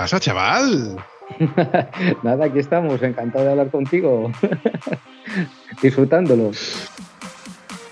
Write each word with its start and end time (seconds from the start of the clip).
Pasa, 0.00 0.18
chaval? 0.18 0.96
Nada, 2.22 2.46
aquí 2.46 2.58
estamos, 2.58 3.02
encantado 3.02 3.44
de 3.44 3.50
hablar 3.50 3.70
contigo, 3.70 4.32
disfrutándolo. 5.82 6.52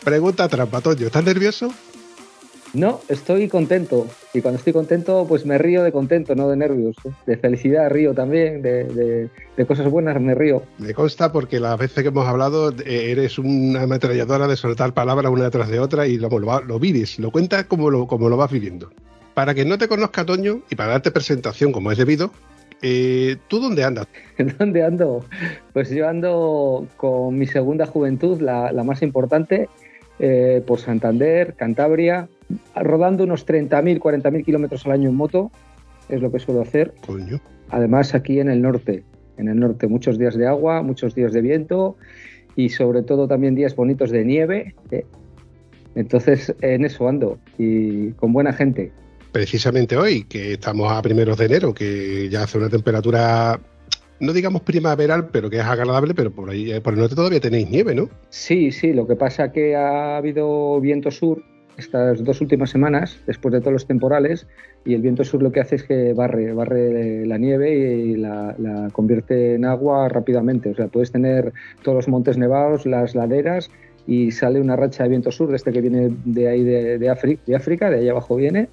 Pregunta 0.05 0.49
trampa, 0.49 0.81
Toño, 0.81 1.09
¿estás 1.09 1.23
nervioso? 1.23 1.71
No, 2.73 3.01
estoy 3.09 3.49
contento. 3.49 4.07
Y 4.33 4.41
cuando 4.41 4.57
estoy 4.57 4.73
contento, 4.73 5.27
pues 5.29 5.45
me 5.45 5.59
río 5.59 5.83
de 5.83 5.93
contento, 5.93 6.35
no 6.35 6.49
de 6.49 6.57
nervios. 6.57 6.97
De 7.27 7.37
felicidad 7.37 7.91
río 7.91 8.15
también, 8.15 8.63
de, 8.63 9.29
cosas 9.67 9.91
buenas 9.91 10.19
me 10.19 10.35
río. 10.35 10.63
Me 10.79 10.95
consta 10.95 11.31
porque 11.31 11.61
las 11.61 11.79
veces 11.79 12.03
que 12.03 12.09
hemos 12.09 12.27
hablado 12.27 12.71
eh, 12.71 13.11
eres 13.11 13.39
una 13.39 13.83
ametralladora 13.83 14.49
de 14.49 14.57
soltar 14.57 14.95
palabras 14.95 15.31
una 15.31 15.45
detrás 15.45 15.69
de 15.69 15.79
otra 15.79 16.07
y 16.07 16.17
lo, 16.17 16.31
lo, 16.31 16.63
lo 16.63 16.79
vives, 16.79 17.19
lo 17.19 17.31
cuentas 17.31 17.65
como 17.65 17.91
lo, 17.91 18.07
como 18.07 18.31
lo 18.31 18.39
vas 18.39 18.51
viviendo. 18.51 18.91
Para 19.39 19.55
que 19.55 19.65
no 19.65 19.79
te 19.79 19.87
conozca, 19.87 20.27
Toño, 20.27 20.63
y 20.69 20.75
para 20.75 20.91
darte 20.91 21.13
presentación 21.13 21.71
como 21.71 21.93
es 21.93 21.99
debido, 21.99 22.33
eh, 22.83 23.37
¿tú 23.47 23.61
dónde 23.61 23.85
andas? 23.85 24.09
¿Dónde 24.59 24.83
ando? 24.83 25.25
Pues 25.73 25.91
yo 25.91 26.09
ando 26.09 26.89
con 26.97 27.39
mi 27.39 27.47
segunda 27.47 27.87
juventud, 27.87 28.41
la, 28.41 28.73
la 28.73 28.83
más 28.83 29.01
importante, 29.01 29.69
eh, 30.19 30.61
por 30.67 30.81
Santander, 30.81 31.55
Cantabria, 31.55 32.29
rodando 32.75 33.23
unos 33.23 33.47
30.000, 33.47 34.01
40.000 34.01 34.45
kilómetros 34.45 34.85
al 34.87 34.91
año 34.91 35.09
en 35.09 35.15
moto, 35.15 35.53
es 36.09 36.21
lo 36.21 36.33
que 36.33 36.41
suelo 36.41 36.63
hacer. 36.63 36.93
Coño. 37.07 37.41
Además, 37.69 38.17
aquí 38.17 38.41
en 38.41 38.51
el 38.51 38.61
norte, 38.61 39.05
en 39.37 39.47
el 39.47 39.61
norte, 39.61 39.87
muchos 39.87 40.19
días 40.19 40.35
de 40.35 40.49
agua, 40.49 40.83
muchos 40.83 41.15
días 41.15 41.33
de 41.33 41.43
viento 41.43 41.95
y 42.57 42.71
sobre 42.71 43.05
todo 43.05 43.29
también 43.29 43.55
días 43.55 43.77
bonitos 43.77 44.11
de 44.11 44.25
nieve. 44.25 44.75
¿eh? 44.91 45.07
Entonces, 45.95 46.53
en 46.61 46.85
eso 46.85 47.09
ando 47.09 47.39
y 47.57 48.11
con 48.15 48.33
buena 48.33 48.53
gente. 48.53 48.91
Precisamente 49.39 49.97
hoy, 49.97 50.25
que 50.25 50.55
estamos 50.55 50.91
a 50.91 51.01
primeros 51.01 51.39
de 51.39 51.45
enero, 51.45 51.73
que 51.73 52.29
ya 52.29 52.43
hace 52.43 52.59
una 52.59 52.69
temperatura 52.69 53.61
no 54.19 54.33
digamos 54.33 54.63
primaveral, 54.63 55.29
pero 55.29 55.49
que 55.49 55.59
es 55.59 55.65
agradable, 55.65 56.13
pero 56.13 56.33
por 56.33 56.51
ahí, 56.51 56.81
por 56.81 56.95
el 56.95 56.99
norte 56.99 57.15
todavía 57.15 57.39
tenéis 57.39 57.71
nieve, 57.71 57.95
¿no? 57.95 58.09
Sí, 58.31 58.73
sí, 58.73 58.93
lo 58.93 59.07
que 59.07 59.15
pasa 59.15 59.53
que 59.53 59.77
ha 59.77 60.17
habido 60.17 60.81
viento 60.81 61.13
sur 61.13 61.41
estas 61.77 62.25
dos 62.25 62.41
últimas 62.41 62.71
semanas, 62.71 63.21
después 63.29 63.53
de 63.53 63.61
todos 63.61 63.75
los 63.75 63.87
temporales, 63.87 64.49
y 64.85 64.95
el 64.95 65.03
viento 65.03 65.23
sur 65.23 65.41
lo 65.41 65.53
que 65.53 65.61
hace 65.61 65.77
es 65.77 65.85
que 65.85 66.15
barre, 66.15 66.53
barre 66.53 67.25
la 67.25 67.39
nieve 67.39 67.79
y 67.79 68.17
la, 68.17 68.57
convierte 68.91 69.55
en 69.55 69.67
agua 69.67 70.09
rápidamente. 70.09 70.71
O 70.71 70.75
sea, 70.75 70.89
puedes 70.89 71.13
tener 71.13 71.53
todos 71.85 71.95
los 71.95 72.09
montes 72.09 72.37
nevados, 72.37 72.87
las 72.87 73.15
laderas, 73.15 73.71
y 74.05 74.33
sale 74.33 74.61
una 74.61 74.75
racha 74.75 75.05
de 75.05 75.11
viento 75.11 75.31
sur, 75.31 75.55
este 75.55 75.71
que 75.71 75.81
viene 75.81 76.11
de 76.25 76.49
ahí 76.49 76.65
de, 76.65 76.99
de, 76.99 77.09
África, 77.09 77.43
de 77.47 77.55
África, 77.55 77.91
de 77.91 77.99
ahí 77.99 78.09
abajo 78.09 78.35
viene, 78.35 78.69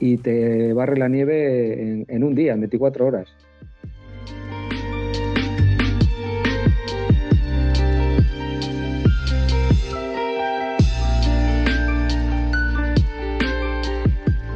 y 0.00 0.16
te 0.16 0.72
barre 0.72 0.96
la 0.96 1.08
nieve 1.08 2.04
en, 2.08 2.24
un 2.24 2.34
día, 2.34 2.54
en 2.54 2.60
24 2.60 3.06
horas. 3.06 3.28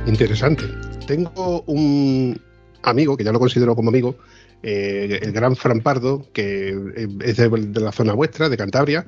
Interesante. 0.06 0.64
Tengo 1.06 1.62
un 1.66 2.40
amigo, 2.82 3.16
que 3.16 3.24
ya 3.24 3.32
lo 3.32 3.38
considero 3.38 3.76
como 3.76 3.90
amigo, 3.90 4.16
eh, 4.62 5.18
el 5.20 5.32
gran 5.32 5.56
Fran 5.56 5.80
Pardo, 5.80 6.26
que 6.32 6.74
es 7.20 7.36
de, 7.36 7.80
la 7.80 7.92
zona 7.92 8.14
vuestra, 8.14 8.48
de 8.48 8.56
Cantabria, 8.56 9.04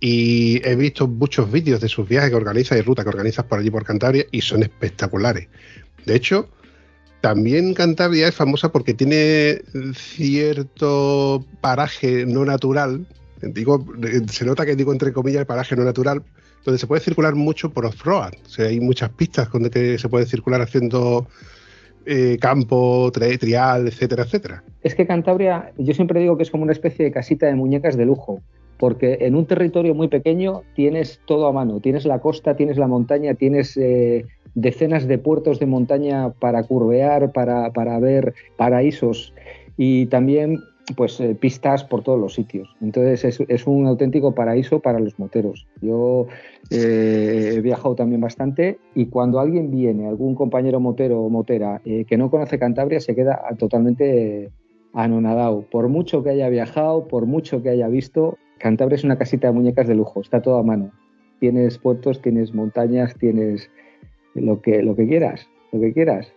y 0.00 0.60
he 0.66 0.76
visto 0.76 1.06
muchos 1.08 1.50
vídeos 1.50 1.80
de 1.80 1.88
sus 1.88 2.08
viajes 2.08 2.30
que 2.30 2.36
organiza 2.36 2.76
y 2.76 2.82
rutas 2.82 3.04
que 3.04 3.10
organizas 3.10 3.44
por 3.46 3.58
allí 3.58 3.70
por 3.70 3.84
Cantabria 3.84 4.24
y 4.30 4.40
son 4.40 4.62
espectaculares. 4.62 5.48
De 6.04 6.14
hecho, 6.14 6.48
también 7.20 7.72
Cantabria 7.72 8.28
es 8.28 8.34
famosa 8.34 8.70
porque 8.70 8.92
tiene 8.92 9.62
cierto 9.94 11.44
paraje 11.60 12.26
no 12.26 12.44
natural. 12.44 13.06
Digo, 13.40 13.84
se 14.30 14.44
nota 14.44 14.66
que 14.66 14.76
digo 14.76 14.92
entre 14.92 15.12
comillas 15.12 15.40
el 15.40 15.46
paraje 15.46 15.74
no 15.74 15.84
natural, 15.84 16.22
donde 16.64 16.78
se 16.78 16.86
puede 16.86 17.00
circular 17.00 17.34
mucho 17.34 17.70
por 17.70 17.86
off-road. 17.86 18.32
O 18.44 18.48
sea, 18.48 18.66
hay 18.66 18.80
muchas 18.80 19.10
pistas 19.10 19.50
donde 19.50 19.70
que 19.70 19.98
se 19.98 20.08
puede 20.08 20.26
circular 20.26 20.60
haciendo 20.60 21.26
eh, 22.06 22.36
campo, 22.38 23.10
tri 23.12 23.38
trial, 23.38 23.88
etcétera, 23.88 24.24
etcétera. 24.24 24.62
Es 24.82 24.94
que 24.94 25.06
Cantabria, 25.06 25.72
yo 25.78 25.94
siempre 25.94 26.20
digo 26.20 26.36
que 26.36 26.42
es 26.42 26.50
como 26.50 26.64
una 26.64 26.72
especie 26.72 27.06
de 27.06 27.10
casita 27.10 27.46
de 27.46 27.54
muñecas 27.54 27.96
de 27.96 28.04
lujo, 28.04 28.42
porque 28.78 29.18
en 29.20 29.34
un 29.34 29.46
territorio 29.46 29.94
muy 29.94 30.08
pequeño 30.08 30.62
tienes 30.74 31.20
todo 31.26 31.46
a 31.46 31.52
mano. 31.52 31.80
Tienes 31.80 32.04
la 32.04 32.20
costa, 32.20 32.56
tienes 32.56 32.76
la 32.76 32.86
montaña, 32.86 33.34
tienes 33.34 33.76
eh, 33.76 34.26
decenas 34.54 35.06
de 35.06 35.18
puertos 35.18 35.58
de 35.58 35.66
montaña 35.66 36.30
para 36.30 36.62
curvear, 36.64 37.32
para, 37.32 37.72
para 37.72 37.98
ver 37.98 38.34
paraísos 38.56 39.34
y 39.76 40.06
también 40.06 40.60
pues 40.96 41.18
eh, 41.20 41.34
pistas 41.34 41.84
por 41.84 42.02
todos 42.02 42.20
los 42.20 42.34
sitios. 42.34 42.68
Entonces 42.80 43.24
es, 43.24 43.40
es, 43.48 43.66
un 43.66 43.86
auténtico 43.86 44.34
paraíso 44.34 44.80
para 44.80 45.00
los 45.00 45.18
moteros. 45.18 45.66
Yo 45.80 46.26
eh, 46.70 47.54
he 47.56 47.60
viajado 47.60 47.94
también 47.94 48.20
bastante 48.20 48.78
y 48.94 49.06
cuando 49.06 49.40
alguien 49.40 49.70
viene, 49.70 50.06
algún 50.06 50.34
compañero 50.34 50.80
motero 50.80 51.22
o 51.22 51.30
motera 51.30 51.80
eh, 51.84 52.04
que 52.04 52.18
no 52.18 52.30
conoce 52.30 52.58
Cantabria, 52.58 53.00
se 53.00 53.14
queda 53.14 53.42
totalmente 53.58 54.50
anonadado. 54.92 55.62
Por 55.70 55.88
mucho 55.88 56.22
que 56.22 56.30
haya 56.30 56.48
viajado, 56.48 57.08
por 57.08 57.26
mucho 57.26 57.62
que 57.62 57.70
haya 57.70 57.88
visto, 57.88 58.36
Cantabria 58.64 58.96
es 58.96 59.04
una 59.04 59.18
casita 59.18 59.48
de 59.48 59.52
muñecas 59.52 59.86
de 59.86 59.94
lujo, 59.94 60.22
está 60.22 60.40
todo 60.40 60.56
a 60.56 60.62
mano. 60.62 60.90
Tienes 61.38 61.76
puertos, 61.76 62.22
tienes 62.22 62.54
montañas, 62.54 63.14
tienes 63.14 63.70
lo 64.34 64.62
que, 64.62 64.82
lo 64.82 64.96
que 64.96 65.06
quieras, 65.06 65.46
lo 65.70 65.80
que 65.80 65.92
quieras. 65.92 66.32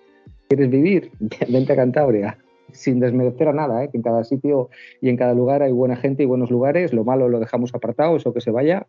¿Quieres 0.50 0.69
vivir? 0.69 1.09
Vente 1.50 1.71
a 1.71 1.77
Cantabria 1.77 2.38
sin 2.74 3.00
desmerecer 3.00 3.47
a 3.47 3.53
nada, 3.53 3.81
¿eh? 3.81 3.89
que 3.89 3.95
en 3.95 4.03
cada 4.03 4.25
sitio 4.25 4.69
y 5.00 5.07
en 5.07 5.15
cada 5.15 5.33
lugar 5.33 5.63
hay 5.63 5.71
buena 5.71 5.95
gente 5.95 6.24
y 6.24 6.25
buenos 6.25 6.51
lugares, 6.51 6.91
lo 6.91 7.06
malo 7.06 7.29
lo 7.29 7.39
dejamos 7.39 7.74
apartado, 7.74 8.18
eso 8.18 8.33
que 8.33 8.41
se 8.41 8.51
vaya, 8.51 8.88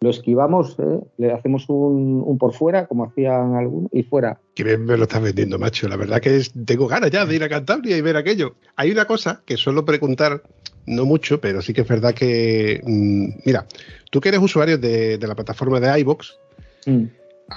lo 0.00 0.10
esquivamos, 0.10 0.76
¿eh? 0.78 1.00
le 1.16 1.32
hacemos 1.32 1.68
un, 1.68 2.22
un, 2.24 2.38
por 2.38 2.52
fuera, 2.54 2.86
como 2.86 3.04
hacían 3.04 3.54
algunos, 3.54 3.90
y 3.92 4.02
fuera. 4.02 4.40
Que 4.54 4.64
bien 4.64 4.84
me 4.84 4.96
lo 4.96 5.04
estás 5.04 5.22
vendiendo, 5.22 5.58
macho. 5.58 5.88
La 5.88 5.96
verdad 5.96 6.20
que 6.20 6.36
es, 6.36 6.52
tengo 6.64 6.86
ganas 6.86 7.10
ya 7.10 7.26
de 7.26 7.34
ir 7.34 7.42
a 7.42 7.48
Cantabria 7.48 7.96
y 7.96 8.00
ver 8.00 8.16
aquello. 8.16 8.54
Hay 8.76 8.90
una 8.90 9.06
cosa 9.06 9.42
que 9.44 9.56
suelo 9.56 9.84
preguntar, 9.84 10.42
no 10.86 11.04
mucho, 11.04 11.40
pero 11.40 11.62
sí 11.62 11.72
que 11.72 11.80
es 11.80 11.88
verdad 11.88 12.14
que, 12.14 12.80
mmm, 12.84 13.28
mira, 13.44 13.66
tú 14.10 14.20
que 14.20 14.28
eres 14.28 14.40
usuario 14.40 14.78
de, 14.78 15.18
de 15.18 15.26
la 15.26 15.34
plataforma 15.34 15.80
de 15.80 16.00
iVox, 16.00 16.38
mm 16.86 17.04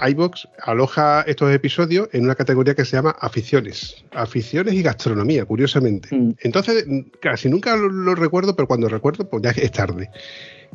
iBox 0.08 0.48
aloja 0.64 1.22
estos 1.26 1.52
episodios 1.52 2.08
en 2.12 2.24
una 2.24 2.34
categoría 2.34 2.74
que 2.74 2.84
se 2.84 2.96
llama 2.96 3.14
aficiones. 3.20 4.04
Aficiones 4.12 4.74
y 4.74 4.82
gastronomía, 4.82 5.44
curiosamente. 5.44 6.14
Mm. 6.14 6.32
Entonces, 6.40 6.86
casi 7.20 7.48
nunca 7.48 7.76
lo, 7.76 7.88
lo, 7.88 8.14
recuerdo, 8.14 8.56
pero 8.56 8.66
cuando 8.66 8.88
recuerdo, 8.88 9.28
pues 9.28 9.42
ya 9.42 9.50
es 9.50 9.70
tarde. 9.70 10.10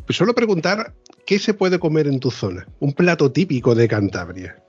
Pues 0.06 0.18
solo 0.18 0.34
preguntar, 0.34 0.94
¿qué 1.26 1.40
se 1.40 1.54
puede 1.54 1.80
comer 1.80 2.08
en 2.08 2.20
tu 2.20 2.32
zona? 2.32 2.68
Un 2.80 2.94
plato 2.94 3.32
típico 3.32 3.76
de 3.76 3.88
Cantabria. 3.88 4.62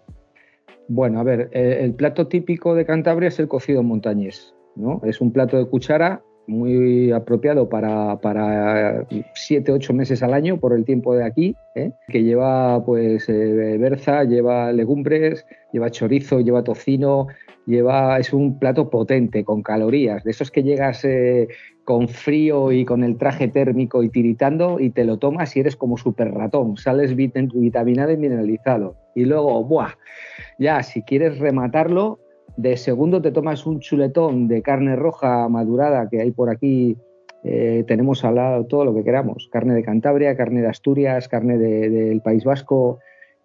Bueno, 0.89 1.21
a 1.21 1.23
ver, 1.23 1.51
el 1.53 1.95
plato 1.95 2.27
típico 2.29 2.75
de 2.75 2.87
Cantabria 2.87 3.29
es 3.29 3.39
el 3.39 3.49
cocido 3.49 3.83
montañés. 3.83 4.55
¿no? 4.79 5.01
Es 5.05 5.21
un 5.21 5.33
plato 5.33 5.59
de 5.59 5.67
cuchara 5.67 6.23
muy 6.47 7.13
apropiado 7.13 7.69
para, 7.69 8.19
para 8.21 9.07
siete, 9.35 9.71
ocho 9.71 9.93
meses 9.93 10.23
al 10.23 10.33
año 10.33 10.59
por 10.59 10.73
el 10.73 10.85
tiempo 10.85 11.15
de 11.15 11.25
aquí, 11.25 11.55
¿eh? 11.75 11.93
que 12.09 12.23
lleva 12.23 12.83
pues 12.87 13.29
eh, 13.29 13.77
berza, 13.79 14.25
lleva 14.25 14.73
legumbres, 14.73 15.45
lleva 15.73 15.91
chorizo, 15.91 16.41
lleva 16.41 16.65
tocino, 16.65 17.27
lleva, 17.69 18.19
es 18.19 18.33
un 18.33 18.59
plato 18.59 18.91
potente, 18.91 19.45
con 19.45 19.63
calorías, 19.63 20.25
de 20.25 20.31
esos 20.31 20.51
que 20.51 20.63
llegas 20.63 21.05
eh, 21.05 21.49
con 21.85 22.09
frío 22.09 22.73
y 22.73 22.85
con 22.85 23.05
el 23.05 23.17
traje 23.17 23.49
térmico 23.49 24.03
y 24.03 24.09
tiritando 24.09 24.81
y 24.81 24.91
te 24.91 25.05
lo 25.05 25.19
tomas 25.19 25.55
y 25.57 25.61
eres 25.61 25.77
como 25.77 25.97
súper 25.97 26.33
ratón, 26.33 26.77
sales 26.77 27.15
vit 27.15 27.35
vitaminado 27.55 28.11
y 28.11 28.17
mineralizado. 28.17 28.97
Y 29.15 29.25
luego, 29.27 29.63
¡buah! 29.65 29.93
Ya, 30.59 30.83
si 30.83 31.03
quieres 31.03 31.39
rematarlo, 31.39 32.19
de 32.57 32.77
segundo 32.77 33.23
te 33.23 33.31
tomas 33.31 33.67
un 33.67 33.81
chuletón 33.81 34.49
de 34.49 34.63
carne 34.63 34.97
roja 34.97 35.49
madurada 35.49 36.09
que 36.09 36.21
hay 36.21 36.31
por 36.31 36.51
aquí. 36.51 36.97
Eh, 37.45 37.85
tenemos 37.87 38.25
al 38.25 38.35
lado 38.35 38.67
todo 38.67 38.85
lo 38.85 38.95
que 38.95 39.05
queramos. 39.05 39.49
Carne 39.53 39.75
de 39.75 39.83
Cantabria, 39.85 40.37
carne 40.37 40.63
de 40.63 40.69
Asturias, 40.69 41.29
carne 41.29 41.57
del 41.57 42.15
de, 42.15 42.21
País 42.25 42.45
Vasco. 42.45 42.99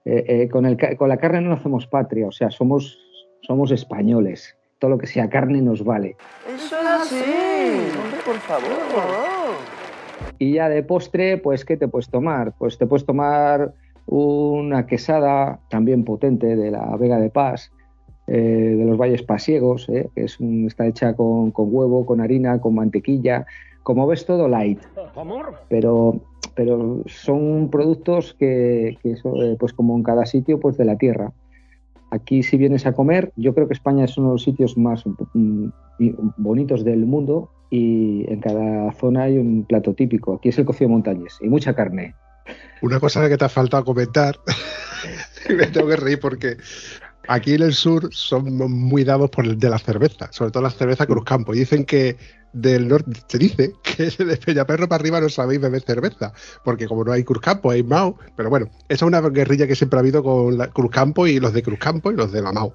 Eh, 0.05 0.49
con, 0.51 0.65
con, 0.97 1.09
la 1.09 1.17
carne 1.17 1.41
no 1.41 1.53
hacemos 1.53 1.87
patria, 1.87 2.27
o 2.27 2.31
sea, 2.33 2.51
somos, 2.51 2.99
somos 3.45 3.71
españoles. 3.71 4.55
todo 4.79 4.91
lo 4.91 4.97
que 4.97 5.07
sea 5.07 5.29
carne 5.29 5.61
nos 5.61 5.83
vale. 5.85 6.17
Eso 6.53 6.75
es 6.75 6.85
así, 6.85 7.23
hombre, 8.03 8.19
por 8.25 8.35
favor. 8.39 9.55
Y 10.39 10.53
ya 10.53 10.67
de 10.67 10.83
postre, 10.83 11.37
pues, 11.37 11.63
¿qué 11.63 11.77
te 11.77 11.87
puedes 11.87 12.09
tomar? 12.09 12.53
Pues 12.57 12.77
te 12.77 12.85
puedes 12.85 13.05
tomar 13.05 13.73
una 14.07 14.85
quesada 14.85 15.61
también 15.69 16.03
potente 16.03 16.57
de 16.57 16.69
la 16.69 16.97
Vega 16.97 17.17
de 17.17 17.29
Paz, 17.29 17.71
eh, 18.27 18.37
de 18.77 18.83
los 18.85 18.97
Valles 18.97 19.23
Pasiegos, 19.23 19.87
eh, 19.87 20.09
que 20.13 20.25
es 20.25 20.37
está 20.67 20.85
hecha 20.85 21.15
con, 21.15 21.53
huevo, 21.55 22.05
con 22.05 22.19
harina, 22.19 22.59
con 22.59 22.75
mantequilla. 22.75 23.45
Como 23.83 24.07
ves, 24.07 24.25
todo 24.25 24.47
light. 24.47 24.81
Pero, 25.69 26.21
pero 26.55 27.03
son 27.05 27.69
productos 27.69 28.33
que, 28.33 28.97
eh, 29.03 29.55
pues 29.59 29.73
como 29.73 29.95
en 29.95 30.03
cada 30.03 30.25
sitio, 30.25 30.59
pues 30.59 30.77
de 30.77 30.85
la 30.85 30.97
tierra. 30.97 31.31
Aquí 32.13 32.43
si 32.43 32.57
vienes 32.57 32.85
a 32.85 32.93
comer, 32.93 33.33
yo 33.35 33.55
creo 33.55 33.67
que 33.67 33.73
España 33.73 34.05
es 34.05 34.15
uno 34.19 34.27
de 34.27 34.33
los 34.33 34.43
sitios 34.43 34.77
más 34.77 35.03
mm, 35.33 35.69
bonitos 36.37 36.83
del 36.83 37.07
mundo 37.07 37.49
y 37.71 38.23
en 38.31 38.39
cada 38.39 38.91
zona 38.91 39.23
hay 39.23 39.39
un 39.39 39.65
plato 39.65 39.95
típico. 39.95 40.35
Aquí 40.35 40.49
es 40.49 40.59
el 40.59 40.65
cocido 40.65 40.91
montañés 40.91 41.39
y 41.41 41.49
mucha 41.49 41.73
carne. 41.73 42.13
Una 42.83 42.99
cosa 42.99 43.27
que 43.27 43.35
te 43.35 43.45
ha 43.45 43.49
faltado 43.49 43.83
comentar, 43.83 44.35
y 45.49 45.53
me 45.53 45.65
tengo 45.65 45.87
que 45.87 45.95
reír 45.95 46.19
porque 46.19 46.57
aquí 47.27 47.53
en 47.53 47.61
el 47.61 47.73
sur 47.73 48.09
son 48.11 48.55
muy 48.55 49.03
dados 49.03 49.29
por 49.29 49.45
el 49.45 49.57
de 49.57 49.69
la 49.69 49.79
cerveza, 49.79 50.29
sobre 50.31 50.51
todo 50.51 50.63
la 50.63 50.69
cerveza 50.69 51.05
Cruzcampo. 51.05 51.53
Y 51.53 51.59
dicen 51.59 51.85
que 51.85 52.17
del 52.53 52.87
norte, 52.87 53.11
se 53.27 53.37
dice 53.37 53.73
que 53.81 54.09
de 54.25 54.37
Peñaperro 54.37 54.87
para 54.87 55.01
arriba 55.01 55.19
no 55.19 55.29
sabéis 55.29 55.59
beber 55.59 55.81
cerveza, 55.81 56.33
porque 56.63 56.87
como 56.87 57.03
no 57.03 57.11
hay 57.11 57.23
Cruzcampo, 57.23 57.71
hay 57.71 57.83
Mao. 57.83 58.17
Pero 58.35 58.49
bueno, 58.49 58.69
esa 58.89 59.05
es 59.05 59.07
una 59.07 59.21
guerrilla 59.21 59.67
que 59.67 59.75
siempre 59.75 59.97
ha 59.97 60.01
habido 60.01 60.23
con 60.23 60.57
la 60.57 60.67
Cruzcampo 60.67 61.27
y 61.27 61.39
los 61.39 61.53
de 61.53 61.63
Cruzcampo 61.63 62.11
y 62.11 62.15
los 62.15 62.31
de 62.31 62.41
la 62.41 62.51
Mao. 62.51 62.73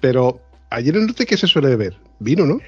Pero 0.00 0.40
allí 0.70 0.90
en 0.90 0.96
el 0.96 1.06
norte, 1.06 1.26
¿qué 1.26 1.36
se 1.36 1.46
suele 1.46 1.68
beber? 1.68 1.96
Vino, 2.18 2.46
¿no? 2.46 2.58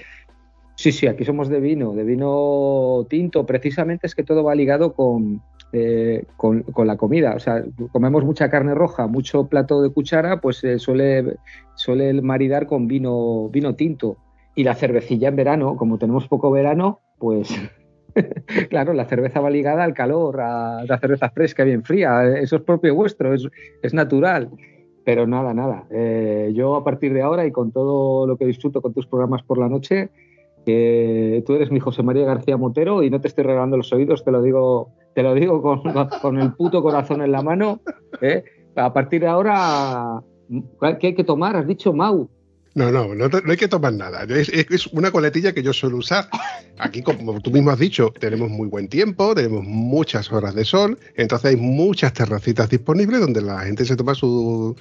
Sí, 0.77 0.93
sí, 0.93 1.07
aquí 1.07 1.25
somos 1.25 1.49
de 1.49 1.59
vino, 1.59 1.95
de 1.95 2.05
vino 2.05 3.07
tinto. 3.09 3.47
Precisamente 3.47 4.07
es 4.07 4.15
que 4.15 4.23
todo 4.23 4.45
va 4.45 4.55
ligado 4.55 4.93
con, 4.93 5.41
eh, 5.73 6.25
con, 6.37 6.65
la 6.85 6.97
comida. 6.99 7.35
O 7.35 7.39
sea, 7.39 7.65
comemos 7.93 8.25
mucha 8.25 8.51
carne 8.51 8.75
roja, 8.75 9.07
mucho 9.07 9.47
plato 9.47 9.81
de 9.81 9.91
cuchara, 9.91 10.41
pues 10.41 10.63
eh, 10.65 10.79
suele, 10.79 11.37
suele 11.75 12.21
maridar 12.21 12.67
con 12.67 12.87
vino, 12.87 13.49
vino 13.49 13.75
tinto. 13.75 14.19
Y 14.55 14.65
la 14.65 14.75
cervecilla 14.75 15.29
en 15.29 15.37
verano, 15.37 15.77
como 15.77 15.99
tenemos 15.99 16.29
poco 16.29 16.51
verano, 16.51 17.01
pues 17.19 17.49
claro, 18.69 18.93
la 18.93 19.07
cerveza 19.07 19.41
va 19.41 19.49
ligada 19.49 19.83
al 19.83 19.95
calor, 19.95 20.41
a 20.43 20.85
la 20.85 20.99
cerveza 20.99 21.31
fresca, 21.31 21.65
bien 21.65 21.85
fría. 21.85 22.39
Eso 22.39 22.57
es 22.57 22.63
propio 22.63 22.95
vuestro, 22.95 23.33
es, 23.33 23.49
es 23.83 23.95
natural. 23.95 24.51
Pero 25.07 25.27
nada, 25.27 25.55
nada. 25.55 25.85
Eh, 25.91 26.51
yo 26.55 26.75
a 26.75 26.85
partir 26.85 27.15
de 27.15 27.23
ahora 27.23 27.47
y 27.47 27.53
con 27.53 27.71
todo 27.71 28.27
lo 28.27 28.37
que 28.37 28.45
disfruto 28.45 28.83
con 28.83 28.93
tus 28.93 29.07
programas 29.07 29.43
por 29.43 29.57
la 29.57 29.69
noche, 29.69 30.11
que 30.67 31.45
tú 31.47 31.55
eres 31.55 31.71
mi 31.71 31.79
José 31.79 32.03
María 32.03 32.27
García 32.27 32.57
Montero 32.57 33.05
y 33.05 33.09
no 33.09 33.21
te 33.21 33.29
estoy 33.29 33.45
regalando 33.45 33.77
los 33.77 33.93
oídos, 33.93 34.25
te 34.25 34.33
lo 34.33 34.43
digo, 34.43 34.91
te 35.15 35.23
lo 35.23 35.33
digo 35.33 35.63
con, 35.63 35.81
con 36.21 36.39
el 36.41 36.55
puto 36.55 36.83
corazón 36.83 37.23
en 37.23 37.31
la 37.31 37.41
mano. 37.41 37.79
¿eh? 38.21 38.43
A 38.75 38.93
partir 38.93 39.21
de 39.21 39.29
ahora, 39.29 40.21
¿qué 40.99 41.07
hay 41.07 41.15
que 41.15 41.23
tomar? 41.23 41.55
Has 41.55 41.69
dicho 41.69 41.93
Mau. 41.93 42.29
No, 42.77 42.93
no, 42.93 43.15
no, 43.15 43.31
hay 43.51 43.57
que 43.57 43.69
tomar 43.69 43.95
nada. 43.95 44.25
Es, 44.25 44.87
una 44.89 45.11
coletilla 45.11 45.55
que 45.55 45.63
yo 45.63 45.73
suelo 45.73 45.97
usar. 45.97 46.29
Aquí, 46.77 47.01
como 47.01 47.41
tú 47.41 47.51
mismo 47.51 47.71
has 47.71 47.79
dicho, 47.79 48.13
tenemos 48.21 48.51
muy 48.51 48.69
buen 48.69 48.87
tiempo, 48.89 49.35
tenemos 49.35 49.65
muchas 49.65 50.31
horas 50.31 50.55
de 50.55 50.63
sol, 50.67 50.99
entonces 51.15 51.53
hay 51.53 51.57
muchas 51.57 52.13
terracitas 52.13 52.69
disponibles 52.69 53.21
donde 53.21 53.41
la 53.41 53.61
gente 53.61 53.87
se 53.87 53.97
toma 53.97 54.15
su, 54.15 54.77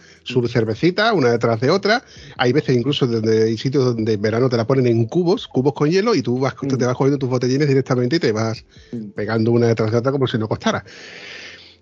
cervecita 0.49 1.13
una 1.13 1.31
detrás 1.31 1.61
de 1.61 1.69
otra. 1.69 2.03
Hay 2.35 2.51
veces 2.51 2.75
incluso 2.75 3.07
donde 3.07 3.43
hay 3.43 3.57
sitios 3.57 3.85
donde 3.85 4.11
en 4.11 4.21
verano 4.21 4.49
te 4.49 4.57
la 4.57 4.67
ponen 4.67 4.87
en 4.87 5.05
cubos, 5.05 5.47
cubos 5.47 5.71
con 5.71 5.89
hielo, 5.89 6.15
y 6.15 6.21
tú 6.21 6.37
vas, 6.37 6.53
te 6.53 6.85
vas 6.85 6.97
cogiendo 6.97 7.17
tus 7.17 7.29
botellines 7.29 7.69
directamente 7.69 8.17
y 8.17 8.19
te 8.19 8.33
vas 8.33 8.65
pegando 9.15 9.51
una 9.51 9.67
detrás 9.67 9.91
de 9.91 9.97
otra 9.99 10.11
como 10.11 10.27
si 10.27 10.37
no 10.37 10.49
costara. 10.49 10.83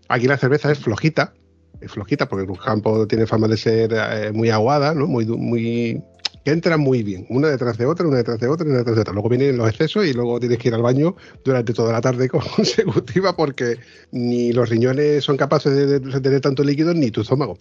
Aquí 0.10 0.28
la 0.28 0.38
cerveza 0.38 0.72
es 0.72 0.78
flojita, 0.78 1.34
es 1.82 1.92
flojita, 1.92 2.28
porque 2.28 2.50
un 2.50 2.58
campo 2.58 3.08
tiene 3.08 3.28
fama 3.28 3.48
de 3.48 3.58
ser 3.58 3.94
eh, 3.94 4.32
muy 4.34 4.50
aguada, 4.50 4.94
¿no? 4.94 5.08
Muy, 5.08 5.26
muy, 5.26 6.02
que 6.44 6.52
entran 6.52 6.80
muy 6.80 7.04
bien, 7.04 7.26
una 7.30 7.48
detrás 7.48 7.78
de 7.78 7.86
otra, 7.86 8.08
una 8.08 8.18
detrás 8.18 8.40
de 8.40 8.48
otra, 8.48 8.66
una 8.66 8.80
detrás 8.80 8.96
de 8.96 9.02
otra. 9.02 9.14
Luego 9.14 9.30
vienen 9.30 9.58
los 9.58 9.70
excesos 9.70 10.06
y 10.06 10.14
luego 10.14 10.40
tienes 10.40 10.58
que 10.58 10.68
ir 10.68 10.74
al 10.74 10.82
baño 10.82 11.16
durante 11.44 11.74
toda 11.74 11.94
la 11.94 12.02
tarde 12.02 12.30
consecutiva 12.56 13.36
porque 13.36 13.78
ni 14.12 14.52
los 14.52 14.70
riñones 14.70 15.24
son 15.24 15.38
capaces 15.38 15.74
de, 15.74 16.00
tener 16.00 16.42
tanto 16.42 16.64
líquido 16.64 16.94
ni 16.94 17.12
tu 17.12 17.22
estómago. 17.22 17.58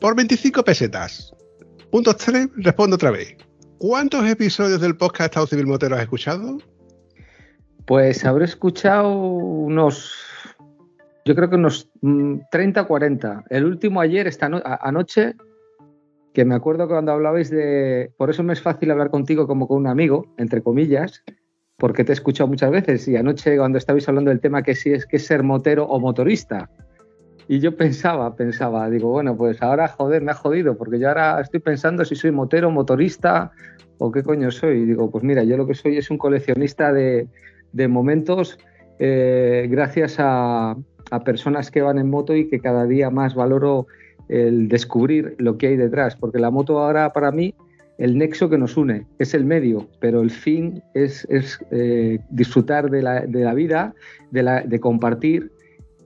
Por 0.00 0.16
25 0.16 0.64
pesetas. 0.64 1.34
Punto 1.90 2.14
3, 2.14 2.48
respondo 2.56 2.96
otra 2.96 3.10
vez. 3.10 3.36
¿Cuántos 3.78 4.26
episodios 4.26 4.80
del 4.80 4.96
podcast 4.96 5.30
Estado 5.30 5.46
Civil 5.46 5.66
Motero 5.66 5.96
has 5.96 6.02
escuchado? 6.02 6.58
Pues 7.86 8.24
habré 8.24 8.44
escuchado 8.44 9.10
unos 9.10 10.12
yo 11.28 11.34
creo 11.34 11.50
que 11.50 11.56
unos 11.56 11.90
30 12.00 12.80
mm, 12.80 12.84
o 12.84 12.88
40. 12.88 13.44
El 13.50 13.66
último 13.66 14.00
ayer, 14.00 14.26
esta 14.26 14.46
anoche, 14.80 15.34
que 16.32 16.46
me 16.46 16.54
acuerdo 16.54 16.88
que 16.88 16.94
cuando 16.94 17.12
hablabais 17.12 17.50
de... 17.50 18.10
Por 18.16 18.30
eso 18.30 18.42
me 18.42 18.54
es 18.54 18.62
fácil 18.62 18.90
hablar 18.90 19.10
contigo 19.10 19.46
como 19.46 19.68
con 19.68 19.76
un 19.76 19.88
amigo, 19.88 20.24
entre 20.38 20.62
comillas, 20.62 21.22
porque 21.76 22.02
te 22.02 22.12
he 22.12 22.14
escuchado 22.14 22.48
muchas 22.48 22.70
veces. 22.70 23.06
Y 23.08 23.16
anoche 23.16 23.58
cuando 23.58 23.76
estabais 23.76 24.08
hablando 24.08 24.30
del 24.30 24.40
tema 24.40 24.62
que 24.62 24.74
si 24.74 24.90
es 24.90 25.04
que 25.04 25.18
es 25.18 25.26
ser 25.26 25.42
motero 25.42 25.84
o 25.84 26.00
motorista. 26.00 26.70
Y 27.46 27.60
yo 27.60 27.76
pensaba, 27.76 28.34
pensaba, 28.34 28.88
digo, 28.88 29.10
bueno, 29.10 29.36
pues 29.36 29.60
ahora 29.60 29.86
joder, 29.88 30.22
me 30.22 30.30
ha 30.30 30.34
jodido, 30.34 30.78
porque 30.78 30.98
yo 30.98 31.08
ahora 31.08 31.42
estoy 31.42 31.60
pensando 31.60 32.06
si 32.06 32.14
soy 32.14 32.30
motero, 32.30 32.70
motorista 32.70 33.52
o 33.98 34.10
qué 34.10 34.22
coño 34.22 34.50
soy. 34.50 34.78
Y 34.78 34.84
digo, 34.86 35.10
pues 35.10 35.24
mira, 35.24 35.44
yo 35.44 35.58
lo 35.58 35.66
que 35.66 35.74
soy 35.74 35.98
es 35.98 36.10
un 36.10 36.16
coleccionista 36.16 36.90
de, 36.90 37.28
momentos 37.86 38.58
eh, 38.98 39.68
gracias 39.70 40.16
a, 40.18 40.74
a 41.10 41.24
personas 41.24 41.70
que 41.70 41.82
van 41.82 41.98
en 41.98 42.10
moto 42.10 42.34
y 42.34 42.48
que 42.48 42.60
cada 42.60 42.86
día 42.86 43.10
más 43.10 43.34
valoro 43.34 43.86
el 44.28 44.68
descubrir 44.68 45.34
lo 45.38 45.56
que 45.56 45.68
hay 45.68 45.76
detrás, 45.76 46.16
porque 46.16 46.38
la 46.38 46.50
moto 46.50 46.78
ahora 46.78 47.12
para 47.12 47.30
mí 47.32 47.54
el 47.98 48.16
nexo 48.16 48.48
que 48.48 48.58
nos 48.58 48.76
une 48.76 49.06
es 49.18 49.34
el 49.34 49.44
medio, 49.44 49.88
pero 50.00 50.22
el 50.22 50.30
fin 50.30 50.82
es, 50.94 51.26
eh, 51.72 52.20
disfrutar 52.30 52.90
de 52.90 53.02
la, 53.02 53.54
vida, 53.54 53.94
de, 54.30 54.80
compartir 54.80 55.50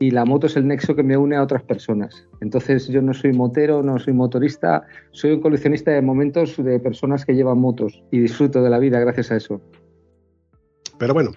y 0.01 0.11
la 0.11 0.25
moto 0.25 0.47
es 0.47 0.57
el 0.57 0.67
nexo 0.67 0.97
que 0.97 1.03
me 1.03 1.19
une 1.19 1.37
a 1.37 1.43
otras 1.43 1.63
personas. 1.63 2.27
Entonces 2.41 2.89
yo 2.89 3.03
no 3.03 3.13
soy 3.13 3.35
motero, 3.35 3.83
no 3.83 3.99
soy 3.99 4.15
motorista, 4.15 4.85
soy 5.11 5.33
un 5.33 5.41
coleccionista 5.41 5.91
de 5.91 6.01
momentos 6.01 6.57
de 6.57 6.81
personas 6.81 7.27
que 7.27 7.35
llevan 7.35 7.59
motos 7.59 8.03
y 8.11 8.21
disfruto 8.21 8.63
de 8.63 8.71
la 8.71 8.79
vida 8.79 8.99
gracias 8.99 9.31
a 9.31 9.37
eso. 9.37 9.61
Pero 10.99 11.13
bueno, 11.13 11.33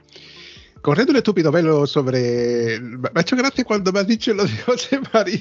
corriendo 0.86 1.14
un 1.14 1.18
estúpido 1.18 1.52
velo 1.52 1.88
sobre. 1.88 2.80
Me 2.80 3.10
ha 3.16 3.22
hecho 3.22 3.36
gracia 3.36 3.66
cuando 3.66 3.92
me 3.92 4.02
has 4.02 4.08
dicho 4.08 4.32
lo 4.36 4.44
de 4.44 4.56
José 4.66 5.00
María. 5.12 5.40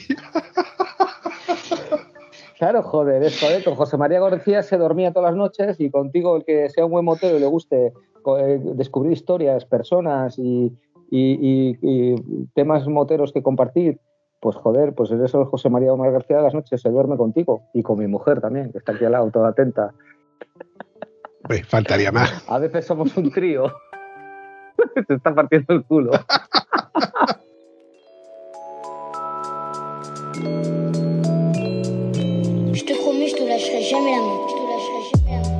Claro, 2.59 2.83
joder, 2.83 3.23
es 3.25 3.39
joder. 3.39 3.63
Con 3.63 3.75
José 3.75 3.99
María 3.99 4.21
García 4.21 4.63
se 4.63 4.79
dormía 4.79 5.13
todas 5.13 5.33
las 5.33 5.37
noches 5.37 5.79
y 5.81 5.91
contigo, 5.91 6.37
el 6.37 6.47
que 6.47 6.71
sea 6.71 6.87
un 6.87 6.93
buen 6.93 7.05
motero 7.05 7.37
y 7.37 7.41
le 7.41 7.47
guste 7.47 7.93
eh, 8.39 8.61
descubrir 8.75 9.13
historias, 9.13 9.67
personas 9.67 10.39
y, 10.39 10.73
temas 12.55 12.89
moteros 12.89 13.33
que 13.33 13.43
compartir, 13.43 14.01
pues 14.41 14.57
joder, 14.57 14.95
pues 14.95 15.11
eres 15.11 15.35
el 15.35 15.45
José 15.45 15.69
María 15.69 15.93
Omar 15.93 16.11
García 16.11 16.39
de 16.39 16.43
las 16.43 16.55
noches, 16.55 16.81
se 16.81 16.89
duerme 16.89 17.19
contigo 17.19 17.65
y 17.75 17.83
con 17.83 17.99
mi 17.99 18.07
mujer 18.07 18.41
también, 18.41 18.73
que 18.73 18.79
está 18.79 18.93
aquí 18.93 19.05
al 19.05 19.13
lado, 19.13 19.31
toda 19.31 19.51
atenta. 19.51 19.93
Pues 21.43 21.67
faltaría 21.69 22.11
más. 22.11 22.45
A 22.49 22.59
veces 22.59 22.87
somos 22.87 23.15
un 23.19 23.31
trío. 23.31 23.67
Se 25.09 25.15
está 25.15 25.35
partiendo 25.35 25.75
el 25.75 25.85
culo. 25.85 26.13
Je 32.73 32.85
te 32.85 32.95
promets, 32.95 33.31
je 33.31 33.37
te 33.37 33.47
lâcherai 33.47 33.83
jamais 33.85 34.17
la 34.17 34.23
main. 34.23 34.39
Je 34.49 34.55
te 34.55 34.63
lâcherai 34.71 35.03
jamais 35.11 35.31
la 35.31 35.49
main. 35.49 35.55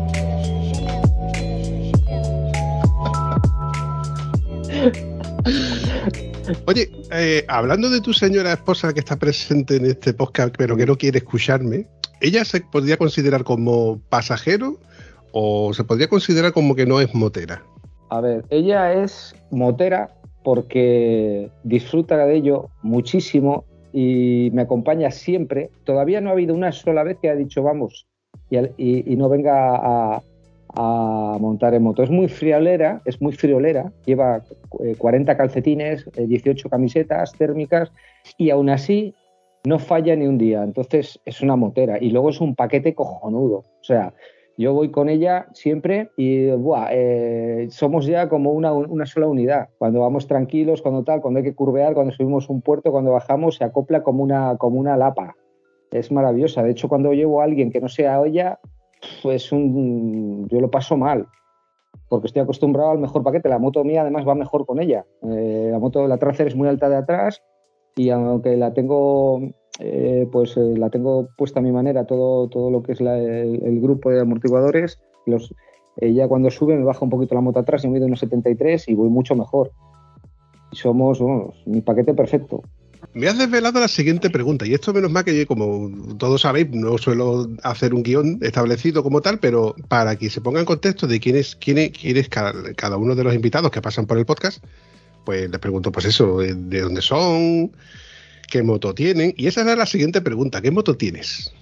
Oye, 6.67 6.91
eh, 7.11 7.45
hablando 7.49 7.89
de 7.91 8.01
tu 8.01 8.13
señora 8.13 8.53
esposa 8.53 8.93
que 8.93 9.01
está 9.01 9.17
presente 9.17 9.77
en 9.77 9.87
este 9.87 10.13
podcast, 10.13 10.55
pero 10.57 10.77
que 10.77 10.87
no 10.87 10.97
quiere 10.97 11.19
escucharme, 11.19 11.87
¿ella 12.21 12.45
se 12.45 12.61
podría 12.61 12.97
considerar 12.97 13.45
como 13.45 14.01
pasajero 14.09 14.81
o 15.33 15.73
se 15.73 15.85
podría 15.85 16.09
considerar 16.09 16.53
como 16.53 16.75
que 16.75 16.87
no 16.87 17.01
es 17.01 17.15
motera? 17.15 17.65
A 18.15 18.21
ver, 18.21 18.45
ella 18.51 18.93
es 18.93 19.35
motera 19.51 20.09
porque 20.45 21.51
disfruta 21.65 22.25
de 22.25 22.37
ello 22.37 22.69
muchísimo 22.81 23.65
y 23.93 24.51
me 24.53 24.63
acompaña 24.63 25.11
siempre. 25.11 25.71
Todavía 25.83 26.21
no 26.21 26.31
ha 26.31 26.35
habido 26.35 26.55
una 26.55 26.71
sola 26.71 27.03
vez 27.03 27.19
que 27.21 27.29
ha 27.29 27.35
dicho 27.35 27.65
vamos 27.65 28.07
y, 28.51 29.17
no 29.17 29.29
venga 29.29 30.21
a, 30.77 31.39
montar 31.41 31.75
en 31.75 31.83
moto. 31.83 32.05
Es 32.05 32.11
muy 32.11 32.29
friolera, 32.29 33.03
es 33.05 33.21
muy 33.21 33.33
friolera, 33.33 33.93
lleva 34.07 34.45
40 34.99 35.33
eh, 35.33 35.37
calcetines, 35.37 36.09
18 36.17 36.69
eh, 36.69 36.71
camisetas 36.71 37.33
térmicas 37.33 37.91
y 38.39 38.51
aún 38.51 38.71
así 38.71 39.13
no 39.65 39.81
falla 39.81 40.15
ni 40.15 40.29
un 40.29 40.39
día. 40.39 40.63
Entonces 40.63 41.19
es 41.25 41.41
una 41.41 41.57
motera 41.57 41.99
y 42.01 42.11
luego 42.11 42.31
es 42.31 42.41
un 42.41 42.55
paquete 42.55 42.95
cojonudo. 42.95 43.59
O 43.59 43.85
sea, 43.85 44.15
Yo 44.57 44.73
voy 44.73 44.91
con 44.91 45.09
ella 45.09 45.49
siempre 45.53 46.11
y 46.17 46.51
buah, 46.51 46.89
eh, 46.93 47.67
somos 47.71 48.07
ya 48.07 48.29
como 48.29 48.53
una, 48.53 48.73
una, 48.73 49.05
sola 49.05 49.27
unidad. 49.27 49.69
Cuando 49.79 50.01
vamos 50.01 50.27
tranquilos, 50.29 50.81
cuando 50.81 51.03
tal, 51.03 51.21
cuando 51.21 51.39
hay 51.39 51.45
que 51.45 51.55
curvear, 51.55 51.95
cuando 51.95 52.13
subimos 52.13 52.49
un 52.49 52.63
puerto, 52.63 52.93
cuando 52.93 53.13
bajamos, 53.13 53.57
se 53.57 53.65
acopla 53.65 54.03
como 54.03 54.23
una, 54.23 54.57
como 54.57 54.79
una 54.79 54.97
lapa. 54.97 55.35
Es 55.91 56.13
maravillosa. 56.13 56.63
De 56.63 56.71
hecho, 56.71 56.89
cuando 56.89 57.13
llevo 57.13 57.41
a 57.41 57.45
alguien 57.45 57.71
que 57.71 57.81
no 57.81 57.89
sea 57.89 58.25
ella, 58.25 58.61
pues 59.23 59.51
un, 59.51 60.49
yo 60.49 60.61
lo 60.61 60.71
paso 60.71 60.97
mal 60.97 61.27
porque 62.09 62.27
estoy 62.27 62.43
acostumbrado 62.43 62.91
al 62.91 62.99
mejor 62.99 63.23
paquete. 63.23 63.49
La 63.49 63.59
moto 63.59 63.83
mía 63.85 64.03
además 64.03 64.27
va 64.27 64.35
mejor 64.35 64.67
con 64.67 64.81
ella. 64.81 65.05
Eh, 65.23 65.69
la 65.71 65.79
moto, 65.79 66.07
la 66.07 66.19
tracer 66.19 66.47
es 66.47 66.55
muy 66.55 66.69
alta 66.69 66.89
de 66.89 66.97
atrás 66.97 67.43
y 67.97 68.11
aunque 68.11 68.57
la 68.57 68.73
tengo, 68.73 69.41
eh, 69.81 70.29
pues 70.31 70.57
eh, 70.57 70.75
la 70.77 70.89
tengo 70.91 71.29
puesta 71.37 71.59
a 71.59 71.63
mi 71.63 71.73
manera, 71.73 72.07
todo, 72.07 72.49
todo 72.49 72.71
lo 72.71 72.83
que 72.83 72.93
es 72.93 73.01
el, 73.01 73.81
grupo 73.81 74.11
de 74.11 74.21
amortiguadores, 74.21 75.01
los, 75.27 75.53
ella 75.97 76.29
cuando 76.29 76.51
sube 76.51 76.77
me 76.77 76.85
baja 76.85 77.05
un 77.05 77.11
poquito 77.11 77.35
la 77.35 77.41
moto 77.41 77.59
atrás 77.59 77.85
y 77.85 77.89
de 77.89 78.05
unos 78.05 78.21
73 78.21 78.89
y 78.89 78.95
voy 78.95 79.09
mucho 79.09 79.35
mejor. 79.35 79.73
Somos, 80.73 81.21
mi 81.67 81.81
paquete 81.81 82.15
perfecto. 82.15 82.63
Me 83.13 83.29
has 83.29 83.39
desvelado 83.39 83.81
la 83.81 83.89
siguiente 83.89 84.31
pregunta, 84.31 84.67
y 84.67 84.75
esto 84.75 84.93
menos 84.93 85.11
mal 85.11 85.25
que, 85.25 85.47
como 85.47 86.17
todos 86.17 86.41
sabéis, 86.41 86.71
no 86.71 86.97
suelo 86.99 87.49
hacer 87.63 87.95
un 87.95 88.03
guion 88.03 88.39
establecido 88.43 89.03
como 89.03 89.21
tal, 89.21 89.39
pero 89.39 89.75
para 89.89 90.17
que 90.17 90.31
se 90.31 90.41
ponga 90.41 90.61
en 90.61 90.67
contexto 90.67 91.07
de 91.07 91.21
quién 91.21 91.37
es, 91.37 91.55
quién 91.55 91.79
es, 91.79 92.29
cada, 92.29 92.97
uno 92.97 93.15
de 93.15 93.25
los 93.25 93.35
invitados 93.35 93.71
que 93.71 93.83
pasan 93.83 94.07
por 94.07 94.19
el 94.19 94.25
podcast, 94.25 94.65
pues 95.25 95.51
les 95.51 95.61
pregunto, 95.61 95.93
pues 95.93 96.07
eso, 96.07 96.39
de 96.39 96.81
dónde 96.81 97.03
son, 97.03 97.71
qué 98.47 98.63
moto 98.63 98.95
tienen, 98.95 99.35
y 99.37 99.47
esa 99.47 99.63
era 99.63 99.77
la 99.77 99.87
siguiente 99.87 100.21
pregunta, 100.21 100.61
¿qué 100.61 100.71
moto 100.71 100.97
tienes? 100.97 101.53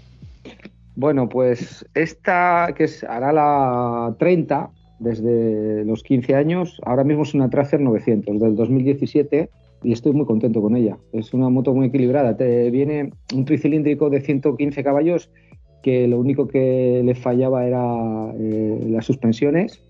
Bueno, 0.95 1.29
pues 1.29 1.87
esta 1.95 2.75
que 2.77 2.85
es, 2.85 3.03
hará 3.05 3.33
la 3.33 4.15
30 4.19 4.71
desde 4.99 5.85
los 5.85 6.03
15 6.03 6.35
años, 6.35 6.81
ahora 6.85 7.05
mismo 7.05 7.23
es 7.25 7.35
una 7.35 7.51
Tracer 7.51 7.81
900 7.81 8.39
del 8.39 8.55
2017 8.55 9.51
y 9.83 9.93
estoy 9.93 10.13
muy 10.13 10.27
contento 10.27 10.61
con 10.61 10.77
ella. 10.77 10.97
Es 11.13 11.35
una 11.35 11.49
moto 11.49 11.75
muy 11.75 11.87
equilibrada. 11.87 12.37
Te 12.37 12.71
viene 12.71 13.11
un 13.35 13.45
tricilíndrico 13.45 14.11
de 14.11 14.21
115 14.21 14.85
caballos 14.85 15.31
que 15.83 16.07
lo 16.07 16.19
único 16.19 16.47
que 16.47 17.03
le 17.05 17.15
fallaba 17.15 17.67
era 17.67 18.33
eh, 18.39 18.87
las 18.89 19.05
suspensiones, 19.05 19.83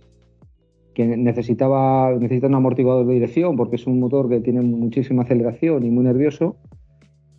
que 0.94 1.04
necesitaba 1.04 2.12
necesita 2.18 2.46
un 2.46 2.54
amortiguador 2.54 3.06
de 3.06 3.14
dirección 3.14 3.56
porque 3.56 3.76
es 3.76 3.86
un 3.86 4.00
motor 4.00 4.28
que 4.28 4.40
tiene 4.40 4.62
muchísima 4.62 5.22
aceleración 5.22 5.84
y 5.84 5.90
muy 5.90 6.04
nervioso. 6.04 6.56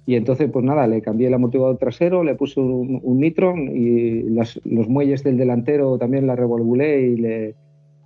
Y 0.05 0.15
entonces, 0.15 0.49
pues 0.51 0.65
nada, 0.65 0.85
le 0.87 1.01
cambié 1.01 1.27
el 1.27 1.33
amortiguador 1.33 1.77
trasero, 1.77 2.23
le 2.23 2.35
puse 2.35 2.59
un, 2.59 3.01
nitron 3.19 3.69
y 3.73 4.23
los 4.23 4.89
muelles 4.89 5.23
del 5.23 5.37
delantero 5.37 5.97
también 5.97 6.27
la 6.27 6.35
revolvulé 6.35 7.07
y 7.07 7.15
le, 7.15 7.55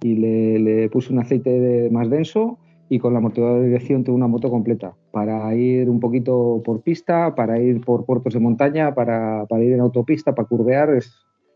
y 0.03 0.15
le, 0.15 0.59
le 0.59 0.89
puse 0.89 1.11
un 1.11 1.19
aceite 1.19 1.89
más 1.91 2.09
denso 2.09 2.59
y 2.89 2.99
con 2.99 3.13
la 3.13 3.19
amortiguador 3.19 3.61
de 3.61 3.67
dirección 3.67 4.03
tengo 4.03 4.15
una 4.15 4.27
moto 4.27 4.49
completa 4.49 4.93
para 5.11 5.53
ir 5.55 5.89
un 5.89 5.99
poquito 5.99 6.61
por 6.63 6.81
pista, 6.81 7.35
para 7.35 7.59
ir 7.59 7.81
por 7.81 8.05
puertos 8.05 8.33
de 8.33 8.39
montaña, 8.39 8.93
para, 8.93 9.45
ir 9.59 9.73
en 9.73 9.79
autopista, 9.79 10.33
para 10.35 10.47
curvear. 10.47 10.93
Es, 10.93 11.13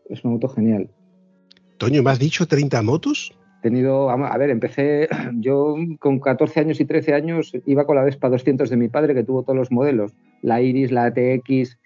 es, 0.08 0.24
una 0.24 0.34
moto 0.34 0.48
genial. 0.48 0.90
Toño, 1.78 2.02
¿me 2.02 2.10
has 2.10 2.18
dicho 2.18 2.46
30 2.46 2.82
motos? 2.82 3.38
Tenido, 3.62 4.10
a 4.10 4.36
ver, 4.36 4.50
empecé 4.50 5.08
yo 5.34 5.76
con 6.00 6.18
14 6.18 6.60
años 6.60 6.80
y 6.80 6.84
13 6.84 7.14
años, 7.14 7.52
iba 7.64 7.86
con 7.86 7.96
la 7.96 8.04
Vespa 8.04 8.28
200 8.28 8.68
de 8.68 8.76
mi 8.76 8.88
padre, 8.88 9.14
que 9.14 9.24
tuvo 9.24 9.42
todos 9.42 9.56
los 9.56 9.70
modelos, 9.70 10.12
la 10.42 10.60
Iris, 10.60 10.92
la 10.92 11.12
TX. 11.12 11.78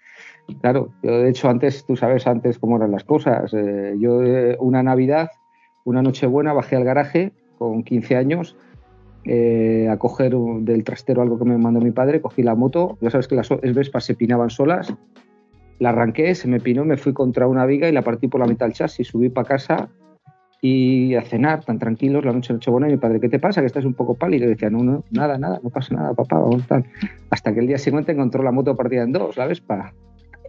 Claro, 0.61 0.89
yo 1.03 1.19
de 1.19 1.29
hecho 1.29 1.49
antes, 1.49 1.85
tú 1.85 1.95
sabes 1.95 2.27
antes 2.27 2.59
cómo 2.59 2.77
eran 2.77 2.91
las 2.91 3.03
cosas. 3.03 3.53
Eh, 3.53 3.95
yo 3.99 4.23
eh, 4.23 4.57
una 4.59 4.83
Navidad, 4.83 5.29
una 5.85 6.01
Nochebuena, 6.01 6.53
bajé 6.53 6.75
al 6.75 6.83
garaje 6.83 7.31
con 7.57 7.83
15 7.83 8.15
años 8.15 8.55
eh, 9.25 9.87
a 9.89 9.97
coger 9.97 10.35
del 10.35 10.83
trastero 10.83 11.21
algo 11.21 11.37
que 11.37 11.45
me 11.45 11.57
mandó 11.57 11.81
mi 11.81 11.91
padre, 11.91 12.21
cogí 12.21 12.43
la 12.43 12.55
moto, 12.55 12.97
ya 13.01 13.09
sabes 13.09 13.27
que 13.27 13.35
las 13.35 13.49
Vespas 13.49 14.05
se 14.05 14.15
pinaban 14.15 14.49
solas, 14.49 14.93
la 15.79 15.89
arranqué, 15.89 16.33
se 16.33 16.47
me 16.47 16.59
pinó, 16.59 16.85
me 16.85 16.97
fui 16.97 17.13
contra 17.13 17.47
una 17.47 17.65
viga 17.65 17.89
y 17.89 17.91
la 17.91 18.03
partí 18.03 18.27
por 18.27 18.39
la 18.39 18.47
mitad 18.47 18.67
del 18.67 18.73
chasis, 18.73 19.07
subí 19.07 19.29
para 19.29 19.47
casa 19.47 19.89
y 20.61 21.15
a 21.15 21.23
cenar 21.23 21.63
tan 21.63 21.79
tranquilos 21.79 22.25
la 22.25 22.33
noche 22.33 22.53
noche 22.53 22.71
buena 22.71 22.87
y 22.87 22.91
mi 22.91 22.97
padre, 22.97 23.19
¿qué 23.19 23.29
te 23.29 23.39
pasa? 23.39 23.61
Que 23.61 23.67
estás 23.67 23.85
un 23.85 23.93
poco 23.93 24.15
pálido. 24.15 24.45
Y 24.45 24.49
decía, 24.49 24.69
no, 24.69 24.83
no, 24.83 25.03
nada, 25.11 25.37
nada, 25.37 25.59
no 25.63 25.69
pasa 25.69 25.95
nada, 25.95 26.13
papá, 26.13 26.39
vamos. 26.39 26.63
Hasta 27.29 27.53
que 27.53 27.59
el 27.59 27.67
día 27.67 27.77
siguiente 27.77 28.11
encontró 28.11 28.43
la 28.43 28.51
moto 28.51 28.75
partida 28.75 29.03
en 29.03 29.11
dos, 29.11 29.37
la 29.37 29.45
Vespa. 29.45 29.93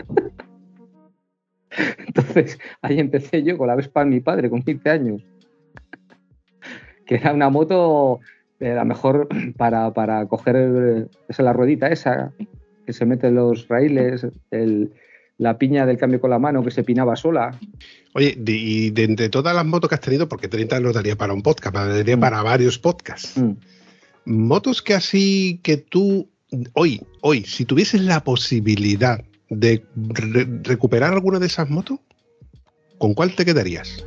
Entonces, 2.07 2.59
ahí 2.83 2.99
empecé 2.99 3.43
yo 3.43 3.59
con 3.59 3.69
la 3.69 3.77
Vespa 3.77 4.05
de 4.05 4.11
mi 4.11 4.21
padre, 4.21 4.49
con 4.49 4.63
15 4.63 4.91
años. 4.91 5.27
Que 7.05 7.17
era 7.17 7.33
una 7.33 7.51
moto 7.51 8.21
eh, 8.61 8.73
a 8.73 8.77
lo 8.77 8.85
mejor 8.87 9.29
para, 9.57 9.93
para 9.93 10.27
coger 10.27 11.09
esa, 11.29 11.43
la 11.43 11.53
ruedita 11.53 11.89
esa 11.89 12.33
que 12.87 12.93
se 12.93 13.05
mete 13.05 13.29
en 13.29 13.35
los 13.35 13.69
raíles, 13.69 14.27
la 15.37 15.59
piña 15.59 15.85
del 15.85 15.99
cambio 15.99 16.21
con 16.21 16.31
la 16.31 16.39
mano 16.39 16.65
que 16.65 16.71
se 16.71 16.83
pinaba 16.83 17.17
sola. 17.17 17.53
Oye, 18.15 18.39
y 18.47 18.91
de, 18.91 19.05
entre 19.05 19.29
todas 19.29 19.55
las 19.55 19.67
motos 19.67 19.89
que 19.89 19.95
has 19.95 20.01
tenido, 20.01 20.29
porque 20.29 20.49
30 20.49 20.81
nos 20.81 20.95
daría 20.95 21.17
para 21.17 21.33
un 21.33 21.43
podcast, 21.43 21.75
daría 21.75 22.17
mm. 22.17 22.21
para 22.21 22.43
varios 22.43 22.79
podcasts. 22.79 23.37
Mm. 23.37 23.53
Motos 24.25 24.83
que 24.83 24.95
así 24.95 25.61
que 25.63 25.77
tú, 25.77 26.29
hoy, 26.75 27.03
hoy, 27.21 27.45
si 27.45 27.65
tuvieses 27.65 28.03
la 28.03 28.25
posibilidad 28.25 29.25
de 29.49 29.85
recuperar 30.63 31.13
alguna 31.13 31.39
de 31.39 31.47
esas 31.47 31.71
motos, 31.71 32.01
¿con 32.99 33.15
cuál 33.15 33.35
te 33.35 33.45
quedarías? 33.45 34.05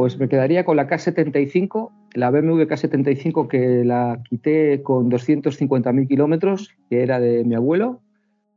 Pues 0.00 0.18
me 0.18 0.30
quedaría 0.30 0.64
con 0.64 0.78
la 0.78 0.88
K75, 0.88 1.90
la 2.14 2.30
BMW 2.30 2.62
K75 2.62 3.48
que 3.48 3.84
la 3.84 4.22
quité 4.30 4.80
con 4.82 5.10
250.000 5.10 6.08
kilómetros, 6.08 6.74
que 6.88 7.02
era 7.02 7.20
de 7.20 7.44
mi 7.44 7.54
abuelo, 7.54 8.00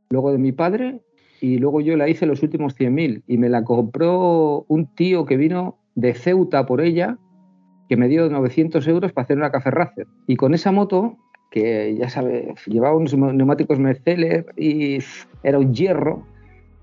luego 0.08 0.32
de 0.32 0.38
mi 0.38 0.52
padre, 0.52 1.02
y 1.42 1.58
luego 1.58 1.82
yo 1.82 1.98
la 1.98 2.08
hice 2.08 2.24
los 2.24 2.42
últimos 2.42 2.74
100.000 2.78 3.24
y 3.26 3.36
me 3.36 3.50
la 3.50 3.62
compró 3.62 4.64
un 4.68 4.86
tío 4.94 5.26
que 5.26 5.36
vino 5.36 5.76
de 5.94 6.14
Ceuta 6.14 6.64
por 6.64 6.80
ella, 6.80 7.18
que 7.90 7.98
me 7.98 8.08
dio 8.08 8.26
900 8.30 8.88
euros 8.88 9.12
para 9.12 9.24
hacer 9.24 9.36
una 9.36 9.52
café 9.52 9.70
racer. 9.70 10.06
Y 10.26 10.36
con 10.36 10.54
esa 10.54 10.72
moto, 10.72 11.18
que 11.50 11.94
ya 11.94 12.08
sabes, 12.08 12.64
llevaba 12.64 12.96
unos 12.96 13.14
neumáticos 13.14 13.78
Mercedes 13.78 14.46
y 14.56 14.96
era 15.42 15.58
un 15.58 15.74
hierro, 15.74 16.26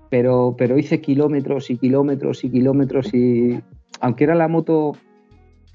pero, 0.08 0.54
pero 0.56 0.78
hice 0.78 1.00
kilómetros 1.00 1.68
y 1.68 1.78
kilómetros 1.78 2.44
y 2.44 2.50
kilómetros 2.50 3.12
y 3.12 3.60
aunque 4.00 4.24
era 4.24 4.34
la 4.34 4.48
moto 4.48 4.96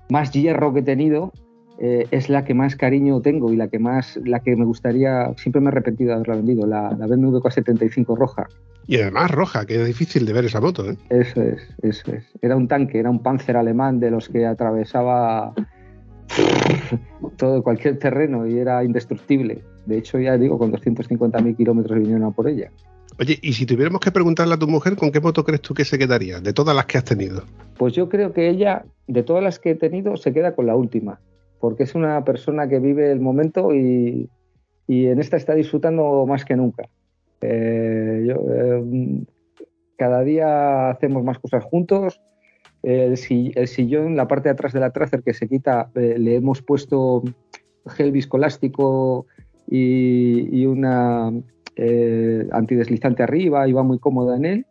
más 0.09 0.31
hierro 0.31 0.74
que 0.74 0.79
he 0.79 0.83
tenido, 0.83 1.31
eh, 1.79 2.07
es 2.12 2.29
la 2.29 2.43
que 2.43 2.53
más 2.53 2.75
cariño 2.75 3.21
tengo 3.21 3.53
y 3.53 3.55
la 3.55 3.67
que 3.67 3.77
más, 3.77 4.19
la 4.24 4.39
que 4.39 4.55
me 4.55 4.65
gustaría, 4.65 5.33
siempre 5.38 5.62
me 5.62 5.67
he 5.67 5.69
arrepentido 5.69 6.09
de 6.09 6.15
haberla 6.15 6.36
vendido, 6.36 6.65
la, 6.65 6.91
la 6.97 7.05
BMW 7.05 7.38
K75 7.38 8.17
roja. 8.17 8.47
Y 8.88 8.97
además 9.01 9.31
roja, 9.31 9.65
que 9.65 9.75
es 9.75 9.86
difícil 9.86 10.25
de 10.25 10.33
ver 10.33 10.45
esa 10.45 10.62
moto. 10.62 10.89
¿eh? 10.89 10.97
Eso 11.09 11.41
es, 11.41 11.62
eso 11.83 12.13
es. 12.13 12.25
Era 12.41 12.55
un 12.55 12.67
tanque, 12.67 13.00
era 13.00 13.09
un 13.09 13.21
Panzer 13.21 13.57
alemán 13.57 14.00
de 14.00 14.09
los 14.09 14.29
que 14.29 14.45
atravesaba 14.45 15.53
todo 17.38 17.62
cualquier 17.62 18.00
terreno 18.00 18.47
y 18.47 18.57
era 18.57 18.83
indestructible. 18.83 19.62
De 19.86 19.97
hecho, 19.97 20.19
ya 20.19 20.38
digo, 20.38 20.57
con 20.57 20.71
250.000 20.71 21.55
kilómetros 21.57 22.00
vinieron 22.00 22.24
a 22.24 22.31
por 22.31 22.47
ella. 22.47 22.71
Oye, 23.19 23.39
y 23.41 23.53
si 23.53 23.65
tuviéramos 23.65 24.00
que 24.00 24.12
preguntarle 24.12 24.53
a 24.53 24.59
tu 24.59 24.67
mujer, 24.67 24.95
¿con 24.95 25.12
qué 25.12 25.19
moto 25.19 25.43
crees 25.43 25.62
tú 25.62 25.74
que 25.74 25.86
se 25.86 25.97
quedaría 25.97 26.39
de 26.39 26.53
todas 26.53 26.75
las 26.75 26.86
que 26.86 27.00
has 27.00 27.03
tenido? 27.03 27.43
Pues 27.77 27.93
yo 27.93 28.09
creo 28.09 28.31
que 28.31 28.47
ella, 28.47 28.86
de 29.07 29.24
todas 29.24 29.43
las 29.43 29.57
que 29.57 29.71
he 29.71 29.75
tenido, 29.75 30.17
se 30.17 30.33
queda 30.33 30.53
con 30.53 30.67
la 30.67 30.75
última, 30.75 31.19
porque 31.59 31.83
es 31.83 31.95
una 31.95 32.24
persona 32.24 32.69
que 32.69 32.79
vive 32.79 33.12
el 33.12 33.19
momento 33.19 33.74
y, 33.74 34.29
en 34.88 35.19
esta 35.19 35.36
está 35.36 35.55
disfrutando 35.55 36.25
más 36.27 36.45
que 36.45 36.55
nunca. 36.55 36.88
Eh, 37.41 38.27
eh, 38.29 39.24
cada 39.97 40.21
día 40.21 40.91
hacemos 40.91 41.24
más 41.24 41.39
cosas 41.39 41.63
juntos. 41.63 42.21
El, 42.83 43.17
sillón, 43.17 44.15
la 44.15 44.27
parte 44.27 44.50
de 44.50 44.53
atrás 44.53 44.74
de 44.74 44.79
la 44.79 44.91
Tracer 44.91 45.24
que 45.24 45.33
se 45.33 45.50
quita, 45.50 45.89
eh, 45.95 46.15
le 46.19 46.36
hemos 46.36 46.62
puesto 46.62 47.24
gel 47.88 48.12
viscolástico 48.12 49.25
y 49.69 50.65
una 50.65 51.31
eh, 51.77 52.48
antideslizante 52.51 53.24
arriba 53.24 53.67
y 53.67 53.74
va 53.74 53.84
muy 53.84 54.00
cómoda 54.00 54.36
en 54.36 54.46
él. 54.46 54.65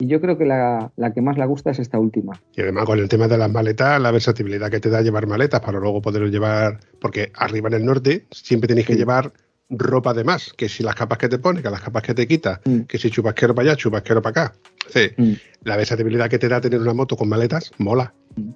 Y 0.00 0.06
yo 0.06 0.20
creo 0.20 0.38
que 0.38 0.44
la, 0.44 0.92
que 1.12 1.20
más 1.20 1.36
le 1.36 1.44
gusta 1.46 1.70
es 1.72 1.80
esta 1.80 1.98
última. 1.98 2.40
Y 2.54 2.60
además 2.62 2.84
con 2.86 2.98
el 3.00 3.08
tema 3.08 3.26
de 3.26 3.36
las 3.36 3.50
maletas, 3.50 4.00
la 4.00 4.12
versatilidad 4.12 4.70
que 4.70 4.78
te 4.80 4.90
da 4.90 5.02
llevar 5.02 5.26
maletas 5.26 5.60
para 5.60 5.80
luego 5.80 6.00
poder 6.00 6.30
llevar, 6.30 6.78
porque 7.00 7.32
arriba 7.34 7.68
en 7.68 7.74
el 7.74 7.84
norte 7.84 8.26
siempre 8.30 8.68
tenéis 8.68 8.86
que 8.86 8.94
llevar 8.94 9.32
ropa 9.70 10.14
de 10.14 10.24
más, 10.24 10.52
que 10.56 10.68
si 10.68 10.82
las 10.82 10.94
capas 10.94 11.18
que 11.18 11.28
te 11.28 11.38
pones, 11.38 11.62
que 11.62 11.70
las 11.70 11.82
capas 11.82 12.02
que 12.02 12.14
te 12.14 12.26
quitas, 12.28 12.60
mm. 12.64 12.82
que 12.82 12.96
si 12.96 13.10
chubasquero 13.10 13.54
para 13.54 13.70
allá, 13.70 13.76
chubasquero 13.76 14.22
para 14.22 14.44
acá. 14.44 14.54
Sí, 14.88 15.10
mm. 15.16 15.32
La 15.64 15.76
versatilidad 15.76 16.30
que 16.30 16.38
te 16.38 16.48
da 16.48 16.60
tener 16.60 16.80
una 16.80 16.94
moto 16.94 17.16
con 17.16 17.28
maletas, 17.28 17.72
mola. 17.78 18.14
Mm. 18.36 18.50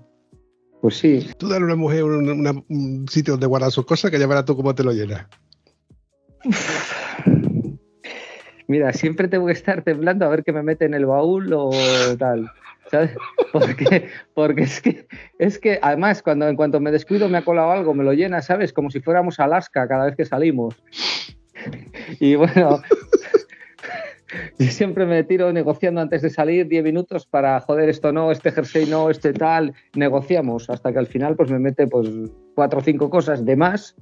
Pues 0.80 0.97
sí. 0.97 1.28
Tú 1.38 1.49
dale 1.49 1.62
a 1.62 1.66
una 1.66 1.76
mujer 1.76 2.04
una- 2.04 2.62
un 2.68 3.06
sitio 3.09 3.35
donde 3.35 3.47
guardar 3.47 3.71
sus 3.73 3.85
cosas 3.85 4.11
que 4.11 4.18
ya 4.18 4.26
verás 4.26 4.44
tú 4.44 4.56
cómo 4.56 4.75
te 4.75 4.85
lo 4.85 4.92
llenas. 4.92 5.26
Mira, 8.72 8.90
siempre 8.94 9.28
tengo 9.28 9.44
que 9.44 9.52
estar 9.52 9.82
temblando 9.82 10.24
a 10.24 10.30
ver 10.30 10.42
qué 10.42 10.50
me 10.50 10.62
mete 10.62 10.86
en 10.86 10.94
el 10.94 11.04
baúl 11.04 11.52
o 11.52 11.72
tal. 12.18 12.50
¿Sabes? 12.90 13.10
Porque, 13.52 14.08
porque 14.32 14.62
es 14.62 14.80
que 14.80 15.06
es 15.38 15.58
que 15.58 15.78
además 15.82 16.22
cuando 16.22 16.48
en 16.48 16.56
cuanto 16.56 16.80
me 16.80 16.90
descuido 16.90 17.28
me 17.28 17.36
ha 17.36 17.44
colado 17.44 17.70
algo, 17.70 17.92
me 17.92 18.02
lo 18.02 18.14
llena, 18.14 18.40
¿sabes? 18.40 18.72
Como 18.72 18.90
si 18.90 19.00
fuéramos 19.00 19.38
a 19.38 19.44
Alaska 19.44 19.86
cada 19.86 20.06
vez 20.06 20.16
que 20.16 20.24
salimos. 20.24 20.82
Y 22.18 22.34
bueno, 22.34 22.80
yo 24.58 24.66
siempre 24.70 25.04
me 25.04 25.22
tiro 25.22 25.52
negociando 25.52 26.00
antes 26.00 26.22
de 26.22 26.30
salir 26.30 26.66
10 26.66 26.82
minutos 26.82 27.26
para 27.26 27.60
joder 27.60 27.90
esto 27.90 28.10
no, 28.10 28.32
este 28.32 28.52
jersey 28.52 28.86
no, 28.86 29.10
este 29.10 29.34
tal, 29.34 29.74
negociamos 29.94 30.70
hasta 30.70 30.94
que 30.94 30.98
al 30.98 31.06
final 31.06 31.36
pues 31.36 31.50
me 31.50 31.58
mete 31.58 31.86
pues 31.88 32.08
cuatro 32.54 32.78
o 32.78 32.82
cinco 32.82 33.10
cosas 33.10 33.44
de 33.44 33.54
más 33.54 33.94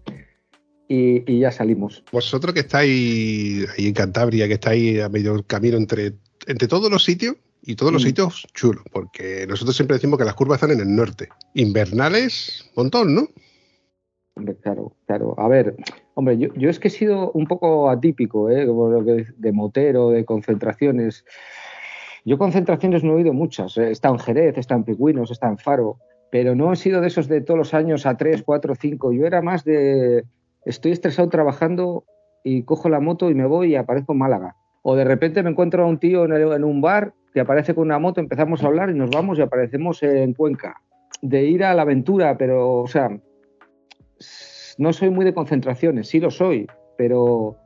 y, 0.90 1.22
y 1.32 1.38
ya 1.38 1.52
salimos. 1.52 2.02
Vosotros 2.10 2.52
que 2.52 2.60
estáis 2.60 3.68
ahí 3.78 3.86
en 3.86 3.94
Cantabria, 3.94 4.48
que 4.48 4.54
estáis 4.54 5.00
a 5.00 5.08
medio 5.08 5.40
camino 5.46 5.76
entre, 5.76 6.14
entre 6.48 6.66
todos 6.66 6.90
los 6.90 7.04
sitios 7.04 7.36
y 7.62 7.76
todos 7.76 7.92
los 7.92 8.02
Mm. 8.02 8.06
sitios 8.06 8.46
chulos, 8.54 8.82
porque 8.90 9.46
nosotros 9.48 9.76
siempre 9.76 9.96
decimos 9.96 10.18
que 10.18 10.24
las 10.24 10.34
curvas 10.34 10.56
están 10.60 10.72
en 10.76 10.80
el 10.80 10.96
norte. 10.96 11.28
Invernales, 11.54 12.68
montón, 12.74 13.14
¿no? 13.14 13.28
Hombre, 14.34 14.56
claro, 14.56 14.96
claro. 15.06 15.34
A 15.38 15.46
ver, 15.46 15.76
hombre, 16.14 16.38
yo, 16.38 16.52
yo 16.54 16.68
es 16.68 16.80
que 16.80 16.88
he 16.88 16.90
sido 16.90 17.30
un 17.32 17.46
poco 17.46 17.88
atípico, 17.88 18.50
¿eh? 18.50 18.66
Como 18.66 18.88
lo 18.88 19.04
que, 19.04 19.26
de 19.36 19.52
motero, 19.52 20.10
de 20.10 20.24
concentraciones. 20.24 21.24
Yo 22.24 22.36
concentraciones 22.36 23.04
no 23.04 23.12
he 23.12 23.16
oído 23.16 23.32
muchas. 23.32 23.76
He 23.76 23.92
estado 23.92 24.14
en 24.14 24.20
Jerez, 24.20 24.56
he 24.56 24.60
estado 24.60 24.80
en 24.80 24.84
Pigüinos, 24.84 25.30
he 25.30 25.34
estado 25.34 25.52
en 25.52 25.58
Faro, 25.58 25.98
pero 26.32 26.56
no 26.56 26.72
he 26.72 26.76
sido 26.76 27.00
de 27.00 27.06
esos 27.06 27.28
de 27.28 27.42
todos 27.42 27.58
los 27.58 27.74
años 27.74 28.06
a 28.06 28.16
tres, 28.16 28.42
cuatro, 28.42 28.74
cinco. 28.74 29.12
Yo 29.12 29.24
era 29.24 29.40
más 29.40 29.64
de 29.64 30.24
estoy 30.64 30.92
estresado 30.92 31.28
trabajando 31.28 32.04
y 32.44 32.62
cojo 32.62 32.88
la 32.88 33.00
moto 33.00 33.30
y 33.30 33.34
me 33.34 33.46
voy 33.46 33.72
y 33.72 33.76
aparezco 33.76 34.12
en 34.12 34.18
Málaga. 34.18 34.56
O 34.82 34.96
de 34.96 35.04
repente 35.04 35.42
me 35.42 35.50
encuentro 35.50 35.84
a 35.84 35.86
un 35.86 35.98
tío 35.98 36.24
en, 36.24 36.64
un 36.64 36.80
bar 36.80 37.12
que 37.34 37.40
aparece 37.40 37.74
con 37.74 37.84
una 37.84 37.98
moto, 37.98 38.20
empezamos 38.20 38.62
a 38.62 38.66
hablar 38.66 38.90
y 38.90 38.94
nos 38.94 39.10
vamos 39.10 39.38
y 39.38 39.42
aparecemos 39.42 40.02
en 40.02 40.34
Cuenca. 40.34 40.80
De 41.22 41.44
ir 41.44 41.64
a 41.64 41.74
la 41.74 41.82
aventura, 41.82 42.38
pero, 42.38 42.78
o 42.78 42.86
sea, 42.86 43.10
no 44.78 44.92
soy 44.92 45.10
muy 45.10 45.24
de 45.24 45.34
concentraciones, 45.34 46.08
sí 46.08 46.18
lo 46.18 46.30
soy, 46.30 46.66
pero, 46.96 47.56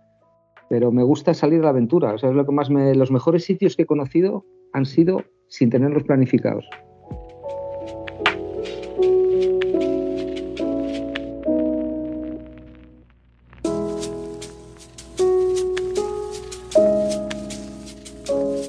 pero 0.68 0.90
me 0.90 1.04
gusta 1.04 1.34
salir 1.34 1.60
a 1.60 1.64
la 1.64 1.70
aventura. 1.70 2.14
O 2.14 2.18
sea, 2.18 2.30
es 2.30 2.36
lo 2.36 2.44
que 2.44 2.52
más 2.52 2.68
me, 2.68 2.94
los 2.96 3.12
mejores 3.12 3.44
sitios 3.44 3.76
que 3.76 3.82
he 3.82 3.86
conocido 3.86 4.44
han 4.72 4.86
sido 4.86 5.22
sin 5.46 5.70
tenerlos 5.70 6.02
planificados. 6.02 6.68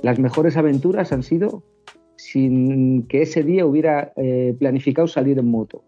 Las 0.06 0.20
mejores 0.20 0.56
aventuras 0.56 1.12
han 1.12 1.24
sido 1.24 1.64
sin 2.16 3.08
que 3.08 3.24
ese 3.24 3.42
día 3.42 3.66
hubiera 3.66 4.14
eh, 4.18 4.56
planificado 4.60 5.08
salir 5.08 5.40
en 5.40 5.50
moto. 5.50 5.84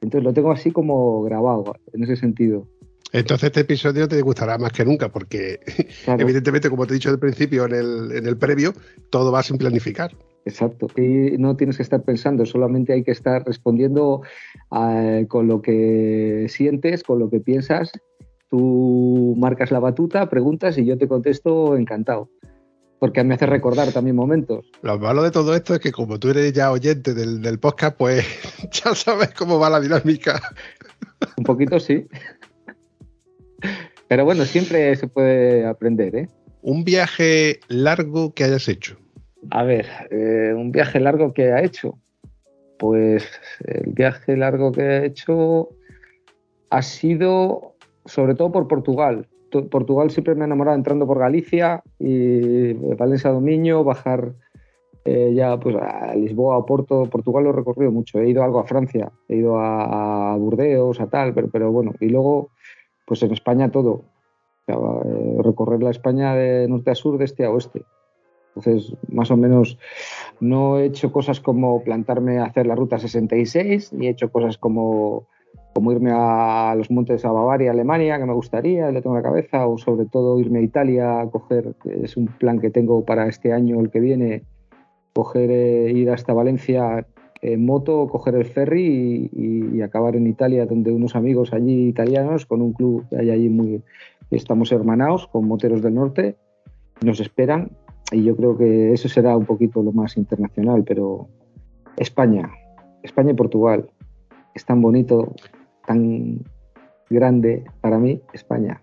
Entonces 0.00 0.24
lo 0.24 0.32
tengo 0.32 0.52
así 0.52 0.70
como 0.70 1.20
grabado 1.22 1.76
en 1.92 2.02
ese 2.02 2.16
sentido. 2.16 2.66
Entonces 3.12 3.48
este 3.48 3.60
episodio 3.60 4.08
te 4.08 4.22
gustará 4.22 4.56
más 4.56 4.72
que 4.72 4.86
nunca, 4.86 5.10
porque 5.10 5.60
Claro, 6.04 6.22
evidentemente, 6.22 6.70
como 6.70 6.86
te 6.86 6.94
he 6.94 6.94
dicho 6.94 7.10
al 7.10 7.18
principio 7.18 7.66
en 7.66 7.74
el, 7.74 8.12
en 8.12 8.26
el 8.26 8.38
previo, 8.38 8.72
todo 9.10 9.30
va 9.30 9.42
sin 9.42 9.58
planificar. 9.58 10.16
exacto. 10.46 10.86
Y 10.96 11.36
no 11.36 11.54
tienes 11.54 11.76
que 11.76 11.82
estar 11.82 12.02
pensando, 12.02 12.46
solamente 12.46 12.94
hay 12.94 13.02
que 13.04 13.12
estar 13.12 13.44
respondiendo 13.44 14.22
eh, 14.80 15.26
con 15.28 15.46
lo 15.46 15.60
que 15.60 16.46
sientes, 16.48 17.02
con 17.02 17.18
lo 17.18 17.28
que 17.28 17.40
piensas. 17.40 17.92
Tú 18.48 19.34
marcas 19.36 19.70
la 19.70 19.78
batuta, 19.78 20.30
preguntas 20.30 20.78
y 20.78 20.86
yo 20.86 20.96
te 20.96 21.06
contesto 21.06 21.76
encantado. 21.76 22.30
Porque 22.98 23.22
me 23.22 23.34
hace 23.34 23.46
recordar 23.46 23.92
también 23.92 24.16
momentos. 24.16 24.66
Lo 24.82 24.98
malo 24.98 25.22
de 25.22 25.30
todo 25.30 25.54
esto 25.54 25.74
es 25.74 25.80
que 25.80 25.92
como 25.92 26.18
tú 26.18 26.30
eres 26.30 26.52
ya 26.52 26.72
oyente 26.72 27.14
del, 27.14 27.40
del 27.42 27.58
podcast, 27.60 27.96
pues 27.96 28.26
ya 28.72 28.94
sabes 28.94 29.32
cómo 29.34 29.58
va 29.58 29.70
la 29.70 29.80
dinámica. 29.80 30.40
Un 31.36 31.44
poquito 31.44 31.78
sí. 31.78 32.06
Pero 34.08 34.24
bueno, 34.24 34.44
siempre 34.44 34.96
se 34.96 35.06
puede 35.06 35.66
aprender, 35.66 36.16
¿eh? 36.16 36.28
Un 36.62 36.84
viaje 36.84 37.60
largo 37.68 38.34
que 38.34 38.44
hayas 38.44 38.68
hecho. 38.68 38.96
A 39.50 39.62
ver, 39.62 39.86
eh, 40.10 40.52
un 40.56 40.72
viaje 40.72 40.98
largo 40.98 41.32
que 41.32 41.52
ha 41.52 41.62
hecho. 41.62 41.98
Pues 42.78 43.28
el 43.64 43.92
viaje 43.92 44.36
largo 44.36 44.72
que 44.72 44.82
he 44.82 45.06
hecho 45.06 45.68
ha 46.70 46.82
sido 46.82 47.74
sobre 48.08 48.34
todo 48.34 48.50
por 48.50 48.68
Portugal. 48.68 49.26
Portugal 49.70 50.10
siempre 50.10 50.34
me 50.34 50.42
ha 50.42 50.46
enamorado 50.46 50.76
entrando 50.76 51.06
por 51.06 51.18
Galicia 51.18 51.82
y 51.98 52.72
Valencia 52.94 53.30
Dominio, 53.30 53.84
bajar 53.84 54.34
eh, 55.04 55.32
ya 55.34 55.58
pues 55.58 55.74
a 55.76 56.14
Lisboa, 56.14 56.56
a 56.56 56.66
Porto. 56.66 57.04
Portugal 57.06 57.44
lo 57.44 57.50
he 57.50 57.54
recorrido 57.54 57.90
mucho. 57.90 58.18
He 58.18 58.28
ido 58.28 58.44
algo 58.44 58.60
a 58.60 58.64
Francia, 58.64 59.10
he 59.28 59.36
ido 59.36 59.58
a, 59.58 60.36
Burdeos, 60.36 61.00
a 61.00 61.08
tal, 61.08 61.32
pero, 61.32 61.48
pero 61.48 61.72
bueno. 61.72 61.92
Y 62.00 62.08
luego, 62.08 62.50
pues 63.06 63.22
en 63.22 63.32
España 63.32 63.70
todo. 63.70 64.04
Eh, 64.66 65.42
recorrer 65.42 65.82
la 65.82 65.90
España 65.90 66.34
de 66.34 66.68
norte 66.68 66.90
a 66.90 66.94
sur, 66.94 67.16
de 67.16 67.24
este 67.24 67.46
a 67.46 67.50
oeste. 67.50 67.84
Entonces, 68.54 68.94
más 69.08 69.30
o 69.30 69.36
menos, 69.36 69.78
no 70.40 70.78
he 70.78 70.86
hecho 70.86 71.10
cosas 71.10 71.40
como 71.40 71.82
plantarme 71.82 72.38
a 72.38 72.44
hacer 72.44 72.66
la 72.66 72.74
ruta 72.74 72.98
66, 72.98 73.92
ni 73.94 74.08
he 74.08 74.10
hecho 74.10 74.30
cosas 74.30 74.58
como, 74.58 75.26
como 75.78 75.92
irme 75.92 76.10
a 76.12 76.74
los 76.76 76.90
montes 76.90 77.24
a 77.24 77.30
Bavaria, 77.30 77.70
Alemania, 77.70 78.18
que 78.18 78.26
me 78.26 78.32
gustaría, 78.32 78.90
le 78.90 79.00
tengo 79.00 79.16
en 79.16 79.22
la 79.22 79.28
cabeza, 79.28 79.68
o 79.68 79.78
sobre 79.78 80.06
todo 80.06 80.40
irme 80.40 80.58
a 80.58 80.62
Italia 80.62 81.28
coger, 81.30 81.76
es 81.84 82.16
un 82.16 82.26
plan 82.26 82.58
que 82.58 82.68
tengo 82.68 83.04
para 83.04 83.28
este 83.28 83.52
año, 83.52 83.78
el 83.78 83.88
que 83.88 84.00
viene, 84.00 84.42
coger, 85.12 85.52
eh, 85.52 85.92
ir 85.92 86.10
hasta 86.10 86.32
Valencia 86.32 87.06
en 87.42 87.64
moto, 87.64 88.08
coger 88.08 88.34
el 88.34 88.44
ferry 88.46 89.30
y, 89.32 89.80
acabar 89.82 90.16
en 90.16 90.26
Italia, 90.26 90.66
donde 90.66 90.90
unos 90.90 91.14
amigos 91.14 91.52
allí 91.52 91.86
italianos, 91.86 92.44
con 92.44 92.60
un 92.60 92.72
club 92.72 93.04
hay 93.16 93.30
allí 93.30 93.48
muy, 93.48 93.80
estamos 94.32 94.72
hermanados, 94.72 95.28
con 95.28 95.46
moteros 95.46 95.80
del 95.80 95.94
norte, 95.94 96.34
nos 97.04 97.20
esperan 97.20 97.70
y 98.10 98.24
yo 98.24 98.34
creo 98.34 98.58
que 98.58 98.92
eso 98.92 99.08
será 99.08 99.36
un 99.36 99.46
poquito 99.46 99.80
lo 99.80 99.92
más 99.92 100.16
internacional, 100.16 100.82
pero 100.82 101.28
España, 101.96 102.50
España 103.04 103.30
y 103.30 103.34
Portugal, 103.34 103.88
es 104.56 104.64
tan 104.64 104.82
bonito, 104.82 105.36
tan 105.88 106.44
grande 107.10 107.64
para 107.80 107.98
mí, 107.98 108.20
España. 108.32 108.80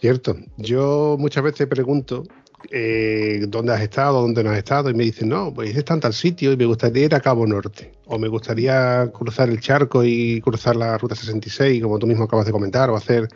Cierto. 0.00 0.36
Yo 0.58 1.16
muchas 1.18 1.42
veces 1.42 1.66
pregunto 1.66 2.24
eh, 2.70 3.44
dónde 3.48 3.72
has 3.72 3.80
estado, 3.80 4.20
dónde 4.20 4.44
no 4.44 4.50
has 4.50 4.58
estado, 4.58 4.90
y 4.90 4.94
me 4.94 5.04
dicen, 5.04 5.28
no, 5.30 5.52
pues 5.54 5.74
está 5.76 5.94
en 5.94 6.00
tal 6.00 6.12
sitio 6.12 6.52
y 6.52 6.56
me 6.56 6.66
gustaría 6.66 7.06
ir 7.06 7.14
a 7.14 7.20
Cabo 7.20 7.46
Norte, 7.46 7.92
o 8.06 8.18
me 8.18 8.28
gustaría 8.28 9.10
cruzar 9.12 9.48
el 9.48 9.60
charco 9.60 10.04
y 10.04 10.40
cruzar 10.40 10.76
la 10.76 10.98
ruta 10.98 11.14
66, 11.16 11.82
como 11.82 11.98
tú 11.98 12.06
mismo 12.06 12.24
acabas 12.24 12.46
de 12.46 12.52
comentar, 12.52 12.90
o 12.90 12.96
hacer 12.96 13.28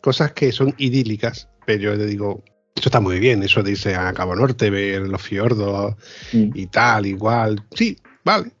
cosas 0.00 0.32
que 0.32 0.52
son 0.52 0.74
idílicas, 0.78 1.48
pero 1.66 1.82
yo 1.82 1.94
le 1.94 2.06
digo, 2.06 2.42
eso 2.76 2.88
está 2.88 3.00
muy 3.00 3.18
bien, 3.18 3.42
eso 3.42 3.62
de 3.62 3.72
irse 3.72 3.94
a 3.94 4.12
Cabo 4.12 4.36
Norte, 4.36 4.70
ver 4.70 5.02
los 5.08 5.22
fiordos 5.22 5.94
Mm. 6.32 6.50
y 6.54 6.66
tal, 6.66 7.06
igual. 7.06 7.64
Sí, 7.74 7.96
vale. 8.24 8.52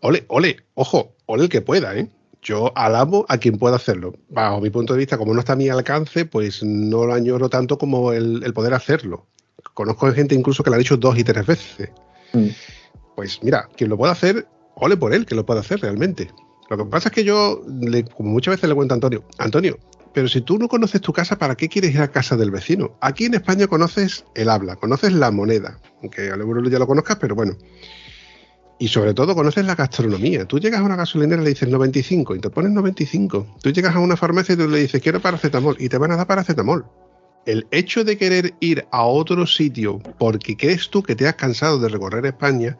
Ole, 0.00 0.24
ole, 0.28 0.56
ojo, 0.74 1.14
ole 1.26 1.44
el 1.44 1.48
que 1.48 1.60
pueda, 1.62 1.96
¿eh? 1.96 2.08
Yo 2.46 2.70
alabo 2.76 3.26
a 3.28 3.38
quien 3.38 3.58
pueda 3.58 3.74
hacerlo. 3.74 4.14
Bajo 4.28 4.60
mi 4.60 4.70
punto 4.70 4.92
de 4.92 5.00
vista, 5.00 5.18
como 5.18 5.34
no 5.34 5.40
está 5.40 5.54
a 5.54 5.56
mi 5.56 5.68
alcance, 5.68 6.24
pues 6.26 6.62
no 6.62 7.04
lo 7.04 7.12
añoro 7.12 7.48
tanto 7.48 7.76
como 7.76 8.12
el, 8.12 8.44
el 8.44 8.54
poder 8.54 8.72
hacerlo. 8.72 9.26
Conozco 9.74 10.12
gente 10.12 10.36
incluso 10.36 10.62
que 10.62 10.70
lo 10.70 10.76
han 10.76 10.82
hecho 10.82 10.96
dos 10.96 11.18
y 11.18 11.24
tres 11.24 11.44
veces. 11.44 11.90
Mm. 12.32 12.46
Pues 13.16 13.40
mira, 13.42 13.68
quien 13.76 13.90
lo 13.90 13.96
pueda 13.96 14.12
hacer, 14.12 14.46
ole 14.76 14.96
por 14.96 15.12
él, 15.12 15.26
que 15.26 15.34
lo 15.34 15.44
pueda 15.44 15.58
hacer 15.60 15.80
realmente. 15.80 16.30
Lo 16.70 16.76
que 16.76 16.84
pasa 16.84 17.08
es 17.08 17.14
que 17.16 17.24
yo, 17.24 17.62
le- 17.80 18.04
como 18.04 18.30
muchas 18.30 18.54
veces 18.54 18.68
le 18.68 18.76
cuento 18.76 18.94
a 18.94 18.96
Antonio, 18.96 19.24
Antonio, 19.38 19.76
pero 20.12 20.28
si 20.28 20.40
tú 20.40 20.56
no 20.56 20.68
conoces 20.68 21.00
tu 21.00 21.12
casa, 21.12 21.36
¿para 21.38 21.56
qué 21.56 21.68
quieres 21.68 21.94
ir 21.94 22.00
a 22.00 22.12
casa 22.12 22.36
del 22.36 22.52
vecino? 22.52 22.96
Aquí 23.00 23.24
en 23.24 23.34
España 23.34 23.66
conoces 23.66 24.24
el 24.36 24.50
habla, 24.50 24.76
conoces 24.76 25.12
la 25.12 25.32
moneda, 25.32 25.80
aunque 26.00 26.30
al 26.30 26.40
euro 26.40 26.62
ya 26.70 26.78
lo 26.78 26.86
conozcas, 26.86 27.16
pero 27.20 27.34
bueno. 27.34 27.56
Y 28.78 28.88
sobre 28.88 29.14
todo 29.14 29.34
conoces 29.34 29.64
la 29.64 29.74
gastronomía. 29.74 30.44
Tú 30.44 30.58
llegas 30.58 30.80
a 30.80 30.84
una 30.84 30.96
gasolinera 30.96 31.40
y 31.40 31.44
le 31.44 31.50
dices 31.50 31.68
95 31.68 32.36
y 32.36 32.40
te 32.40 32.50
pones 32.50 32.72
95. 32.72 33.56
Tú 33.62 33.70
llegas 33.70 33.94
a 33.94 34.00
una 34.00 34.16
farmacia 34.16 34.54
y 34.54 34.58
tú 34.58 34.68
le 34.68 34.80
dices 34.80 35.00
quiero 35.00 35.20
paracetamol 35.20 35.76
y 35.78 35.88
te 35.88 35.96
van 35.96 36.12
a 36.12 36.16
dar 36.16 36.26
paracetamol. 36.26 36.84
El 37.46 37.66
hecho 37.70 38.04
de 38.04 38.18
querer 38.18 38.54
ir 38.60 38.86
a 38.90 39.04
otro 39.04 39.46
sitio 39.46 39.98
porque 40.18 40.56
crees 40.56 40.90
tú 40.90 41.02
que 41.02 41.14
te 41.14 41.26
has 41.26 41.36
cansado 41.36 41.78
de 41.78 41.88
recorrer 41.88 42.26
España 42.26 42.76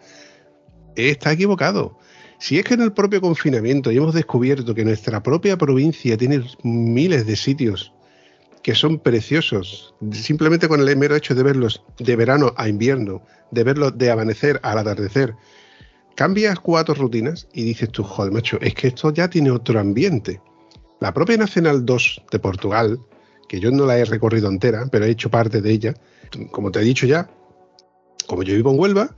está 0.96 1.32
equivocado. 1.32 1.98
Si 2.38 2.58
es 2.58 2.64
que 2.64 2.74
en 2.74 2.82
el 2.82 2.92
propio 2.92 3.20
confinamiento 3.20 3.90
hemos 3.90 4.12
descubierto 4.12 4.74
que 4.74 4.84
nuestra 4.84 5.22
propia 5.22 5.56
provincia 5.56 6.16
tiene 6.18 6.44
miles 6.62 7.26
de 7.26 7.36
sitios 7.36 7.92
que 8.62 8.74
son 8.74 8.98
preciosos, 8.98 9.94
simplemente 10.10 10.66
con 10.66 10.80
el 10.80 10.96
mero 10.96 11.14
hecho 11.14 11.36
de 11.36 11.44
verlos 11.44 11.84
de 11.98 12.16
verano 12.16 12.52
a 12.56 12.68
invierno, 12.68 13.22
de 13.52 13.62
verlos 13.62 13.96
de 13.96 14.10
amanecer 14.10 14.58
al 14.64 14.78
atardecer, 14.78 15.36
cambias 16.16 16.58
cuatro 16.58 16.94
rutinas 16.94 17.46
y 17.52 17.62
dices 17.62 17.90
tú, 17.90 18.02
joder, 18.02 18.32
macho, 18.32 18.58
es 18.60 18.74
que 18.74 18.88
esto 18.88 19.12
ya 19.12 19.28
tiene 19.28 19.52
otro 19.52 19.78
ambiente. 19.78 20.40
La 20.98 21.14
propia 21.14 21.36
Nacional 21.36 21.84
2 21.84 22.22
de 22.32 22.38
Portugal, 22.38 22.98
que 23.48 23.60
yo 23.60 23.70
no 23.70 23.86
la 23.86 23.98
he 23.98 24.04
recorrido 24.04 24.48
entera, 24.48 24.86
pero 24.90 25.04
he 25.04 25.10
hecho 25.10 25.30
parte 25.30 25.60
de 25.60 25.70
ella, 25.70 25.94
como 26.50 26.72
te 26.72 26.80
he 26.80 26.82
dicho 26.82 27.06
ya, 27.06 27.30
como 28.26 28.42
yo 28.42 28.54
vivo 28.54 28.72
en 28.72 28.80
Huelva, 28.80 29.14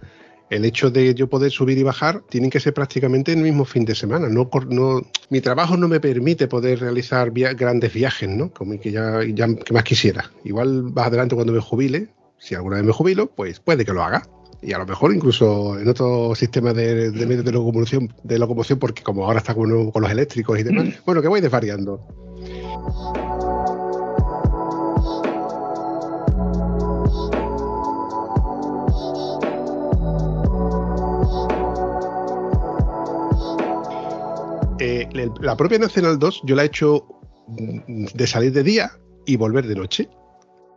el 0.50 0.64
hecho 0.64 0.90
de 0.90 1.14
yo 1.14 1.28
poder 1.28 1.50
subir 1.50 1.78
y 1.78 1.82
bajar 1.82 2.22
tienen 2.28 2.50
que 2.50 2.60
ser 2.60 2.74
prácticamente 2.74 3.32
en 3.32 3.38
el 3.38 3.44
mismo 3.44 3.64
fin 3.64 3.84
de 3.84 3.94
semana. 3.94 4.28
No, 4.28 4.50
no, 4.68 5.02
mi 5.28 5.40
trabajo 5.40 5.76
no 5.76 5.88
me 5.88 6.00
permite 6.00 6.48
poder 6.48 6.80
realizar 6.80 7.30
grandes 7.30 7.92
viajes, 7.92 8.28
¿no? 8.28 8.50
Como 8.50 8.78
que 8.80 8.90
ya, 8.90 9.20
que 9.20 9.72
más 9.72 9.84
quisiera. 9.84 10.30
Igual 10.44 10.84
más 10.94 11.06
adelante 11.06 11.34
cuando 11.34 11.52
me 11.52 11.60
jubile, 11.60 12.08
si 12.38 12.54
alguna 12.54 12.76
vez 12.76 12.86
me 12.86 12.92
jubilo, 12.92 13.30
pues 13.30 13.60
puede 13.60 13.84
que 13.84 13.92
lo 13.92 14.02
haga. 14.02 14.26
Y 14.60 14.72
a 14.72 14.78
lo 14.78 14.86
mejor 14.86 15.14
incluso 15.14 15.78
en 15.78 15.88
otro 15.88 16.34
sistema 16.34 16.72
de, 16.72 17.10
medios 17.12 17.44
de 17.44 17.52
locomoción, 17.52 18.12
de 18.24 18.38
locomoción, 18.38 18.78
porque 18.78 19.02
como 19.02 19.24
ahora 19.24 19.38
está 19.38 19.54
con, 19.54 19.90
con 19.90 20.02
los 20.02 20.10
eléctricos 20.10 20.58
y 20.58 20.64
demás, 20.64 20.86
mm. 20.86 20.92
bueno, 21.06 21.22
que 21.22 21.28
voy 21.28 21.40
desvariando. 21.40 22.00
Eh, 34.80 35.08
la 35.40 35.56
propia 35.56 35.78
Nacional 35.78 36.18
2 36.18 36.42
yo 36.44 36.54
la 36.54 36.62
he 36.62 36.66
hecho 36.66 37.06
de 37.48 38.26
salir 38.26 38.52
de 38.52 38.62
día 38.62 38.92
y 39.26 39.36
volver 39.36 39.66
de 39.66 39.74
noche. 39.74 40.08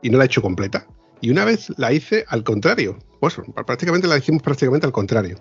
Y 0.02 0.10
no 0.10 0.18
la 0.18 0.24
he 0.24 0.28
hecho 0.28 0.42
completa. 0.42 0.88
Y 1.22 1.30
una 1.30 1.46
vez 1.46 1.72
la 1.78 1.94
hice 1.94 2.26
al 2.28 2.44
contrario. 2.44 2.98
Pues 3.22 3.36
prácticamente 3.68 4.08
la 4.08 4.18
hicimos 4.18 4.42
prácticamente 4.42 4.88
al 4.88 4.92
contrario. 4.92 5.38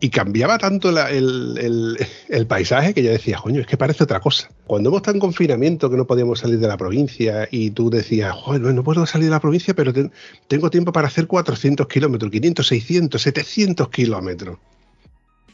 Y 0.00 0.10
cambiaba 0.10 0.58
tanto 0.58 0.90
el, 0.90 2.46
paisaje 2.46 2.92
que 2.92 3.02
yo 3.02 3.10
decía, 3.10 3.38
coño, 3.42 3.62
es 3.62 3.66
que 3.66 3.78
parece 3.78 4.04
otra 4.04 4.20
cosa. 4.20 4.50
Cuando 4.66 4.90
hemos 4.90 4.98
estado 4.98 5.14
en 5.14 5.20
confinamiento, 5.20 5.88
que 5.88 5.96
no 5.96 6.06
podíamos 6.06 6.40
salir 6.40 6.58
de 6.58 6.68
la 6.68 6.76
provincia, 6.76 7.48
y 7.50 7.70
tú 7.70 7.88
decías, 7.88 8.34
joder, 8.34 8.60
no, 8.60 8.84
puedo 8.84 9.06
salir 9.06 9.28
de 9.28 9.30
la 9.30 9.40
provincia, 9.40 9.72
pero 9.72 9.94
tengo 10.46 10.68
tiempo 10.68 10.92
para 10.92 11.08
hacer 11.08 11.26
400 11.26 11.88
kilómetros, 11.88 12.30
500, 12.30 12.66
600, 12.66 13.22
700 13.22 13.88
kilómetros. 13.88 14.58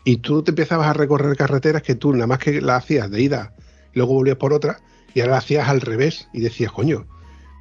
Y 0.03 0.16
tú 0.16 0.42
te 0.42 0.51
empezabas 0.51 0.88
a 0.88 0.94
recorrer 0.94 1.37
carreteras 1.37 1.83
que 1.83 1.94
tú 1.94 2.12
nada 2.12 2.27
más 2.27 2.40
que 2.40 2.61
la 2.61 2.75
hacías 2.75 3.09
de 3.09 3.22
ida, 3.22 3.55
luego 3.94 4.14
volvías 4.14 4.37
por 4.37 4.53
otra, 4.53 4.81
y 5.14 5.20
ahora 5.20 5.35
la 5.35 5.38
hacías 5.38 5.68
al 5.68 5.81
revés, 5.81 6.27
y 6.33 6.40
decías, 6.40 6.72
coño, 6.72 7.07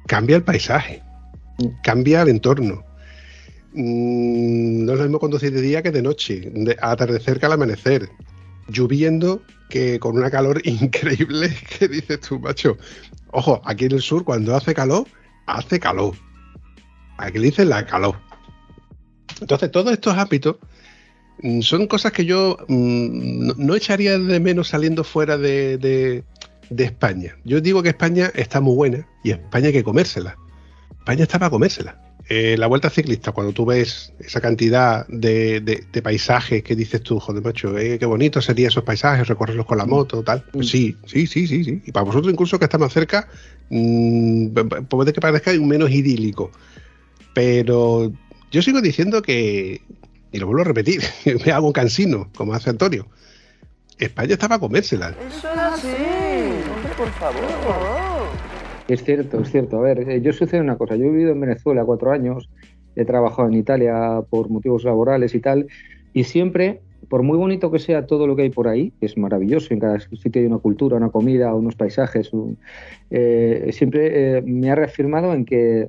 cambia 0.08 0.34
el 0.34 0.42
paisaje, 0.42 1.04
cambia 1.84 2.22
el 2.22 2.30
entorno. 2.30 2.82
Mm, 3.74 4.84
no 4.84 4.92
es 4.92 4.98
lo 4.98 5.04
mismo 5.04 5.18
conducir 5.18 5.52
de 5.52 5.60
día 5.60 5.82
que 5.82 5.90
de 5.90 6.02
noche, 6.02 6.50
de 6.52 6.76
atardecer 6.80 7.38
que 7.38 7.46
al 7.46 7.52
amanecer, 7.52 8.10
lloviendo 8.68 9.42
que 9.68 9.98
con 9.98 10.16
una 10.16 10.30
calor 10.30 10.60
increíble 10.66 11.54
que 11.78 11.88
dices 11.88 12.20
tú, 12.20 12.38
macho. 12.38 12.76
Ojo, 13.32 13.62
aquí 13.64 13.86
en 13.86 13.92
el 13.92 14.02
sur 14.02 14.24
cuando 14.24 14.54
hace 14.54 14.74
calor, 14.74 15.06
hace 15.46 15.80
calor. 15.80 16.14
Aquí 17.18 17.38
le 17.38 17.46
dicen 17.46 17.68
la 17.68 17.86
calor. 17.86 18.16
Entonces, 19.40 19.70
todos 19.70 19.92
estos 19.92 20.16
hábitos 20.16 20.56
Mm, 21.42 21.60
son 21.60 21.86
cosas 21.86 22.12
que 22.12 22.24
yo 22.24 22.56
mm, 22.68 23.52
no, 23.56 23.74
echaría 23.74 24.18
de 24.18 24.40
menos 24.40 24.68
saliendo 24.68 25.04
fuera 25.04 25.36
de, 25.36 26.24
España. 26.70 27.36
Yo 27.44 27.60
digo 27.60 27.82
que 27.82 27.90
España 27.90 28.30
está 28.34 28.60
muy 28.60 28.74
buena 28.74 29.06
y 29.22 29.32
España 29.32 29.66
hay 29.66 29.72
que 29.72 29.84
comérsela. 29.84 30.36
España 30.98 31.24
está 31.24 31.38
para 31.38 31.50
comérsela. 31.50 32.00
Eh, 32.34 32.56
la 32.56 32.66
vuelta 32.66 32.88
ciclista, 32.88 33.32
cuando 33.32 33.52
tú 33.52 33.66
ves 33.66 34.14
esa 34.18 34.40
cantidad 34.40 35.06
de, 35.06 35.84
paisajes 36.02 36.62
que 36.62 36.74
dices 36.74 37.02
tú, 37.02 37.20
joder, 37.20 37.42
macho, 37.42 37.76
eh, 37.76 37.98
qué 37.98 38.06
bonito 38.06 38.40
sería 38.40 38.68
esos 38.68 38.84
paisajes, 38.84 39.28
recorrerlos 39.28 39.66
con 39.66 39.76
la 39.76 39.84
moto, 39.84 40.22
tal. 40.22 40.42
Pues 40.50 40.70
sí, 40.70 40.96
sí, 41.04 41.26
sí, 41.26 41.46
sí, 41.46 41.62
sí. 41.62 41.82
Y 41.84 41.92
para 41.92 42.04
vosotros, 42.04 42.32
incluso 42.32 42.58
que 42.58 42.64
está 42.64 42.78
más 42.78 42.90
cerca, 42.90 43.28
mmm, 43.68 44.46
puede 44.88 45.12
que 45.12 45.20
parezca 45.20 45.50
un 45.50 45.68
menos 45.68 45.90
idílico. 45.90 46.50
Pero 47.34 48.10
yo 48.50 48.62
sigo 48.62 48.80
diciendo 48.80 49.20
que, 49.20 49.82
y 50.32 50.38
lo 50.38 50.46
vuelvo 50.46 50.62
a 50.62 50.64
repetir, 50.64 51.02
me 51.44 51.52
hago 51.52 51.66
un 51.66 51.74
cansino, 51.74 52.30
como 52.34 52.54
hace 52.54 52.70
Antonio. 52.70 53.08
España 53.98 54.32
estaba 54.32 54.54
a 54.54 54.58
comérsela. 54.58 55.14
Eso 55.28 55.52
era 55.52 55.74
así, 55.74 55.86
hombre, 55.86 56.94
por 56.96 57.10
favor. 57.12 58.21
Es 58.92 59.04
cierto, 59.04 59.40
es 59.40 59.50
cierto. 59.50 59.78
A 59.78 59.80
ver, 59.80 60.06
eh, 60.06 60.20
yo 60.20 60.34
sucede 60.34 60.60
una 60.60 60.76
cosa. 60.76 60.96
Yo 60.96 61.06
he 61.06 61.10
vivido 61.10 61.32
en 61.32 61.40
Venezuela 61.40 61.82
cuatro 61.82 62.10
años, 62.10 62.50
he 62.94 63.06
trabajado 63.06 63.48
en 63.48 63.54
Italia 63.54 64.20
por 64.28 64.50
motivos 64.50 64.84
laborales 64.84 65.34
y 65.34 65.40
tal, 65.40 65.66
y 66.12 66.24
siempre, 66.24 66.82
por 67.08 67.22
muy 67.22 67.38
bonito 67.38 67.70
que 67.70 67.78
sea 67.78 68.06
todo 68.06 68.26
lo 68.26 68.36
que 68.36 68.42
hay 68.42 68.50
por 68.50 68.68
ahí, 68.68 68.92
que 69.00 69.06
es 69.06 69.16
maravilloso, 69.16 69.72
en 69.72 69.80
cada 69.80 69.98
sitio 69.98 70.42
hay 70.42 70.46
una 70.46 70.58
cultura, 70.58 70.98
una 70.98 71.08
comida, 71.08 71.54
unos 71.54 71.74
paisajes, 71.74 72.30
eh, 73.08 73.70
siempre 73.72 74.36
eh, 74.36 74.42
me 74.42 74.70
ha 74.70 74.74
reafirmado 74.74 75.32
en 75.32 75.46
que 75.46 75.88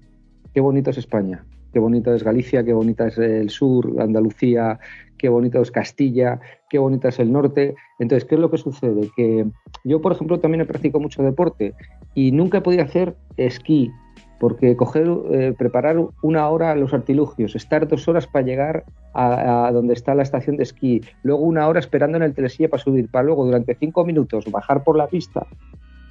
qué 0.54 0.62
bonito 0.62 0.92
es 0.92 0.98
España 0.98 1.44
qué 1.74 1.80
bonita 1.80 2.16
es 2.16 2.24
Galicia, 2.24 2.64
qué 2.64 2.72
bonita 2.72 3.08
es 3.08 3.18
el 3.18 3.50
sur, 3.50 3.96
Andalucía, 4.00 4.80
qué 5.18 5.28
bonito 5.28 5.60
es 5.62 5.72
Castilla, 5.72 6.40
qué 6.70 6.78
bonita 6.78 7.10
es 7.10 7.20
el 7.20 7.32
norte. 7.32 7.76
Entonces, 7.98 8.26
¿qué 8.26 8.36
es 8.36 8.42
lo 8.42 8.52
que 8.52 8.60
sucede? 8.60 9.10
Que 9.16 9.48
yo, 9.84 10.00
por 10.00 10.12
ejemplo, 10.12 10.40
también 10.40 10.62
he 10.62 10.66
practicado 10.66 11.02
mucho 11.02 11.24
deporte 11.24 11.74
y 12.16 12.32
nunca 12.32 12.60
he 12.60 12.62
podido 12.62 12.84
hacer 12.84 13.16
esquí, 13.38 13.92
porque 14.40 14.76
coger, 14.76 15.08
eh, 15.32 15.54
preparar 15.58 15.98
una 16.22 16.50
hora 16.50 16.76
los 16.76 16.94
artilugios, 16.94 17.56
estar 17.56 17.88
dos 17.88 18.08
horas 18.08 18.28
para 18.28 18.46
llegar 18.46 18.84
a, 19.14 19.70
donde 19.72 19.94
está 19.94 20.16
la 20.16 20.24
estación 20.24 20.58
de 20.58 20.64
esquí, 20.64 21.02
luego 21.24 21.44
una 21.44 21.68
hora 21.68 21.80
esperando 21.80 22.18
en 22.18 22.24
el 22.24 22.34
telesilla 22.34 22.70
para 22.70 22.84
subir, 22.84 23.10
para 23.10 23.26
luego 23.26 23.46
durante 23.46 23.76
cinco 23.76 24.04
minutos 24.06 24.52
bajar 24.52 24.84
por 24.84 24.98
la 24.98 25.08
pista 25.08 25.46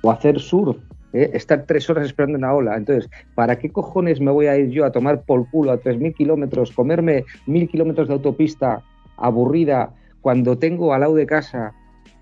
o 0.03 0.11
hacer 0.11 0.41
surf 0.41 0.77
¿eh? 1.13 1.31
estar 1.35 1.65
tres 1.67 1.89
horas 1.91 2.07
esperando 2.07 2.39
una 2.39 2.55
ola. 2.55 2.77
Entonces, 2.77 3.11
¿para 3.35 3.59
qué 3.59 3.71
cojones 3.71 4.21
me 4.21 4.31
voy 4.31 4.47
a 4.47 4.57
ir 4.57 4.71
yo 4.71 4.85
a 4.85 4.93
tomar 4.93 5.23
por 5.23 5.49
culo 5.51 5.73
a 5.73 5.81
3.000 5.81 6.15
kilómetros, 6.15 6.73
comerme 6.73 7.25
1.000 7.47 7.71
kilómetros 7.71 8.09
de 8.09 8.15
autopista 8.15 8.83
aburrida 9.17 9.95
cuando 10.21 10.59
tengo 10.59 10.95
al 10.95 11.01
lado 11.01 11.15
de 11.15 11.27
casa, 11.27 11.75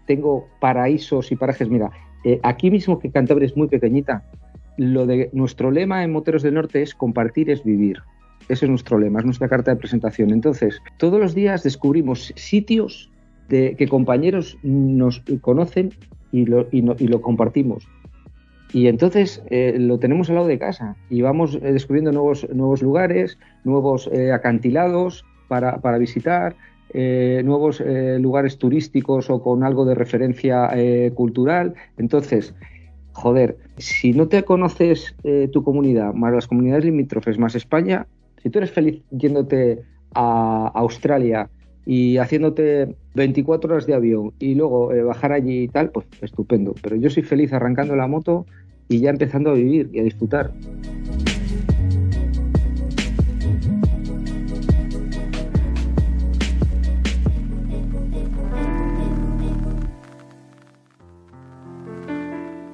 tengo 0.06 0.46
paraísos 0.60 1.30
y 1.32 1.36
parajes? 1.36 1.68
Mira, 1.68 1.90
eh, 2.24 2.40
aquí 2.42 2.70
mismo 2.70 2.98
que 2.98 3.10
Cantabria 3.10 3.46
es 3.46 3.56
muy 3.56 3.68
pequeñita, 3.68 4.24
lo 4.76 5.06
de 5.06 5.30
nuestro 5.32 5.70
lema 5.70 6.04
en 6.04 6.12
Moteros 6.12 6.42
del 6.42 6.54
Norte 6.54 6.82
es 6.82 6.94
compartir 6.94 7.50
es 7.50 7.64
vivir. 7.64 7.98
Ese 8.48 8.64
es 8.64 8.70
nuestro 8.70 8.98
lema, 8.98 9.20
es 9.20 9.24
nuestra 9.24 9.48
carta 9.48 9.70
de 9.70 9.76
presentación. 9.76 10.30
Entonces, 10.30 10.80
todos 10.98 11.20
los 11.20 11.34
días 11.34 11.62
descubrimos 11.62 12.32
sitios 12.36 13.10
de, 13.48 13.76
que 13.76 13.86
compañeros 13.88 14.58
nos 14.62 15.22
conocen 15.40 15.90
y 16.32 16.46
lo, 16.46 17.20
compartimos. 17.20 17.86
Y 18.72 18.86
entonces 18.86 19.42
eh, 19.50 19.76
lo 19.78 19.98
tenemos 19.98 20.28
al 20.30 20.36
lado 20.36 20.46
de 20.46 20.58
casa 20.58 20.96
y 21.10 21.22
vamos 21.22 21.56
eh, 21.56 21.72
descubriendo 21.72 22.12
nuevos, 22.12 22.82
lugares, 22.82 23.38
nuevos 23.64 24.08
acantilados 24.32 25.24
para 25.48 25.98
visitar, 25.98 26.54
nuevos 26.94 27.82
lugares 28.18 28.58
turísticos 28.58 29.30
o 29.30 29.42
con 29.42 29.64
algo 29.64 29.84
de 29.84 29.94
referencia 29.94 30.70
cultural. 31.14 31.74
Entonces, 31.98 32.54
joder, 33.12 33.58
si 33.76 34.12
no 34.12 34.28
te 34.28 34.42
conoces 34.44 35.14
tu 35.52 35.62
comunidad, 35.62 36.14
más 36.14 36.32
las 36.32 36.46
comunidades 36.46 36.84
limítrofes, 36.84 37.38
más 37.38 37.54
España, 37.54 38.06
si 38.42 38.50
tú 38.50 38.58
eres 38.58 38.70
feliz 38.70 39.02
yéndote 39.10 39.82
a 40.14 40.70
Australia 40.74 41.48
y 41.86 42.18
haciéndote 42.18 42.94
24 43.14 43.72
horas 43.72 43.86
de 43.86 43.94
avión 43.94 44.32
y 44.38 44.54
luego 44.54 44.90
bajar 45.06 45.32
allí 45.32 45.62
y 45.62 45.68
tal, 45.68 45.90
pues 45.90 46.06
estupendo. 46.20 46.74
Pero 46.82 46.96
yo 46.96 47.10
soy 47.10 47.22
feliz 47.22 47.52
arrancando 47.52 47.96
la 47.96 48.06
moto 48.06 48.46
y 48.88 49.00
ya 49.00 49.10
empezando 49.10 49.50
a 49.50 49.54
vivir 49.54 49.90
y 49.92 50.00
a 50.00 50.02
disfrutar. 50.02 50.52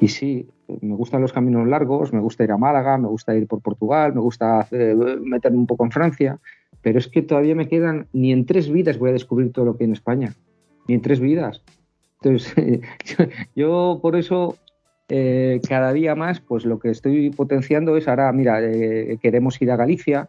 Y 0.01 0.09
sí, 0.09 0.49
me 0.81 0.95
gustan 0.95 1.23
los 1.23 1.33
caminos 1.33 1.67
largos, 1.67 2.13
me 2.13 2.21
gusta 2.21 2.45
ir 2.45 2.53
a 2.53 2.59
Málaga, 2.59 2.99
me 2.99 3.09
gusta 3.09 3.35
ir 3.35 3.47
por 3.47 3.63
Portugal, 3.63 4.15
me 4.15 4.21
gusta 4.21 4.69
meterme 4.71 5.59
un 5.59 5.67
poco 5.67 5.85
en 5.85 5.91
Francia, 5.91 6.39
pero 6.83 6.99
es 6.99 7.09
que 7.09 7.23
todavía 7.23 7.55
me 7.55 7.69
quedan, 7.69 8.07
ni 8.13 8.33
en 8.33 8.45
tres 8.47 8.71
vidas 8.71 8.99
voy 8.99 9.11
a 9.11 9.15
descubrir 9.15 9.53
todo 9.53 9.65
lo 9.65 9.77
que 9.77 9.85
hay 9.85 9.89
en 9.89 9.95
España, 9.95 10.35
ni 10.87 10.95
en 10.95 11.03
tres 11.03 11.21
vidas. 11.21 11.63
Entonces, 12.21 12.81
yo 13.57 13.99
por 14.03 14.17
eso 14.17 14.57
eh, 15.09 15.61
cada 15.69 15.93
día 15.93 16.15
más, 16.15 16.41
pues 16.41 16.65
lo 16.65 16.79
que 16.79 16.91
estoy 16.91 17.31
potenciando 17.31 17.97
es 17.97 18.09
ahora, 18.09 18.33
mira, 18.33 18.61
eh, 18.63 19.19
queremos 19.23 19.61
ir 19.63 19.71
a 19.71 19.77
Galicia 19.77 20.29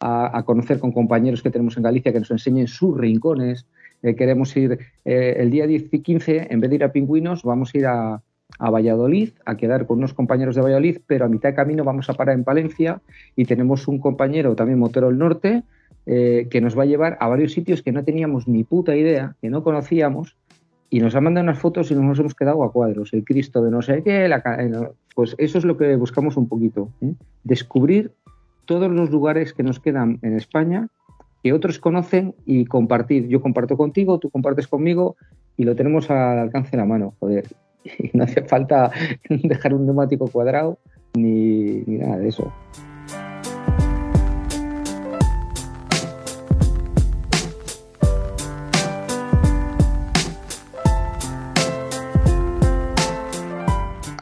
a, 0.00 0.42
conocer 0.44 0.78
con 0.80 0.92
compañeros 0.92 1.42
que 1.42 1.50
tenemos 1.50 1.76
en 1.78 1.82
Galicia 1.82 2.12
que 2.12 2.18
nos 2.18 2.30
enseñen 2.30 2.66
sus 2.66 2.96
rincones. 2.96 3.66
Eh, 4.02 4.14
queremos 4.14 4.54
ir 4.56 4.78
el 5.04 5.50
día 5.50 5.66
10 5.66 5.94
y 5.94 6.00
15, 6.00 6.48
en 6.50 6.60
vez 6.60 6.68
de 6.68 6.76
ir 6.76 6.84
a 6.84 6.92
Pingüinos, 6.92 7.42
vamos 7.42 7.74
a 7.74 7.78
ir 7.78 7.86
a, 7.86 8.22
a 8.58 8.70
Valladolid, 8.70 9.30
a 9.44 9.56
quedar 9.56 9.86
con 9.86 9.98
unos 9.98 10.14
compañeros 10.14 10.54
de 10.54 10.62
Valladolid, 10.62 10.98
pero 11.06 11.24
a 11.24 11.28
mitad 11.28 11.50
de 11.50 11.54
camino 11.54 11.84
vamos 11.84 12.08
a 12.08 12.14
parar 12.14 12.36
en 12.36 12.44
Palencia 12.44 13.00
y 13.36 13.44
tenemos 13.44 13.88
un 13.88 13.98
compañero 13.98 14.54
también 14.54 14.78
motero 14.78 15.08
del 15.08 15.18
norte 15.18 15.62
eh, 16.06 16.48
que 16.50 16.60
nos 16.60 16.78
va 16.78 16.82
a 16.82 16.86
llevar 16.86 17.16
a 17.20 17.28
varios 17.28 17.52
sitios 17.52 17.82
que 17.82 17.90
no 17.90 18.04
teníamos 18.04 18.46
ni 18.46 18.62
puta 18.62 18.94
idea, 18.94 19.36
que 19.40 19.50
no 19.50 19.64
conocíamos, 19.64 20.36
y 20.90 21.00
nos 21.00 21.14
ha 21.16 21.20
mandado 21.20 21.44
unas 21.44 21.58
fotos 21.58 21.90
y 21.90 21.94
nos 21.94 22.18
hemos 22.18 22.34
quedado 22.34 22.62
a 22.62 22.70
cuadros. 22.70 23.12
El 23.12 23.24
Cristo 23.24 23.62
de 23.64 23.70
no 23.70 23.82
sé 23.82 24.02
qué, 24.04 24.30
pues 25.14 25.34
eso 25.38 25.58
es 25.58 25.64
lo 25.64 25.76
que 25.76 25.96
buscamos 25.96 26.36
un 26.36 26.46
poquito. 26.46 26.90
¿eh? 27.00 27.14
Descubrir 27.42 28.12
todos 28.64 28.90
los 28.92 29.10
lugares 29.10 29.52
que 29.52 29.62
nos 29.62 29.80
quedan 29.80 30.18
en 30.22 30.36
España, 30.36 30.88
que 31.42 31.52
otros 31.52 31.78
conocen 31.78 32.34
y 32.46 32.66
compartir. 32.66 33.26
Yo 33.26 33.42
comparto 33.42 33.76
contigo, 33.76 34.18
tú 34.18 34.30
compartes 34.30 34.68
conmigo 34.68 35.16
y 35.56 35.64
lo 35.64 35.74
tenemos 35.74 36.10
al 36.10 36.38
alcance 36.38 36.72
de 36.72 36.76
la 36.76 36.86
mano, 36.86 37.14
joder. 37.18 37.46
Y 37.84 38.10
no 38.16 38.24
hace 38.24 38.42
falta 38.42 38.90
dejar 39.28 39.74
un 39.74 39.84
neumático 39.84 40.28
cuadrado 40.28 40.78
ni, 41.14 41.82
ni 41.86 41.98
nada 41.98 42.18
de 42.18 42.28
eso. 42.28 42.52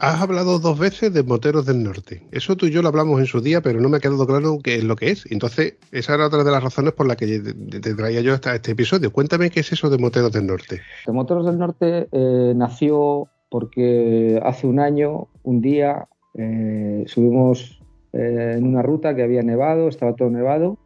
Has 0.03 0.21
hablado 0.21 0.59
dos 0.59 0.77
veces 0.77 1.13
de 1.13 1.23
moteros 1.23 1.65
del 1.65 1.81
norte. 1.81 2.27
Eso 2.31 2.57
tú 2.57 2.65
y 2.65 2.71
yo 2.71 2.81
lo 2.81 2.89
hablamos 2.89 3.21
en 3.21 3.25
su 3.25 3.39
día, 3.39 3.61
pero 3.61 3.79
no 3.79 3.87
me 3.87 3.95
ha 3.95 3.99
quedado 4.01 4.27
claro 4.27 4.59
qué 4.61 4.75
es 4.75 4.83
lo 4.83 4.97
que 4.97 5.11
es. 5.11 5.25
Entonces, 5.31 5.75
esa 5.93 6.15
era 6.15 6.27
otra 6.27 6.43
de 6.43 6.51
las 6.51 6.61
razones 6.61 6.91
por 6.91 7.07
las 7.07 7.15
que 7.15 7.39
te 7.39 7.95
traía 7.95 8.19
yo 8.19 8.33
hasta 8.33 8.53
este 8.53 8.71
episodio. 8.71 9.13
Cuéntame 9.13 9.49
qué 9.49 9.61
es 9.61 9.71
eso 9.71 9.89
de 9.89 9.97
moteros 9.97 10.33
del 10.33 10.45
norte. 10.45 10.81
De 11.07 11.13
moteros 11.13 11.45
del 11.45 11.57
norte 11.57 12.09
eh, 12.11 12.53
nació 12.53 13.29
porque 13.53 14.41
hace 14.41 14.65
un 14.65 14.79
año, 14.79 15.27
un 15.43 15.61
día, 15.61 16.07
eh, 16.33 17.03
subimos 17.05 17.79
eh, 18.11 18.55
en 18.57 18.65
una 18.65 18.81
ruta 18.81 19.15
que 19.15 19.21
había 19.21 19.43
nevado, 19.43 19.89
estaba 19.89 20.15
todo 20.15 20.31
nevado, 20.31 20.79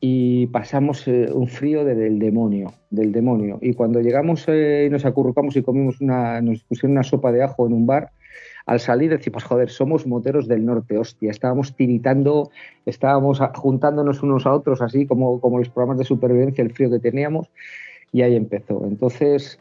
y 0.00 0.48
pasamos 0.48 1.06
un 1.06 1.48
frío 1.48 1.82
del 1.82 2.18
demonio, 2.18 2.74
del 2.90 3.10
demonio. 3.10 3.58
Y 3.62 3.72
cuando 3.72 4.02
llegamos 4.02 4.46
y 4.48 4.90
nos 4.90 5.06
acurrucamos 5.06 5.56
y 5.56 5.62
comimos 5.62 6.02
una, 6.02 6.42
nos 6.42 6.62
pusieron 6.64 6.92
una 6.92 7.04
sopa 7.04 7.32
de 7.32 7.42
ajo 7.42 7.66
en 7.66 7.72
un 7.72 7.86
bar, 7.86 8.10
al 8.66 8.80
salir 8.80 9.08
decimos, 9.08 9.42
joder, 9.42 9.70
somos 9.70 10.06
moteros 10.06 10.46
del 10.46 10.66
norte, 10.66 10.98
hostia, 10.98 11.30
estábamos 11.30 11.74
tiritando, 11.74 12.50
estábamos 12.84 13.40
juntándonos 13.54 14.22
unos 14.22 14.44
a 14.44 14.52
otros, 14.52 14.82
así 14.82 15.06
como, 15.06 15.40
como 15.40 15.58
los 15.58 15.70
programas 15.70 15.96
de 15.96 16.04
supervivencia, 16.04 16.62
el 16.62 16.74
frío 16.74 16.90
que 16.90 16.98
teníamos, 16.98 17.50
y 18.12 18.22
ahí 18.22 18.36
empezó. 18.36 18.84
Entonces, 18.86 19.58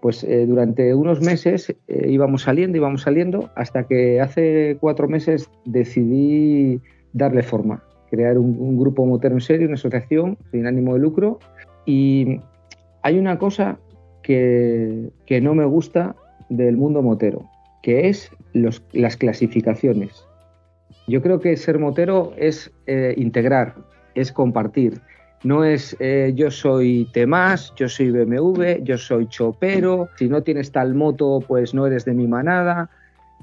pues 0.00 0.24
eh, 0.24 0.46
durante 0.46 0.94
unos 0.94 1.20
meses 1.20 1.74
eh, 1.88 2.06
íbamos 2.08 2.42
saliendo, 2.42 2.76
íbamos 2.76 3.02
saliendo, 3.02 3.50
hasta 3.56 3.84
que 3.86 4.20
hace 4.20 4.76
cuatro 4.80 5.08
meses 5.08 5.50
decidí 5.64 6.80
darle 7.12 7.42
forma, 7.42 7.82
crear 8.10 8.38
un, 8.38 8.78
grupo 8.78 9.06
motero 9.06 9.34
en 9.34 9.40
serio, 9.40 9.66
una 9.66 9.74
asociación 9.74 10.38
sin 10.50 10.66
ánimo 10.66 10.94
de 10.94 11.00
lucro, 11.00 11.38
y 11.86 12.40
hay 13.02 13.18
una 13.18 13.38
cosa 13.38 13.78
que, 14.22 15.10
que 15.24 15.40
no 15.40 15.54
me 15.54 15.64
gusta 15.64 16.14
del 16.48 16.76
mundo 16.76 17.02
motero, 17.02 17.48
que 17.82 18.08
es 18.08 18.30
las 18.52 19.16
clasificaciones. 19.16 20.26
Yo 21.08 21.22
creo 21.22 21.40
que 21.40 21.56
ser 21.56 21.78
motero 21.78 22.32
es 22.36 22.72
eh, 22.86 23.14
integrar, 23.16 23.74
es 24.14 24.32
compartir. 24.32 25.00
No 25.44 25.64
es 25.64 25.96
eh, 26.00 26.32
yo 26.34 26.50
soy 26.50 27.08
Temás, 27.12 27.72
yo 27.76 27.88
soy 27.88 28.10
BMW, 28.10 28.82
yo 28.82 28.98
soy 28.98 29.26
chopero, 29.28 30.08
si 30.16 30.28
no 30.28 30.42
tienes 30.42 30.72
tal 30.72 30.94
moto, 30.94 31.40
pues 31.46 31.74
no 31.74 31.86
eres 31.86 32.04
de 32.04 32.14
mi 32.14 32.26
manada. 32.26 32.90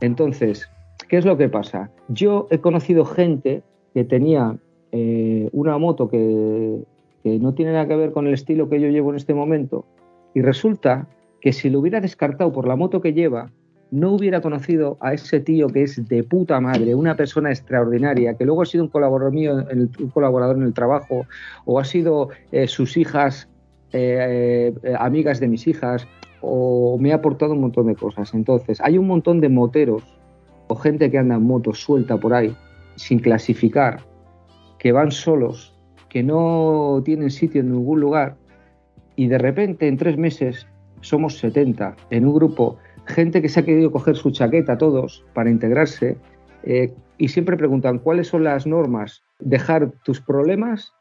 Entonces, 0.01 0.69
¿qué 1.07 1.17
es 1.17 1.25
lo 1.25 1.37
que 1.37 1.49
pasa? 1.49 1.91
Yo 2.09 2.47
he 2.51 2.59
conocido 2.59 3.05
gente 3.05 3.63
que 3.93 4.03
tenía 4.03 4.57
eh, 4.91 5.49
una 5.53 5.77
moto 5.77 6.09
que, 6.09 6.83
que 7.23 7.39
no 7.39 7.53
tiene 7.53 7.73
nada 7.73 7.87
que 7.87 7.95
ver 7.95 8.11
con 8.11 8.27
el 8.27 8.33
estilo 8.33 8.69
que 8.69 8.81
yo 8.81 8.89
llevo 8.89 9.11
en 9.11 9.15
este 9.15 9.33
momento 9.33 9.85
y 10.33 10.41
resulta 10.41 11.07
que 11.41 11.53
si 11.53 11.69
lo 11.69 11.79
hubiera 11.79 12.01
descartado 12.01 12.51
por 12.51 12.67
la 12.67 12.75
moto 12.75 13.01
que 13.01 13.13
lleva, 13.13 13.51
no 13.93 14.13
hubiera 14.13 14.41
conocido 14.41 14.97
a 15.01 15.13
ese 15.13 15.39
tío 15.39 15.67
que 15.67 15.83
es 15.83 16.07
de 16.07 16.23
puta 16.23 16.59
madre, 16.59 16.95
una 16.95 17.15
persona 17.15 17.51
extraordinaria, 17.51 18.33
que 18.33 18.43
luego 18.43 18.63
ha 18.63 18.65
sido 18.65 18.85
un 18.85 18.89
colaborador 18.89 19.31
mío, 19.31 19.53
un 19.71 20.09
colaborador 20.09 20.57
en 20.57 20.63
el 20.63 20.73
trabajo, 20.73 21.27
o 21.65 21.79
ha 21.79 21.85
sido 21.85 22.29
eh, 22.51 22.67
sus 22.67 22.97
hijas, 22.97 23.47
eh, 23.91 24.73
eh, 24.81 24.95
amigas 24.97 25.39
de 25.39 25.47
mis 25.47 25.67
hijas, 25.67 26.07
o 26.41 26.97
me 26.99 27.11
ha 27.11 27.17
aportado 27.17 27.53
un 27.53 27.61
montón 27.61 27.85
de 27.85 27.93
cosas. 27.93 28.33
Entonces, 28.33 28.81
hay 28.81 28.97
un 28.97 29.05
montón 29.05 29.39
de 29.41 29.49
moteros 29.49 30.03
o 30.69 30.75
gente 30.75 31.11
que 31.11 31.19
anda 31.19 31.35
en 31.35 31.43
moto 31.43 31.71
suelta 31.75 32.17
por 32.17 32.33
ahí, 32.33 32.55
sin 32.95 33.19
clasificar, 33.19 33.99
que 34.79 34.91
van 34.91 35.11
solos, 35.11 35.77
que 36.09 36.23
no 36.23 36.99
tienen 37.05 37.29
sitio 37.29 37.61
en 37.61 37.71
ningún 37.71 37.99
lugar, 37.99 38.37
y 39.15 39.27
de 39.27 39.37
repente 39.37 39.87
en 39.87 39.97
tres 39.97 40.17
meses 40.17 40.65
somos 41.01 41.37
70 41.37 41.95
en 42.09 42.25
un 42.25 42.33
grupo 42.33 42.79
gente 43.05 43.41
que 43.41 43.49
se 43.49 43.59
ha 43.59 43.65
querido 43.65 43.91
coger 43.91 44.15
su 44.15 44.31
chaqueta 44.31 44.77
todos 44.77 45.25
para 45.33 45.49
integrarse 45.49 46.17
eh, 46.63 46.93
y 47.17 47.27
siempre 47.27 47.57
preguntan 47.57 47.99
cuáles 47.99 48.27
son 48.27 48.43
las 48.43 48.65
normas. 48.65 49.23
Dejar 49.39 49.91
tus 50.03 50.21
problemas, 50.21 50.93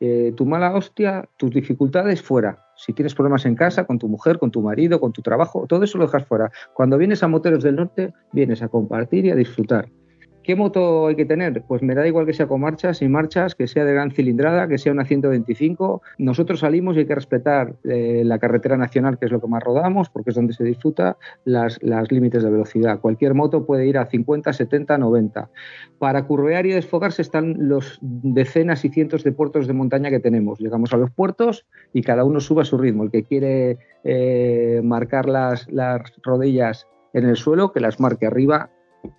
eh, 0.00 0.32
tu 0.36 0.46
mala 0.46 0.74
hostia, 0.74 1.28
tus 1.36 1.50
dificultades 1.50 2.22
fuera. 2.22 2.64
Si 2.76 2.92
tienes 2.92 3.14
problemas 3.14 3.44
en 3.44 3.56
casa, 3.56 3.84
con 3.84 3.98
tu 3.98 4.08
mujer, 4.08 4.38
con 4.38 4.50
tu 4.50 4.62
marido, 4.62 5.00
con 5.00 5.12
tu 5.12 5.22
trabajo, 5.22 5.66
todo 5.66 5.82
eso 5.82 5.98
lo 5.98 6.06
dejas 6.06 6.26
fuera. 6.26 6.50
Cuando 6.74 6.96
vienes 6.96 7.22
a 7.22 7.28
Moteros 7.28 7.64
del 7.64 7.76
Norte, 7.76 8.12
vienes 8.32 8.62
a 8.62 8.68
compartir 8.68 9.24
y 9.24 9.30
a 9.30 9.34
disfrutar. 9.34 9.88
¿Qué 10.48 10.56
moto 10.56 11.08
hay 11.08 11.14
que 11.14 11.26
tener? 11.26 11.62
Pues 11.68 11.82
me 11.82 11.94
da 11.94 12.06
igual 12.06 12.24
que 12.24 12.32
sea 12.32 12.46
con 12.46 12.62
marchas, 12.62 12.96
sin 12.96 13.12
marchas, 13.12 13.54
que 13.54 13.66
sea 13.66 13.84
de 13.84 13.92
gran 13.92 14.10
cilindrada, 14.10 14.66
que 14.66 14.78
sea 14.78 14.92
una 14.92 15.04
125. 15.04 16.00
Nosotros 16.16 16.60
salimos 16.60 16.96
y 16.96 17.00
hay 17.00 17.06
que 17.06 17.14
respetar 17.14 17.74
eh, 17.84 18.22
la 18.24 18.38
carretera 18.38 18.78
nacional, 18.78 19.18
que 19.18 19.26
es 19.26 19.30
lo 19.30 19.42
que 19.42 19.46
más 19.46 19.62
rodamos, 19.62 20.08
porque 20.08 20.30
es 20.30 20.36
donde 20.36 20.54
se 20.54 20.64
disfruta, 20.64 21.18
las, 21.44 21.78
límites 21.82 22.42
de 22.42 22.48
velocidad. 22.48 22.98
Cualquier 22.98 23.34
moto 23.34 23.66
puede 23.66 23.86
ir 23.86 23.98
a 23.98 24.06
50, 24.06 24.50
70, 24.50 24.96
90. 24.96 25.50
Para 25.98 26.24
curvear 26.24 26.64
y 26.64 26.70
desfogarse 26.70 27.20
están 27.20 27.68
los 27.68 27.98
decenas 28.00 28.86
y 28.86 28.88
cientos 28.88 29.24
de 29.24 29.32
puertos 29.32 29.66
de 29.66 29.74
montaña 29.74 30.08
que 30.08 30.18
tenemos. 30.18 30.60
Llegamos 30.60 30.94
a 30.94 30.96
los 30.96 31.10
puertos 31.10 31.66
y 31.92 32.00
cada 32.00 32.24
uno 32.24 32.40
sube 32.40 32.62
a 32.62 32.64
su 32.64 32.78
ritmo. 32.78 33.04
El 33.04 33.10
que 33.10 33.22
quiere 33.22 33.76
eh, 34.02 34.80
marcar 34.82 35.28
las, 35.28 35.70
las 35.70 36.10
rodillas 36.22 36.88
en 37.12 37.26
el 37.26 37.36
suelo, 37.36 37.70
que 37.70 37.80
las 37.80 38.00
marque 38.00 38.24
arriba 38.24 38.70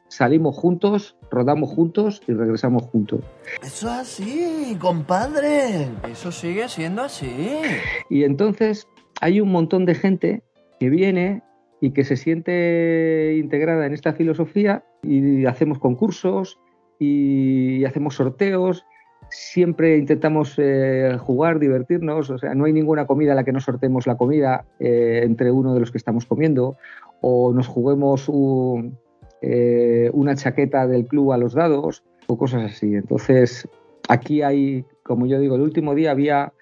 salimos 0.10 0.58
juntos, 0.58 1.16
rodamos 1.32 1.70
juntos 1.70 2.22
y 2.28 2.34
regresamos 2.34 2.84
juntos. 2.84 3.22
Eso 3.64 3.88
es 3.88 3.94
así, 3.94 4.78
compadre. 4.80 5.88
Eso 6.12 6.32
sigue 6.32 6.68
siendo 6.68 7.04
así. 7.04 7.62
Y 8.10 8.24
entonces 8.24 8.88
hay 9.22 9.40
un 9.40 9.52
montón 9.52 9.86
de 9.86 9.96
gente 9.96 10.44
que 10.80 10.90
viene 10.90 11.44
y 11.82 11.92
que 11.92 12.04
se 12.04 12.18
siente 12.18 13.38
integrada 13.38 13.86
en 13.86 13.94
esta 13.94 14.14
filosofía 14.14 14.84
y 15.04 15.46
hacemos 15.46 15.80
concursos 15.80 16.60
y 17.00 17.86
hacemos 17.86 18.16
sorteos. 18.16 18.86
Siempre 19.30 19.98
intentamos 19.98 20.56
eh, 20.58 21.16
jugar, 21.20 21.60
divertirnos, 21.60 22.32
o 22.32 22.40
sea, 22.40 22.56
no 22.56 22.66
hay 22.66 22.74
ninguna 22.74 23.06
comida 23.06 23.34
a 23.34 23.36
la 23.36 23.44
que 23.44 23.52
no 23.52 23.60
sortemos 23.60 24.08
la 24.08 24.18
comida 24.18 24.66
eh, 24.80 25.22
entre 25.24 25.52
uno 25.52 25.74
de 25.76 25.80
los 25.80 25.92
que 25.92 26.00
estamos 26.00 26.26
comiendo 26.26 26.78
o 27.22 27.54
nos 27.54 27.68
juguemos 27.68 28.28
un, 28.28 28.98
eh, 29.42 30.10
una 30.14 30.36
chaqueta 30.36 30.88
del 30.88 31.06
club 31.06 31.32
a 31.32 31.38
los 31.38 31.54
dados 31.54 32.04
o 32.28 32.38
cosas 32.38 32.72
así. 32.72 32.96
Entonces, 32.96 33.68
aquí 34.08 34.42
hay, 34.42 34.86
como 35.04 35.26
yo 35.26 35.40
digo, 35.40 35.56
el 35.56 35.62
último 35.62 35.96
día 35.96 36.12
había 36.12 36.54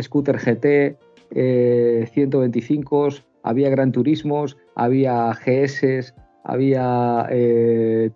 scooter 0.00 0.38
GT, 0.38 0.98
125, 1.32 3.08
eh, 3.08 3.10
había 3.42 3.70
Gran 3.70 3.92
Turismos, 3.92 4.56
había 4.74 5.32
GS, 5.32 6.14
había 6.44 7.26
eh, 7.30 8.10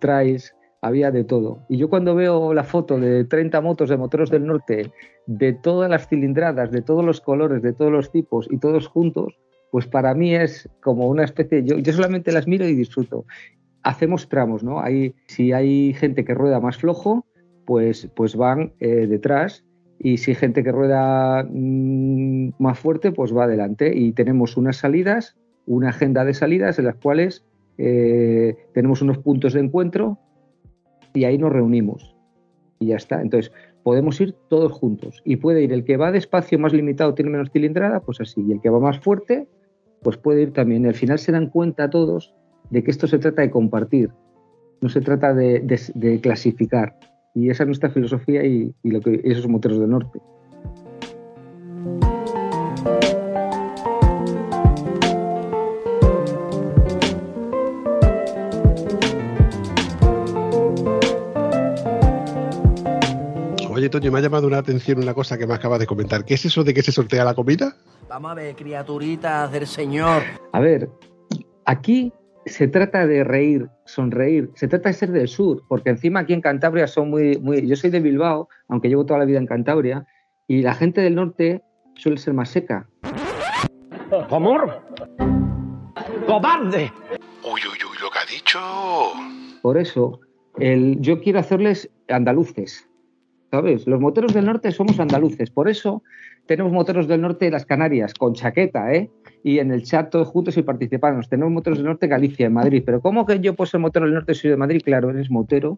había 0.81 1.11
de 1.11 1.23
todo. 1.23 1.59
Y 1.67 1.77
yo 1.77 1.89
cuando 1.89 2.15
veo 2.15 2.53
la 2.53 2.63
foto 2.63 2.99
de 2.99 3.25
30 3.25 3.61
motos 3.61 3.89
de 3.89 3.97
moteros 3.97 4.29
del 4.29 4.45
norte, 4.45 4.91
de 5.25 5.53
todas 5.53 5.89
las 5.89 6.07
cilindradas, 6.07 6.71
de 6.71 6.81
todos 6.81 7.03
los 7.03 7.21
colores, 7.21 7.61
de 7.61 7.73
todos 7.73 7.91
los 7.91 8.11
tipos 8.11 8.47
y 8.49 8.57
todos 8.59 8.87
juntos, 8.87 9.37
pues 9.71 9.87
para 9.87 10.13
mí 10.13 10.35
es 10.35 10.69
como 10.81 11.07
una 11.07 11.23
especie, 11.23 11.63
yo, 11.63 11.77
yo 11.77 11.93
solamente 11.93 12.31
las 12.31 12.47
miro 12.47 12.67
y 12.67 12.75
disfruto 12.75 13.25
hacemos 13.83 14.29
tramos, 14.29 14.63
¿no? 14.63 14.81
Hay, 14.81 15.15
si 15.27 15.53
hay 15.53 15.93
gente 15.93 16.25
que 16.25 16.33
rueda 16.33 16.59
más 16.59 16.77
flojo, 16.77 17.25
pues, 17.65 18.09
pues 18.15 18.35
van 18.35 18.73
eh, 18.79 19.07
detrás 19.07 19.63
y 19.99 20.17
si 20.17 20.31
hay 20.31 20.35
gente 20.35 20.63
que 20.63 20.71
rueda 20.71 21.43
mm, 21.43 22.53
más 22.57 22.79
fuerte, 22.79 23.11
pues 23.11 23.35
va 23.35 23.43
adelante. 23.43 23.91
Y 23.95 24.13
tenemos 24.13 24.57
unas 24.57 24.77
salidas, 24.77 25.37
una 25.65 25.89
agenda 25.89 26.23
de 26.23 26.33
salidas 26.33 26.79
en 26.79 26.85
las 26.85 26.95
cuales 26.95 27.45
eh, 27.77 28.55
tenemos 28.73 29.01
unos 29.01 29.17
puntos 29.17 29.53
de 29.53 29.59
encuentro 29.59 30.17
y 31.13 31.25
ahí 31.25 31.37
nos 31.37 31.51
reunimos. 31.51 32.15
Y 32.79 32.87
ya 32.87 32.95
está. 32.95 33.21
Entonces, 33.21 33.51
podemos 33.83 34.19
ir 34.21 34.35
todos 34.49 34.71
juntos. 34.71 35.21
Y 35.25 35.35
puede 35.35 35.63
ir 35.63 35.73
el 35.73 35.83
que 35.83 35.97
va 35.97 36.13
despacio, 36.13 36.57
más 36.59 36.71
limitado, 36.71 37.13
tiene 37.13 37.31
menos 37.31 37.51
cilindrada, 37.51 37.99
pues 37.99 38.21
así. 38.21 38.41
Y 38.47 38.53
el 38.53 38.61
que 38.61 38.69
va 38.69 38.79
más 38.79 38.99
fuerte, 38.99 39.49
pues 40.01 40.15
puede 40.15 40.43
ir 40.43 40.53
también. 40.53 40.85
Y 40.85 40.87
al 40.87 40.95
final 40.95 41.19
se 41.19 41.33
dan 41.33 41.49
cuenta 41.49 41.89
todos 41.89 42.33
de 42.69 42.83
que 42.83 42.91
esto 42.91 43.07
se 43.07 43.19
trata 43.19 43.41
de 43.41 43.49
compartir, 43.49 44.11
no 44.81 44.89
se 44.89 45.01
trata 45.01 45.33
de, 45.33 46.19
clasificar. 46.21 46.97
Y 47.35 47.49
esa 47.49 47.63
es 47.63 47.67
nuestra 47.67 47.89
filosofía 47.89 48.43
y, 48.45 48.73
esos 49.23 49.47
moteros 49.47 49.79
del 49.79 49.89
norte. 49.89 50.19
Oye, 63.71 63.89
Toño, 63.89 64.11
me 64.11 64.19
ha 64.19 64.21
llamado 64.21 64.45
una 64.45 64.57
atención 64.57 65.01
una 65.01 65.13
cosa 65.13 65.37
que 65.37 65.47
me 65.47 65.53
acabas 65.53 65.79
de 65.79 65.87
comentar. 65.87 66.25
¿Qué 66.25 66.33
es 66.33 66.43
eso 66.43 66.65
de 66.65 66.73
que 66.73 66.81
se 66.81 66.91
sortea 66.91 67.23
la 67.23 67.33
comida? 67.33 67.77
Vamos 68.09 68.31
a 68.31 68.33
ver, 68.33 68.55
criaturitas 68.55 69.49
del 69.53 69.67
Señor. 69.67 70.23
A 70.51 70.59
ver, 70.59 70.89
aquí 71.63 72.11
se 72.45 72.67
trata 72.67 73.05
de 73.05 73.23
reír, 73.23 73.69
sonreír, 73.85 74.49
se 74.55 74.67
trata 74.67 74.89
de 74.89 74.93
ser 74.93 75.11
del 75.11 75.27
sur, 75.27 75.63
porque 75.67 75.89
encima 75.89 76.21
aquí 76.21 76.33
en 76.33 76.41
Cantabria 76.41 76.87
son 76.87 77.09
muy, 77.09 77.37
muy... 77.39 77.67
Yo 77.67 77.75
soy 77.75 77.89
de 77.89 77.99
Bilbao, 77.99 78.49
aunque 78.67 78.89
llevo 78.89 79.05
toda 79.05 79.19
la 79.19 79.25
vida 79.25 79.39
en 79.39 79.45
Cantabria, 79.45 80.05
y 80.47 80.61
la 80.61 80.73
gente 80.73 81.01
del 81.01 81.15
norte 81.15 81.61
suele 81.95 82.17
ser 82.17 82.33
más 82.33 82.49
seca. 82.49 82.87
¡Amor! 84.31 84.81
¡Cobarde! 86.25 86.91
Uy, 87.43 87.61
uy, 87.61 87.77
uy, 87.91 87.97
lo 88.01 88.09
que 88.09 88.19
ha 88.19 88.25
dicho. 88.31 88.59
Por 89.61 89.77
eso, 89.77 90.19
el, 90.57 90.99
yo 90.99 91.21
quiero 91.21 91.39
hacerles 91.39 91.89
andaluces, 92.07 92.87
¿sabes? 93.51 93.85
Los 93.85 93.99
moteros 93.99 94.33
del 94.33 94.45
norte 94.45 94.71
somos 94.71 94.99
andaluces, 94.99 95.51
por 95.51 95.69
eso 95.69 96.03
tenemos 96.47 96.71
moteros 96.71 97.07
del 97.07 97.21
norte 97.21 97.45
de 97.45 97.51
las 97.51 97.65
Canarias, 97.65 98.13
con 98.13 98.33
chaqueta, 98.33 98.93
¿eh? 98.93 99.11
Y 99.43 99.59
en 99.59 99.71
el 99.71 99.83
chat 99.83 100.09
todos 100.09 100.27
juntos 100.27 100.57
y 100.57 100.63
participamos. 100.63 101.29
Tenemos 101.29 101.53
moteros 101.53 101.79
del 101.79 101.87
norte 101.87 102.07
Galicia, 102.07 102.47
en 102.47 102.53
Madrid. 102.53 102.83
Pero 102.85 103.01
¿cómo 103.01 103.25
que 103.25 103.39
yo 103.39 103.55
puedo 103.55 103.67
ser 103.67 103.79
motero 103.79 104.05
del 104.05 104.15
norte 104.15 104.33
soy 104.33 104.49
de 104.49 104.57
Madrid? 104.57 104.81
Claro, 104.83 105.09
eres 105.09 105.31
motero 105.31 105.77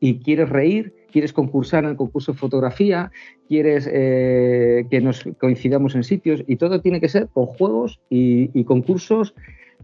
y 0.00 0.18
quieres 0.18 0.48
reír, 0.48 0.92
quieres 1.10 1.32
concursar 1.32 1.84
en 1.84 1.90
el 1.90 1.96
concurso 1.96 2.32
de 2.32 2.38
fotografía, 2.38 3.10
quieres 3.48 3.88
eh, 3.90 4.84
que 4.90 5.00
nos 5.00 5.24
coincidamos 5.38 5.94
en 5.94 6.04
sitios 6.04 6.44
y 6.46 6.56
todo 6.56 6.80
tiene 6.80 7.00
que 7.00 7.08
ser 7.08 7.28
con 7.28 7.46
juegos 7.46 8.00
y, 8.10 8.64
concursos. 8.64 9.34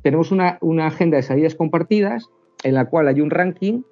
Tenemos 0.03 0.33
una 0.33 0.87
agenda 0.87 1.17
de 1.17 1.23
salidas 1.23 1.55
compartidas 1.55 2.29
en 2.65 2.75
la 2.75 2.87
cual 2.87 3.09
hay 3.09 3.21
un 3.21 3.31
ranking 3.31 3.83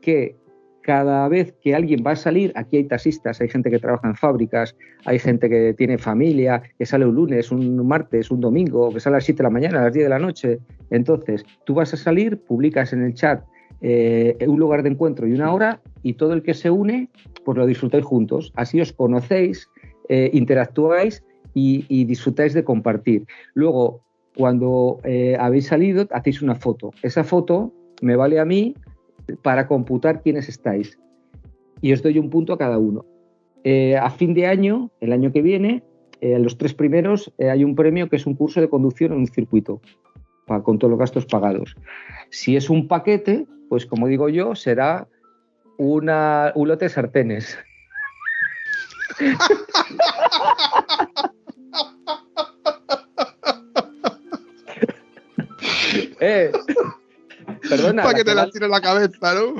que 0.00 0.36
cada 0.82 1.28
vez 1.28 1.54
que 1.60 1.74
alguien 1.74 2.02
va 2.06 2.12
a 2.12 2.16
salir, 2.16 2.52
aquí 2.56 2.78
hay 2.78 2.84
taxistas, 2.84 3.40
hay 3.40 3.48
gente 3.48 3.70
que 3.70 3.78
trabaja 3.78 4.08
en 4.08 4.14
fábricas, 4.14 4.76
hay 5.04 5.18
gente 5.18 5.48
que 5.48 5.74
tiene 5.74 5.98
familia, 5.98 6.62
que 6.78 6.86
sale 6.86 7.06
un 7.06 7.14
lunes, 7.14 7.50
un 7.50 7.86
martes, 7.86 8.30
un 8.30 8.40
domingo, 8.40 8.90
que 8.90 9.00
sale 9.00 9.14
a 9.14 9.18
las 9.18 9.24
7 9.24 9.38
de 9.38 9.42
la 9.44 9.50
mañana, 9.50 9.80
a 9.80 9.84
las 9.84 9.92
10 9.92 10.04
de 10.04 10.10
la 10.10 10.18
noche. 10.18 10.58
Entonces, 10.90 11.44
tú 11.64 11.74
vas 11.74 11.92
a 11.94 11.96
salir, 11.96 12.38
publicas 12.38 12.92
en 12.92 13.02
el 13.02 13.14
chat 13.14 13.44
eh, 13.82 14.36
un 14.46 14.58
lugar 14.58 14.82
de 14.82 14.90
encuentro 14.90 15.26
y 15.26 15.32
una 15.32 15.52
hora, 15.52 15.80
y 16.02 16.14
todo 16.14 16.32
el 16.32 16.42
que 16.42 16.54
se 16.54 16.70
une, 16.70 17.08
pues 17.44 17.56
lo 17.56 17.66
disfrutáis 17.66 18.04
juntos. 18.04 18.52
Así 18.56 18.80
os 18.80 18.92
conocéis, 18.92 19.68
eh, 20.08 20.30
interactuáis 20.32 21.24
y, 21.54 22.04
disfrutáis 22.04 22.54
de 22.54 22.64
compartir. 22.64 23.24
Luego, 23.54 24.02
cuando 24.36 24.98
eh, 25.04 25.36
habéis 25.38 25.66
salido, 25.66 26.06
hacéis 26.12 26.42
una 26.42 26.54
foto. 26.54 26.92
Esa 27.02 27.24
foto 27.24 27.72
me 28.02 28.16
vale 28.16 28.38
a 28.38 28.44
mí 28.44 28.74
para 29.42 29.66
computar 29.66 30.22
quiénes 30.22 30.48
estáis. 30.48 30.98
Y 31.80 31.92
os 31.92 32.02
doy 32.02 32.18
un 32.18 32.30
punto 32.30 32.52
a 32.52 32.58
cada 32.58 32.78
uno. 32.78 33.04
Eh, 33.64 33.96
a 33.96 34.10
fin 34.10 34.34
de 34.34 34.46
año, 34.46 34.90
el 35.00 35.12
año 35.12 35.32
que 35.32 35.42
viene, 35.42 35.82
eh, 36.20 36.38
los 36.38 36.58
tres 36.58 36.74
primeros 36.74 37.32
eh, 37.38 37.50
hay 37.50 37.64
un 37.64 37.74
premio 37.74 38.08
que 38.08 38.16
es 38.16 38.26
un 38.26 38.34
curso 38.34 38.60
de 38.60 38.68
conducción 38.68 39.12
en 39.12 39.18
un 39.20 39.26
circuito, 39.26 39.80
pa- 40.46 40.62
con 40.62 40.78
todos 40.78 40.90
los 40.90 40.98
gastos 41.00 41.26
pagados. 41.26 41.76
Si 42.30 42.56
es 42.56 42.70
un 42.70 42.88
paquete, 42.88 43.46
pues 43.68 43.86
como 43.86 44.06
digo 44.06 44.28
yo, 44.28 44.54
será 44.54 45.08
una, 45.78 46.52
un 46.54 46.68
lote 46.68 46.86
de 46.86 46.88
sartenes. 46.90 47.58
eh, 56.20 56.50
perdona. 57.70 58.02
Para 58.02 58.12
la 58.12 58.18
que 58.18 58.24
te 58.24 58.34
la 58.34 58.44
va- 58.44 58.50
tire 58.50 58.68
la 58.68 58.80
cabeza, 58.80 59.34
¿no? 59.34 59.54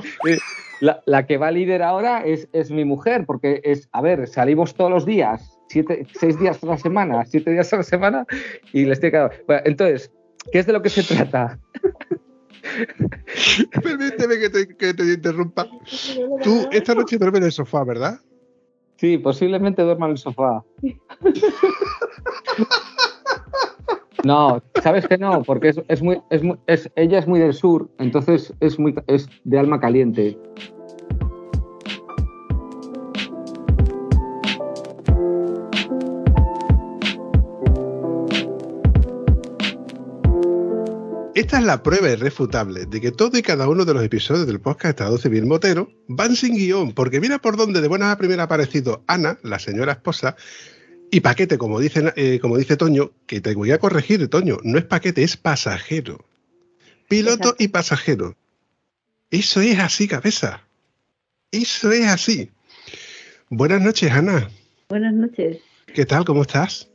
La, 0.81 1.01
la 1.05 1.25
que 1.27 1.37
va 1.37 1.51
líder 1.51 1.83
ahora 1.83 2.23
es, 2.25 2.47
es 2.53 2.71
mi 2.71 2.85
mujer, 2.85 3.25
porque 3.27 3.61
es, 3.63 3.87
a 3.91 4.01
ver, 4.01 4.27
salimos 4.27 4.73
todos 4.73 4.89
los 4.89 5.05
días, 5.05 5.57
siete, 5.69 6.07
seis 6.19 6.39
días 6.39 6.63
a 6.63 6.65
la 6.67 6.77
semana, 6.77 7.23
siete 7.25 7.51
días 7.51 7.71
a 7.73 7.77
la 7.77 7.83
semana, 7.83 8.25
y 8.73 8.85
les 8.85 8.99
tiene 8.99 9.11
que 9.11 9.17
dar- 9.17 9.43
Bueno, 9.45 9.61
entonces, 9.65 10.11
¿qué 10.51 10.59
es 10.59 10.65
de 10.65 10.73
lo 10.73 10.81
que 10.81 10.89
se 10.89 11.03
trata? 11.03 11.59
Permíteme 13.83 14.39
que 14.39 14.49
te, 14.49 14.67
que 14.75 14.93
te 14.93 15.03
interrumpa. 15.13 15.67
Tú 16.43 16.67
esta 16.71 16.95
noche 16.95 17.17
duermes 17.17 17.39
en 17.41 17.45
el 17.45 17.51
sofá, 17.51 17.83
¿verdad? 17.83 18.19
Sí, 18.97 19.17
posiblemente 19.17 19.81
duerma 19.83 20.05
en 20.07 20.11
el 20.13 20.17
sofá. 20.17 20.63
No, 24.23 24.61
sabes 24.83 25.07
que 25.07 25.17
no, 25.17 25.41
porque 25.43 25.69
es, 25.69 25.81
es 25.87 26.01
muy, 26.03 26.21
es 26.67 26.91
ella 26.95 27.19
es 27.19 27.27
muy 27.27 27.39
del 27.39 27.53
sur, 27.53 27.89
entonces 27.97 28.53
es 28.59 28.77
muy, 28.77 28.93
es 29.07 29.27
de 29.43 29.57
alma 29.57 29.79
caliente. 29.79 30.37
Esta 41.33 41.57
es 41.57 41.63
la 41.65 41.81
prueba 41.81 42.11
irrefutable 42.11 42.85
de 42.85 43.01
que 43.01 43.11
todo 43.11 43.35
y 43.37 43.41
cada 43.41 43.67
uno 43.67 43.85
de 43.85 43.95
los 43.95 44.03
episodios 44.03 44.45
del 44.45 44.61
podcast 44.61 44.99
Estado 44.99 45.17
Civil 45.17 45.47
Motero 45.47 45.89
van 46.07 46.35
sin 46.35 46.55
guion, 46.55 46.91
porque 46.91 47.19
mira 47.19 47.39
por 47.39 47.57
dónde 47.57 47.81
de 47.81 47.87
buenas 47.87 48.13
a 48.13 48.17
primeras 48.17 48.41
ha 48.41 48.43
aparecido 48.43 49.03
Ana, 49.07 49.39
la 49.41 49.57
señora 49.57 49.93
esposa, 49.93 50.35
y 51.11 51.19
paquete, 51.19 51.57
como 51.57 51.79
dice, 51.79 52.13
eh, 52.15 52.39
como 52.39 52.57
dice 52.57 52.77
Toño, 52.77 53.11
que 53.27 53.41
te 53.41 53.53
voy 53.53 53.71
a 53.71 53.79
corregir, 53.79 54.25
Toño, 54.29 54.59
no 54.63 54.77
es 54.77 54.85
paquete, 54.85 55.23
es 55.23 55.35
pasajero. 55.35 56.23
Piloto 57.09 57.49
Exacto. 57.49 57.63
y 57.63 57.67
pasajero. 57.67 58.35
Eso 59.29 59.59
es 59.59 59.77
así, 59.79 60.07
cabeza. 60.07 60.61
Eso 61.51 61.91
es 61.91 62.07
así. 62.07 62.49
Buenas 63.49 63.81
noches, 63.81 64.09
Ana. 64.09 64.49
Buenas 64.87 65.13
noches. 65.13 65.57
¿Qué 65.93 66.05
tal? 66.05 66.23
¿Cómo 66.23 66.43
estás? 66.43 66.89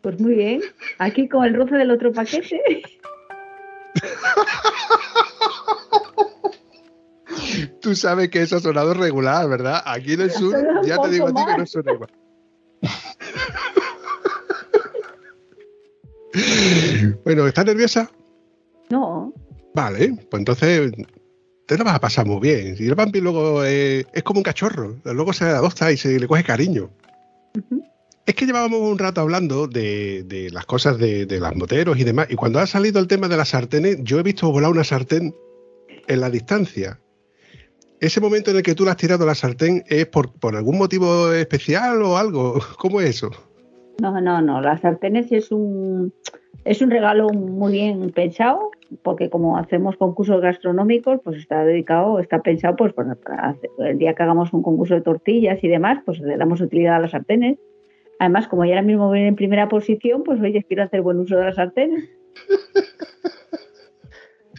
Pues 0.00 0.18
muy 0.18 0.34
bien. 0.34 0.60
Aquí 0.98 1.28
con 1.28 1.44
el 1.44 1.54
roce 1.54 1.76
del 1.76 1.92
otro 1.92 2.12
paquete. 2.12 2.82
Tú 7.80 7.94
sabes 7.94 8.30
que 8.30 8.42
eso 8.42 8.56
ha 8.56 8.60
sonado 8.60 8.94
regular, 8.94 9.48
¿verdad? 9.48 9.82
Aquí 9.84 10.14
en 10.14 10.22
el 10.22 10.32
sur 10.32 10.56
ya 10.84 10.98
te 10.98 11.10
digo 11.10 11.28
a 11.28 11.32
ti 11.32 11.42
que 11.46 11.58
no 11.58 11.66
suena 11.66 11.92
igual. 11.92 12.10
Bueno, 17.24 17.46
¿estás 17.46 17.66
nerviosa? 17.66 18.10
No, 18.90 19.32
Vale, 19.74 20.14
pues 20.30 20.40
entonces 20.40 20.92
te 21.66 21.78
lo 21.78 21.84
vas 21.84 21.94
a 21.94 22.00
pasar 22.00 22.26
muy 22.26 22.40
bien. 22.40 22.76
Y 22.78 22.86
el 22.86 22.94
vampi 22.94 23.20
luego 23.20 23.64
eh, 23.64 24.04
es 24.12 24.22
como 24.22 24.40
un 24.40 24.44
cachorro, 24.44 24.96
luego 25.04 25.32
se 25.32 25.44
adopta 25.44 25.90
y 25.90 25.96
se 25.96 26.18
le 26.18 26.28
coge 26.28 26.44
cariño. 26.44 26.90
Es 28.26 28.34
que 28.34 28.46
llevábamos 28.46 28.80
un 28.80 28.98
rato 28.98 29.20
hablando 29.20 29.66
de, 29.66 30.22
de 30.24 30.50
las 30.50 30.66
cosas 30.66 30.98
de, 30.98 31.26
de 31.26 31.40
las 31.40 31.56
moteros 31.56 31.98
y 31.98 32.04
demás, 32.04 32.28
y 32.30 32.36
cuando 32.36 32.60
ha 32.60 32.66
salido 32.66 33.00
el 33.00 33.08
tema 33.08 33.28
de 33.28 33.36
las 33.36 33.48
sartenes, 33.48 33.98
yo 34.02 34.18
he 34.18 34.22
visto 34.22 34.50
volar 34.52 34.70
una 34.70 34.84
sartén 34.84 35.34
en 36.06 36.20
la 36.20 36.30
distancia. 36.30 37.00
Ese 38.02 38.20
momento 38.20 38.50
en 38.50 38.56
el 38.56 38.64
que 38.64 38.74
tú 38.74 38.84
le 38.84 38.90
has 38.90 38.96
tirado 38.96 39.24
la 39.24 39.36
sartén 39.36 39.84
es 39.86 40.06
por, 40.06 40.32
por 40.32 40.56
algún 40.56 40.76
motivo 40.76 41.32
especial 41.32 42.02
o 42.02 42.16
algo. 42.16 42.58
¿Cómo 42.78 43.00
es 43.00 43.10
eso? 43.10 43.30
no, 44.00 44.20
no, 44.20 44.42
no. 44.42 44.60
Las 44.60 44.80
sartenes 44.80 45.30
es 45.30 45.52
un, 45.52 46.12
es 46.64 46.82
un 46.82 46.90
regalo 46.90 47.28
muy 47.28 47.74
bien 47.74 48.10
pensado, 48.10 48.72
porque 49.04 49.30
como 49.30 49.56
hacemos 49.56 49.96
concursos 49.96 50.40
gastronómicos, 50.40 51.20
pues 51.22 51.38
está 51.38 51.64
dedicado, 51.64 52.18
está 52.18 52.42
pensado, 52.42 52.74
pues 52.74 52.92
para, 52.92 53.16
el 53.78 53.98
día 53.98 54.14
que 54.14 54.22
hagamos 54.24 54.52
un 54.52 54.64
concurso 54.64 54.94
de 54.94 55.02
tortillas 55.02 55.62
y 55.62 55.68
demás, 55.68 56.02
pues 56.04 56.18
le 56.18 56.36
damos 56.36 56.60
utilidad 56.60 56.96
a 56.96 56.98
las 56.98 57.12
sartenes. 57.12 57.56
Además, 58.18 58.48
como 58.48 58.64
ya 58.64 58.72
ahora 58.72 58.82
mismo 58.82 59.10
ven 59.10 59.26
en 59.26 59.36
primera 59.36 59.68
posición, 59.68 60.24
pues 60.24 60.40
oye, 60.40 60.64
quiero 60.64 60.82
hacer 60.82 61.02
buen 61.02 61.20
uso 61.20 61.36
de 61.36 61.44
las 61.44 61.54
sartenes. 61.54 62.10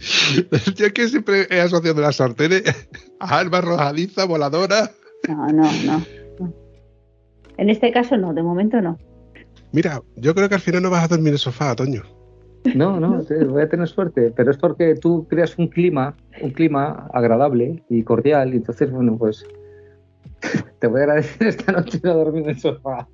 Yo 0.75 0.85
es 0.85 0.93
que 0.93 1.07
siempre 1.07 1.47
he 1.49 1.61
asociado 1.61 2.01
las 2.01 2.17
sartenes 2.17 2.63
a 3.19 3.39
arma 3.39 3.59
arrojadiza, 3.59 4.25
voladora. 4.25 4.91
No, 5.27 5.47
no, 5.47 5.69
no. 5.85 6.05
En 7.57 7.69
este 7.69 7.91
caso 7.91 8.17
no, 8.17 8.33
de 8.33 8.43
momento 8.43 8.81
no. 8.81 8.97
Mira, 9.71 10.01
yo 10.17 10.35
creo 10.35 10.49
que 10.49 10.55
al 10.55 10.61
final 10.61 10.83
no 10.83 10.89
vas 10.89 11.03
a 11.03 11.07
dormir 11.07 11.29
en 11.29 11.33
el 11.33 11.39
sofá, 11.39 11.75
Toño. 11.75 12.03
No, 12.75 12.99
no, 12.99 13.21
voy 13.49 13.61
a 13.61 13.69
tener 13.69 13.87
suerte, 13.87 14.31
pero 14.35 14.51
es 14.51 14.57
porque 14.57 14.95
tú 14.95 15.27
creas 15.27 15.57
un 15.57 15.67
clima, 15.67 16.15
un 16.41 16.51
clima 16.51 17.09
agradable 17.13 17.83
y 17.89 18.03
cordial, 18.03 18.53
y 18.53 18.57
entonces, 18.57 18.91
bueno, 18.91 19.17
pues 19.17 19.45
te 20.79 20.87
voy 20.87 21.01
a 21.01 21.03
agradecer 21.03 21.47
esta 21.47 21.71
noche 21.71 21.99
no 22.03 22.13
dormir 22.15 22.43
en 22.43 22.49
el 22.49 22.59
sofá. 22.59 23.07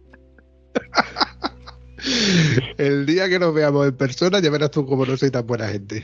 El 2.77 3.05
día 3.05 3.27
que 3.27 3.39
nos 3.39 3.53
veamos 3.53 3.87
en 3.87 3.97
persona 3.97 4.39
ya 4.39 4.49
verás 4.49 4.71
tú 4.71 4.85
cómo 4.85 5.05
no 5.05 5.17
soy 5.17 5.31
tan 5.31 5.45
buena 5.45 5.67
gente. 5.67 6.03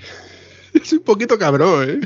Es 0.81 0.93
un 0.93 0.99
poquito 0.99 1.37
cabrón, 1.37 1.89
¿eh? 1.89 1.99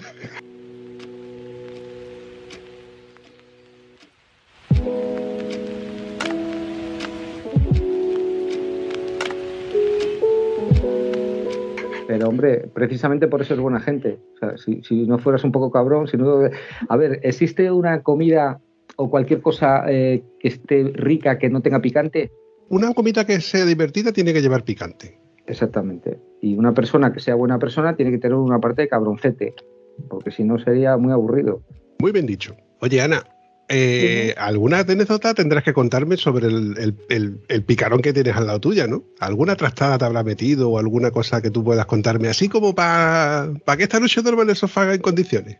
Pero 12.07 12.27
hombre, 12.27 12.67
precisamente 12.73 13.27
por 13.27 13.41
eso 13.41 13.53
es 13.53 13.59
buena 13.59 13.79
gente. 13.79 14.19
O 14.35 14.37
sea, 14.39 14.57
si, 14.57 14.81
si 14.83 15.05
no 15.05 15.19
fueras 15.19 15.43
un 15.43 15.51
poco 15.51 15.71
cabrón, 15.71 16.07
si 16.07 16.17
no... 16.17 16.41
A 16.87 16.97
ver, 16.97 17.19
existe 17.23 17.71
una 17.71 18.01
comida 18.01 18.59
o 18.95 19.09
cualquier 19.09 19.41
cosa 19.41 19.83
eh, 19.87 20.23
que 20.39 20.47
esté 20.47 20.91
rica, 20.95 21.37
que 21.37 21.49
no 21.49 21.61
tenga 21.61 21.81
picante. 21.81 22.31
Una 22.69 22.93
comida 22.93 23.25
que 23.25 23.39
sea 23.41 23.65
divertida 23.65 24.11
tiene 24.11 24.33
que 24.33 24.41
llevar 24.41 24.63
picante. 24.63 25.19
Exactamente. 25.49 26.19
Y 26.41 26.55
una 26.55 26.73
persona 26.73 27.11
que 27.11 27.19
sea 27.19 27.33
buena 27.33 27.57
persona 27.57 27.95
tiene 27.95 28.11
que 28.11 28.19
tener 28.19 28.37
una 28.37 28.59
parte 28.59 28.83
de 28.83 28.87
cabroncete, 28.87 29.55
porque 30.07 30.29
si 30.29 30.43
no 30.43 30.59
sería 30.59 30.95
muy 30.95 31.11
aburrido. 31.11 31.61
Muy 31.99 32.11
bien 32.11 32.27
dicho. 32.27 32.55
Oye, 32.79 33.01
Ana, 33.01 33.23
eh, 33.67 34.35
¿alguna 34.37 34.79
anécdota 34.79 35.33
tendrás 35.33 35.63
que 35.63 35.73
contarme 35.73 36.17
sobre 36.17 36.47
el, 36.47 36.95
el, 37.09 37.63
picarón 37.63 38.01
que 38.01 38.13
tienes 38.13 38.35
al 38.35 38.45
lado 38.45 38.59
tuya, 38.59 38.85
¿no? 38.85 39.03
¿Alguna 39.19 39.55
trastada 39.55 39.97
te 39.97 40.05
habrá 40.05 40.23
metido 40.23 40.69
o 40.69 40.77
alguna 40.77 41.09
cosa 41.09 41.41
que 41.41 41.49
tú 41.49 41.63
puedas 41.63 41.87
contarme 41.87 42.27
así 42.27 42.47
como 42.47 42.75
para 42.75 43.51
que 43.75 43.83
esta 43.83 43.99
noche 43.99 44.21
duerma 44.21 44.43
en 44.43 44.51
el 44.51 44.55
sofá 44.55 44.93
en 44.93 45.01
condiciones? 45.01 45.57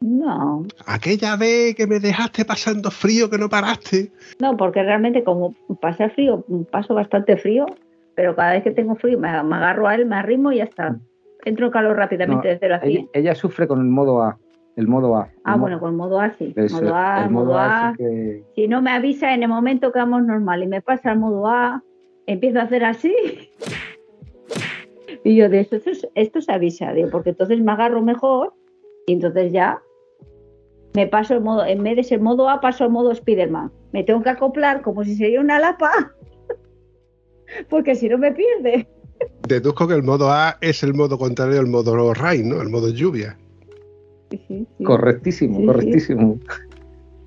No. 0.00 0.66
Aquella 0.86 1.36
vez 1.36 1.74
que 1.74 1.86
me 1.86 2.00
dejaste 2.00 2.44
pasando 2.44 2.90
frío 2.90 3.30
que 3.30 3.38
no 3.38 3.48
paraste. 3.48 4.12
No, 4.40 4.56
porque 4.56 4.82
realmente 4.82 5.24
como 5.24 5.54
pasa 5.80 6.10
frío, 6.10 6.44
paso 6.70 6.94
bastante 6.94 7.36
frío, 7.36 7.66
pero 8.14 8.36
cada 8.36 8.52
vez 8.52 8.62
que 8.62 8.70
tengo 8.70 8.94
frío 8.96 9.18
me, 9.18 9.28
agarro 9.28 9.88
a 9.88 9.94
él, 9.94 10.06
me 10.06 10.16
arrimo 10.16 10.52
y 10.52 10.58
ya 10.58 10.64
está. 10.64 10.96
Entro 11.44 11.66
en 11.66 11.72
calor 11.72 11.96
rápidamente 11.96 12.48
desde 12.48 12.68
la 12.68 12.80
ella, 12.82 13.04
ella, 13.12 13.34
sufre 13.34 13.66
con 13.66 13.80
el 13.80 13.86
modo 13.86 14.22
A. 14.22 14.38
El 14.76 14.88
modo 14.88 15.16
A. 15.16 15.28
Ah, 15.44 15.56
bueno, 15.56 15.80
con 15.80 15.90
el 15.90 15.96
modo 15.96 16.20
A 16.20 16.30
sí. 16.30 16.54
modo 16.70 16.94
A, 16.94 17.24
el 17.24 17.30
modo 17.30 17.58
A. 17.58 17.94
Si 18.54 18.68
no 18.68 18.82
me 18.82 18.90
avisa 18.90 19.34
en 19.34 19.42
el 19.42 19.48
momento 19.48 19.92
que 19.92 19.98
vamos 19.98 20.22
normal 20.22 20.62
y 20.62 20.66
me 20.66 20.82
pasa 20.82 21.12
el 21.12 21.18
modo 21.18 21.46
A, 21.46 21.82
empiezo 22.26 22.60
a 22.60 22.62
hacer 22.62 22.84
así. 22.84 23.14
y 25.24 25.36
yo 25.36 25.48
de 25.48 25.60
esto, 25.60 25.76
esto, 26.14 26.40
se 26.40 26.52
avisa, 26.52 26.92
porque 27.10 27.30
entonces 27.30 27.60
me 27.60 27.72
agarro 27.72 28.02
mejor 28.02 28.54
y 29.06 29.14
entonces 29.14 29.52
ya 29.52 29.82
me 30.94 31.06
paso 31.06 31.34
el 31.34 31.40
modo, 31.40 31.64
en 31.64 31.82
vez 31.82 31.96
de 31.96 32.04
ser 32.04 32.20
modo 32.20 32.48
A, 32.48 32.60
paso 32.60 32.84
al 32.84 32.90
modo 32.90 33.14
Spiderman. 33.14 33.72
Me 33.92 34.04
tengo 34.04 34.22
que 34.22 34.30
acoplar 34.30 34.82
como 34.82 35.04
si 35.04 35.16
sería 35.16 35.40
una 35.40 35.58
lapa 35.58 36.14
porque 37.68 37.94
si 37.94 38.08
no 38.08 38.18
me 38.18 38.32
pierde. 38.32 38.86
Deduzco 39.46 39.86
que 39.86 39.94
el 39.94 40.02
modo 40.02 40.30
A 40.30 40.56
es 40.60 40.82
el 40.82 40.94
modo 40.94 41.18
contrario 41.18 41.60
al 41.60 41.66
modo 41.66 42.14
rain, 42.14 42.48
¿no? 42.48 42.62
El 42.62 42.70
modo 42.70 42.90
lluvia. 42.90 43.36
correctísimo, 44.84 45.66
correctísimo. 45.66 46.38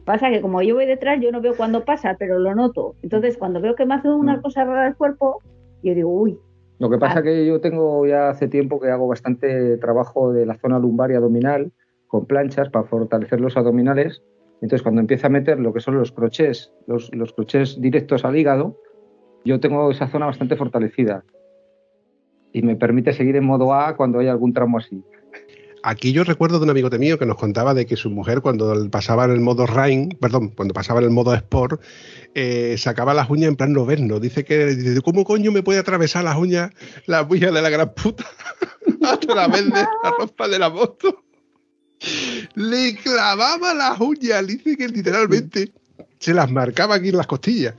Pasa 0.05 0.30
que 0.30 0.41
como 0.41 0.61
yo 0.61 0.76
voy 0.76 0.86
detrás, 0.86 1.19
yo 1.21 1.32
no 1.32 1.41
veo 1.41 1.55
cuándo 1.55 1.86
pasa, 1.86 2.15
pero 2.19 2.39
lo 2.39 2.53
noto. 2.55 2.95
Entonces, 3.01 3.38
cuando 3.38 3.61
veo 3.61 3.76
que 3.76 3.86
me 3.86 3.95
hace 3.95 4.09
una 4.09 4.38
mm. 4.38 4.41
cosa 4.41 4.65
rara 4.65 4.88
el 4.88 4.95
cuerpo, 4.95 5.41
yo 5.82 5.95
digo, 5.95 6.09
uy. 6.09 6.38
Lo 6.80 6.89
que 6.89 6.97
pasa 6.97 7.13
es 7.13 7.19
ah. 7.19 7.24
que 7.24 7.45
yo 7.45 7.61
tengo 7.61 8.05
ya 8.05 8.30
hace 8.30 8.47
tiempo 8.47 8.80
que 8.80 8.89
hago 8.89 9.07
bastante 9.07 9.78
trabajo 9.78 10.34
de 10.34 10.45
la 10.45 10.55
zona 10.55 10.80
lumbar 10.80 11.11
y 11.11 11.15
abdominal 11.15 11.71
con 12.07 12.26
planchas 12.26 12.69
para 12.69 12.86
fortalecer 12.86 13.39
los 13.39 13.55
abdominales. 13.55 14.21
Entonces, 14.61 14.82
cuando 14.82 15.01
empieza 15.01 15.28
a 15.28 15.30
meter 15.30 15.59
lo 15.59 15.74
que 15.74 15.80
son 15.80 15.95
los 15.95 16.11
crochés, 16.11 16.74
los, 16.88 17.13
los 17.13 17.34
crochés 17.34 17.80
directos 17.80 18.26
al 18.26 18.36
hígado, 18.36 18.78
yo 19.46 19.60
tengo 19.60 19.91
esa 19.91 20.08
zona 20.10 20.26
bastante 20.26 20.56
fortalecida 20.56 21.24
y 22.52 22.62
me 22.62 22.76
permite 22.76 23.14
seguir 23.14 23.36
en 23.36 23.46
modo 23.46 23.74
A 23.74 23.96
cuando 23.96 24.20
hay 24.20 24.28
algún 24.28 24.54
tramo 24.54 24.78
así. 24.78 25.04
Aquí 25.86 26.14
yo 26.14 26.24
recuerdo 26.24 26.60
de 26.60 26.64
un 26.64 26.70
amigo 26.70 26.89
mío 26.91 27.20
que 27.20 27.26
nos 27.26 27.36
contaba 27.36 27.74
de 27.74 27.86
que 27.86 27.98
su 27.98 28.10
mujer 28.10 28.39
cuando 28.39 28.89
pasaba 28.89 29.26
en 29.26 29.32
el 29.32 29.41
modo 29.41 29.66
Rain, 29.66 30.18
perdón, 30.22 30.50
cuando 30.56 30.74
pasaba 30.74 31.02
en 31.02 31.08
el 31.08 31.12
modo 31.12 31.34
Sport, 31.34 31.82
eh, 32.34 32.76
sacaba 32.78 33.14
las 33.14 33.30
uñas 33.30 33.50
en 33.50 33.58
plan 33.58 33.74
noverno. 33.74 34.22
Dice 34.22 34.46
que, 34.46 34.68
dice, 34.68 35.02
¿cómo 35.02 35.26
coño 35.26 35.52
me 35.52 35.62
puede 35.62 35.80
atravesar 35.80 36.24
las 36.24 36.38
uñas, 36.38 36.72
las 37.06 37.30
uñas 37.30 37.54
de 37.54 37.62
la 37.62 37.70
gran 37.70 37.94
puta 37.94 38.24
a 39.04 39.18
través 39.18 39.66
de 39.66 39.82
la 39.82 40.12
ropa 40.18 40.48
de 40.48 40.60
la 40.60 40.70
moto? 40.70 41.22
Le 42.56 42.96
clavaba 42.96 43.74
las 43.74 44.00
uñas, 44.00 44.48
dice 44.48 44.78
que 44.78 44.88
literalmente 44.88 45.74
se 46.18 46.34
las 46.34 46.50
marcaba 46.50 46.96
aquí 46.96 47.10
en 47.10 47.18
las 47.18 47.28
costillas. 47.28 47.76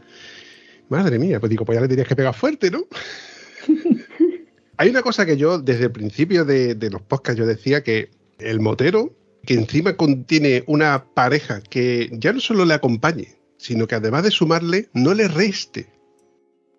Madre 0.89 1.18
mía, 1.18 1.41
pues 1.41 1.51
digo, 1.51 1.64
pues 1.64 1.76
ya 1.76 1.82
le 1.82 1.89
tenías 1.89 2.09
que 2.09 2.16
pegar 2.16 2.35
fuerte, 2.35 2.70
¿no? 2.70 2.85
Hay 4.76 4.91
una 4.91 5.03
cosa 5.03 5.24
que 5.24 5.37
yo, 5.37 5.59
desde 5.59 5.85
el 5.85 5.93
principio 5.93 6.45
de, 6.45 6.76
los 6.91 7.03
podcasts, 7.03 7.39
yo 7.39 7.47
decía 7.47 7.82
que 7.82 8.11
el 8.39 8.61
motero, 8.61 9.14
que 9.47 9.55
encima 9.55 9.97
contiene 9.97 10.64
una 10.66 11.05
pareja 11.14 11.61
que 11.61 12.11
ya 12.12 12.32
no 12.32 12.41
solo 12.41 12.64
le 12.64 12.74
acompañe, 12.74 13.37
sino 13.57 13.87
que 13.87 13.95
además 13.95 14.24
de 14.24 14.30
sumarle, 14.30 14.89
no 14.93 15.14
le 15.14 15.28
reste. 15.28 15.87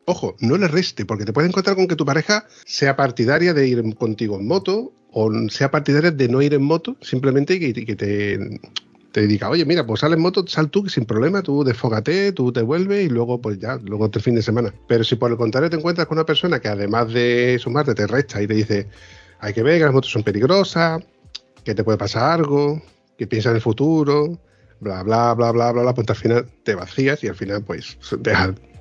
Ojo, 0.06 0.36
no 0.39 0.58
le 0.58 0.68
reste, 0.68 1.06
porque 1.06 1.26
te 1.26 1.34
puedes 1.34 1.49
encontrar 1.49 1.76
con 1.76 1.88
que 1.88 1.95
tu 1.95 2.06
pareja 2.06 2.45
sea 2.66 2.95
partidaria 2.95 3.53
de 3.53 3.68
ir 3.68 3.95
contigo 3.95 4.39
en 4.39 4.47
moto 4.47 4.93
o 5.18 5.32
sea 5.49 5.72
partidaria 5.72 6.12
de 6.12 6.28
no 6.28 6.41
ir 6.41 6.53
en 6.53 6.62
moto, 6.62 6.97
simplemente 6.99 7.58
que, 7.58 7.74
que 7.74 7.95
te, 7.95 8.60
te 9.16 9.22
dedica, 9.22 9.49
oye, 9.49 9.63
mira, 9.63 9.88
pues 9.88 10.01
sales 10.01 10.18
en 10.18 10.24
moto, 10.24 10.45
sal 10.45 10.70
tú 10.70 10.89
sin 10.89 11.05
problema, 11.05 11.41
tú 11.41 11.63
desfógate, 11.63 12.34
tú 12.34 12.51
te 12.51 12.61
vuelves 12.61 13.05
y 13.05 13.07
luego, 13.07 13.39
pues 13.39 13.57
ya, 13.59 13.80
luego 13.82 14.09
te 14.09 14.20
fin 14.20 14.36
de 14.36 14.41
semana. 14.41 14.74
Pero 14.89 15.05
si 15.05 15.16
por 15.16 15.32
el 15.32 15.38
contrario 15.38 15.70
te 15.70 15.78
encuentras 15.78 16.05
con 16.05 16.18
una 16.18 16.26
persona 16.26 16.59
que 16.59 16.68
además 16.68 17.13
de 17.13 17.57
sumarte 17.57 17.95
te 17.95 18.07
resta 18.07 18.41
y 18.41 18.47
te 18.47 18.55
dice, 18.55 18.89
hay 19.39 19.53
que 19.53 19.63
ver 19.63 19.78
que 19.78 19.86
las 19.86 19.93
motos 19.93 20.11
son 20.11 20.22
peligrosas, 20.22 21.01
que 21.63 21.74
te 21.74 21.86
puede 21.86 21.97
pasar 21.97 22.30
algo, 22.41 22.82
que 23.18 23.26
piensa 23.26 23.51
en 23.51 23.55
el 23.55 23.61
futuro, 23.61 24.38
bla, 24.82 25.01
bla, 25.03 25.34
bla, 25.34 25.51
bla, 25.53 25.72
bla, 25.72 25.84
bla, 25.84 25.93
pues 25.93 26.09
al 26.09 26.16
final 26.18 26.45
te 26.63 26.76
vacías 26.76 27.24
y 27.24 27.30
al 27.30 27.36
final, 27.36 27.63
pues, 27.63 27.97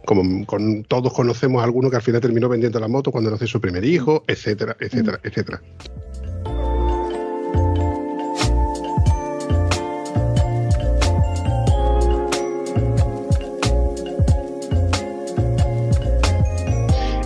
como 0.04 0.44
con, 0.46 0.82
todos 0.82 1.12
conocemos 1.12 1.60
a 1.60 1.64
alguno 1.64 1.90
que 1.90 1.96
al 1.96 2.02
final 2.02 2.20
terminó 2.20 2.48
vendiendo 2.48 2.80
la 2.80 2.88
moto 2.88 3.12
cuando 3.12 3.30
nació 3.30 3.46
su 3.46 3.60
primer 3.60 3.84
hijo, 3.84 4.24
etcétera, 4.26 4.76
etcétera, 4.80 5.20
etcétera. 5.22 5.62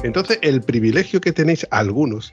Entonces, 0.04 0.38
el 0.42 0.62
privilegio 0.62 1.20
que 1.20 1.32
tenéis 1.32 1.66
algunos 1.70 2.32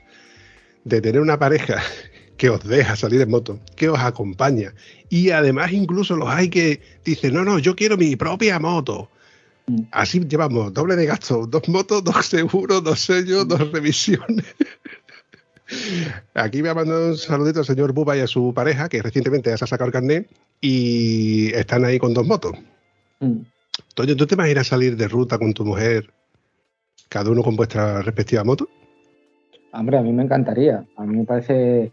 de 0.84 1.00
tener 1.00 1.20
una 1.20 1.38
pareja 1.38 1.82
que 2.36 2.48
os 2.48 2.62
deja 2.62 2.94
salir 2.94 3.20
en 3.20 3.30
moto, 3.30 3.58
que 3.74 3.88
os 3.88 3.98
acompaña, 3.98 4.72
y 5.08 5.30
además 5.30 5.72
incluso 5.72 6.16
los 6.16 6.28
hay 6.28 6.48
que 6.48 6.80
dicen, 7.04 7.34
no, 7.34 7.44
no, 7.44 7.58
yo 7.58 7.74
quiero 7.74 7.96
mi 7.96 8.14
propia 8.14 8.58
moto. 8.58 9.10
Así 9.90 10.20
llevamos 10.20 10.72
doble 10.72 10.94
de 10.94 11.06
gasto, 11.06 11.44
dos 11.44 11.68
motos, 11.68 12.04
dos 12.04 12.24
seguros, 12.24 12.84
dos 12.84 13.00
sellos, 13.00 13.48
dos 13.48 13.72
revisiones. 13.72 14.44
Aquí 16.34 16.62
me 16.62 16.68
ha 16.68 16.74
mandado 16.74 17.08
un 17.08 17.16
saludito 17.18 17.58
al 17.58 17.66
señor 17.66 17.92
Buba 17.92 18.16
y 18.16 18.20
a 18.20 18.28
su 18.28 18.54
pareja, 18.54 18.88
que 18.88 19.02
recientemente 19.02 19.50
ya 19.50 19.56
se 19.56 19.64
ha 19.64 19.66
sacado 19.66 19.88
el 19.88 19.92
carnet, 19.92 20.30
y 20.60 21.52
están 21.52 21.84
ahí 21.84 21.98
con 21.98 22.14
dos 22.14 22.24
motos. 22.24 22.52
Mm. 23.18 23.40
Toño, 23.94 24.14
¿tú 24.14 24.24
te 24.28 24.36
vas 24.36 24.46
a 24.46 24.50
ir 24.50 24.58
a 24.60 24.64
salir 24.64 24.96
de 24.96 25.08
ruta 25.08 25.36
con 25.36 25.52
tu 25.52 25.64
mujer 25.64 26.12
cada 27.08 27.30
uno 27.30 27.42
con 27.42 27.56
vuestra 27.56 28.02
respectiva 28.02 28.44
moto? 28.44 28.68
Hombre, 29.72 29.98
a 29.98 30.02
mí 30.02 30.12
me 30.12 30.22
encantaría. 30.22 30.84
A 30.96 31.04
mí 31.04 31.16
me 31.16 31.24
parece, 31.24 31.92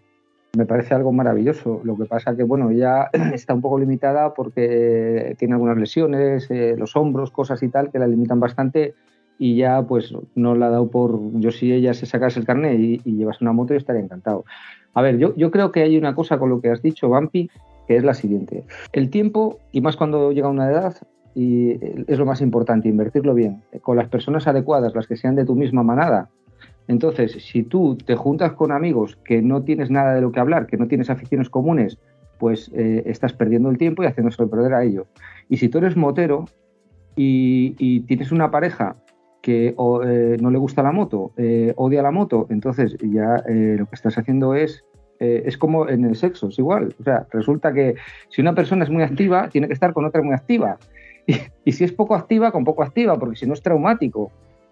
me 0.58 0.66
parece 0.66 0.94
algo 0.94 1.12
maravilloso. 1.12 1.82
Lo 1.84 1.98
que 1.98 2.06
pasa 2.06 2.36
que, 2.36 2.44
bueno, 2.44 2.70
ella 2.70 3.10
está 3.34 3.54
un 3.54 3.62
poco 3.62 3.80
limitada 3.80 4.34
porque 4.34 5.36
tiene 5.38 5.56
algunas 5.56 5.78
lesiones, 5.78 6.50
eh, 6.50 6.76
los 6.78 6.96
hombros, 6.96 7.32
cosas 7.32 7.62
y 7.64 7.70
tal, 7.70 7.92
que 7.92 8.00
la 8.00 8.08
limitan 8.08 8.40
bastante 8.40 8.96
y 9.40 9.58
ya 9.58 9.82
pues 9.82 10.14
no 10.36 10.56
la 10.56 10.68
ha 10.68 10.70
dado 10.70 10.90
por... 10.90 11.20
Yo 11.40 11.52
si 11.52 11.74
ella 11.74 11.94
se 11.94 12.06
sacase 12.06 12.40
el 12.40 12.46
carnet 12.46 12.80
y, 12.80 13.02
y 13.04 13.18
llevas 13.18 13.42
una 13.42 13.52
moto, 13.52 13.74
yo 13.74 13.78
estaría 13.78 14.02
encantado. 14.02 14.46
A 14.94 15.02
ver, 15.02 15.18
yo, 15.18 15.36
yo 15.36 15.52
creo 15.52 15.72
que 15.72 15.82
hay 15.82 15.98
una 15.98 16.16
cosa 16.16 16.38
con 16.38 16.50
lo 16.50 16.62
que 16.62 16.70
has 16.70 16.82
dicho, 16.82 17.10
Vampi, 17.10 17.50
que 17.88 17.98
es 17.98 18.04
la 18.04 18.14
siguiente. 18.14 18.64
El 18.92 19.10
tiempo, 19.10 19.60
y 19.72 19.82
más 19.82 19.98
cuando 19.98 20.32
llega 20.32 20.50
una 20.50 20.70
edad, 20.70 20.96
y 21.36 21.72
es 22.08 22.20
lo 22.20 22.26
más 22.26 22.42
importante, 22.42 22.90
invertirlo 22.90 23.34
bien, 23.34 23.64
con 23.82 23.98
las 23.98 24.10
personas 24.10 24.48
adecuadas, 24.48 24.94
las 24.94 25.08
que 25.08 25.16
sean 25.16 25.36
de 25.36 25.46
tu 25.46 25.56
misma 25.56 25.84
manada. 25.84 26.30
Entonces, 26.88 27.32
si 27.32 27.64
tú 27.64 27.98
te 27.98 28.16
juntas 28.16 28.54
con 28.54 28.72
amigos 28.72 29.18
que 29.24 29.42
no 29.42 29.64
tienes 29.64 29.90
nada 29.90 30.14
de 30.14 30.22
lo 30.22 30.32
que 30.32 30.40
hablar, 30.40 30.68
que 30.68 30.78
no 30.78 30.88
tienes 30.88 31.10
aficiones 31.10 31.50
comunes, 31.50 31.98
pues 32.40 32.70
eh, 32.74 33.04
estás 33.06 33.34
perdiendo 33.34 33.70
el 33.70 33.78
tiempo 33.78 34.04
y 34.04 34.06
haciéndose 34.06 34.46
perder 34.48 34.74
a 34.74 34.84
ellos. 34.84 35.08
Y 35.50 35.58
si 35.58 35.70
tú 35.70 35.78
eres 35.78 35.96
motero 35.96 36.46
y, 37.16 38.02
tienes 38.02 38.32
una 38.32 38.52
pareja 38.52 38.98
que 39.42 39.68
eh, 39.68 40.38
no 40.42 40.52
le 40.52 40.58
gusta 40.58 40.84
la 40.84 40.92
moto, 40.92 41.32
eh, 41.38 41.74
odia 41.78 42.02
la 42.02 42.12
moto, 42.12 42.48
entonces 42.50 42.98
ya 43.02 43.44
lo 43.48 43.86
que 43.86 43.96
estás 43.96 44.18
haciendo 44.18 44.56
es 44.56 44.84
es 45.20 45.58
como 45.58 45.88
en 45.88 46.04
el 46.04 46.18
sexo, 46.18 46.50
es 46.50 46.60
igual. 46.60 46.94
O 47.00 47.04
sea, 47.04 47.26
resulta 47.32 47.72
que 47.72 47.96
si 48.28 48.42
una 48.42 48.54
persona 48.54 48.84
es 48.84 48.90
muy 48.90 49.04
activa, 49.04 49.48
tiene 49.48 49.68
que 49.68 49.74
estar 49.74 49.94
con 49.94 50.04
otra 50.04 50.22
muy 50.22 50.34
activa. 50.34 50.78
Y, 51.66 51.72
si 51.72 51.84
es 51.84 51.92
poco 51.92 52.16
activa, 52.16 52.52
con 52.52 52.64
poco 52.64 52.84
activa, 52.84 53.18
porque 53.18 53.38
si 53.38 53.46
no 53.46 53.54
es 53.54 53.62
traumático. 53.62 54.24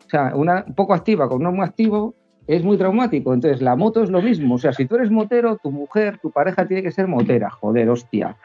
O 0.06 0.10
sea, 0.10 0.34
una 0.36 0.66
poco 0.66 0.94
activa 0.94 1.30
con 1.30 1.42
uno 1.42 1.52
muy 1.52 1.66
activo 1.66 2.14
es 2.48 2.64
muy 2.64 2.78
traumático. 2.78 3.34
Entonces, 3.34 3.62
la 3.62 3.76
moto 3.76 4.04
es 4.04 4.10
lo 4.10 4.22
mismo. 4.22 4.56
O 4.56 4.58
sea, 4.58 4.74
si 4.74 4.86
tú 4.86 4.96
eres 4.96 5.10
motero, 5.10 5.58
tu 5.58 5.72
mujer, 5.72 6.20
tu 6.22 6.32
pareja 6.32 6.68
tiene 6.68 6.84
que 6.84 6.92
ser 6.92 7.08
motera. 7.08 7.50
Joder, 7.50 7.90
hostia. 7.90 8.36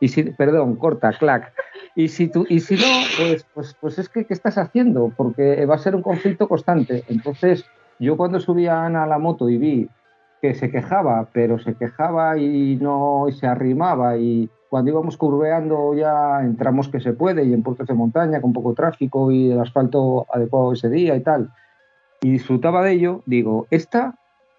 Y 0.00 0.08
si, 0.08 0.24
perdón, 0.24 0.76
corta, 0.76 1.12
clac. 1.12 1.52
Y 1.94 2.08
si, 2.08 2.28
tú, 2.28 2.44
y 2.48 2.60
si 2.60 2.74
no, 2.74 2.82
pues, 3.16 3.46
pues, 3.54 3.76
pues 3.80 3.98
es 3.98 4.08
que, 4.08 4.24
¿qué 4.26 4.34
estás 4.34 4.58
haciendo? 4.58 5.12
Porque 5.16 5.64
va 5.64 5.76
a 5.76 5.78
ser 5.78 5.94
un 5.96 6.02
conflicto 6.02 6.48
constante. 6.48 7.04
Entonces, 7.08 7.64
yo 7.98 8.16
cuando 8.16 8.40
subí 8.40 8.66
a 8.66 8.84
Ana 8.84 9.04
a 9.04 9.06
la 9.06 9.18
moto 9.18 9.48
y 9.48 9.56
vi 9.56 9.88
que 10.42 10.54
se 10.54 10.70
quejaba, 10.70 11.28
pero 11.32 11.58
se 11.58 11.74
quejaba 11.74 12.36
y 12.36 12.76
no 12.76 13.26
y 13.28 13.32
se 13.32 13.46
arrimaba 13.46 14.18
y 14.18 14.50
cuando 14.74 14.90
íbamos 14.90 15.16
curveando 15.16 15.94
ya 15.94 16.40
entramos 16.40 16.88
que 16.88 16.98
se 16.98 17.12
puede 17.12 17.44
y 17.44 17.52
en 17.52 17.62
puertos 17.62 17.86
de 17.86 17.94
montaña 17.94 18.40
con 18.40 18.52
poco 18.52 18.74
tráfico 18.74 19.30
y 19.30 19.52
el 19.52 19.60
asfalto 19.60 20.26
adecuado 20.34 20.72
ese 20.72 20.90
día 20.90 21.14
y 21.14 21.20
tal, 21.20 21.52
y 22.20 22.32
disfrutaba 22.32 22.82
de 22.82 22.90
ello, 22.90 23.22
digo, 23.24 23.68
esta 23.70 24.18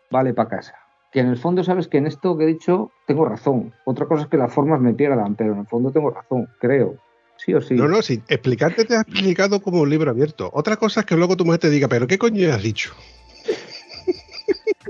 vale 0.09 0.33
para 0.33 0.47
casa. 0.47 0.75
Que 1.11 1.19
en 1.19 1.27
el 1.27 1.35
fondo 1.35 1.65
sabes 1.65 1.89
que 1.89 1.97
en 1.97 2.07
esto 2.07 2.37
que 2.37 2.45
he 2.45 2.47
dicho 2.47 2.91
tengo 3.05 3.25
razón. 3.25 3.73
Otra 3.83 4.05
cosa 4.05 4.23
es 4.23 4.29
que 4.29 4.37
las 4.37 4.53
formas 4.53 4.79
me 4.79 4.93
pierdan, 4.93 5.35
pero 5.35 5.51
en 5.51 5.59
el 5.59 5.67
fondo 5.67 5.91
tengo 5.91 6.11
razón, 6.11 6.47
creo. 6.61 6.95
Sí 7.35 7.53
o 7.53 7.59
sí. 7.59 7.73
No, 7.73 7.89
no, 7.89 8.01
sí. 8.01 8.23
Explicarte 8.29 8.85
te 8.85 8.95
has 8.95 9.01
explicado 9.01 9.61
como 9.61 9.81
un 9.81 9.89
libro 9.89 10.11
abierto. 10.11 10.49
Otra 10.53 10.77
cosa 10.77 11.01
es 11.01 11.05
que 11.05 11.17
luego 11.17 11.35
tu 11.35 11.43
mujer 11.43 11.59
te 11.59 11.69
diga, 11.69 11.89
pero 11.89 12.07
¿qué 12.07 12.17
coño 12.17 12.53
has 12.53 12.63
dicho? 12.63 12.93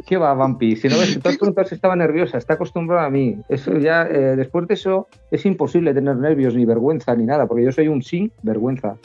¿Qué 0.06 0.18
va, 0.18 0.36
Vampi? 0.36 0.76
Si 0.76 0.88
no 0.88 0.99
ves, 0.99 1.20
te 1.20 1.30
has 1.30 1.38
preguntado 1.38 1.68
si 1.68 1.74
estaba 1.74 1.95
nerviosa, 1.95 2.38
está 2.38 2.53
acostumbrada 2.53 3.08
a 3.08 3.10
mí. 3.10 3.38
Eso 3.49 3.76
ya, 3.80 4.03
eh, 4.03 4.36
después 4.36 4.68
de 4.68 4.76
eso, 4.76 5.08
es 5.32 5.43
imposible 5.47 5.95
tener 5.95 6.16
nervios, 6.18 6.53
ni 6.53 6.64
vergüenza, 6.64 7.16
ni 7.16 7.26
nada, 7.26 7.47
porque 7.47 7.64
yo 7.64 7.72
soy 7.72 7.88
un 7.88 8.03
sin 8.03 8.32
vergüenza. 8.43 8.97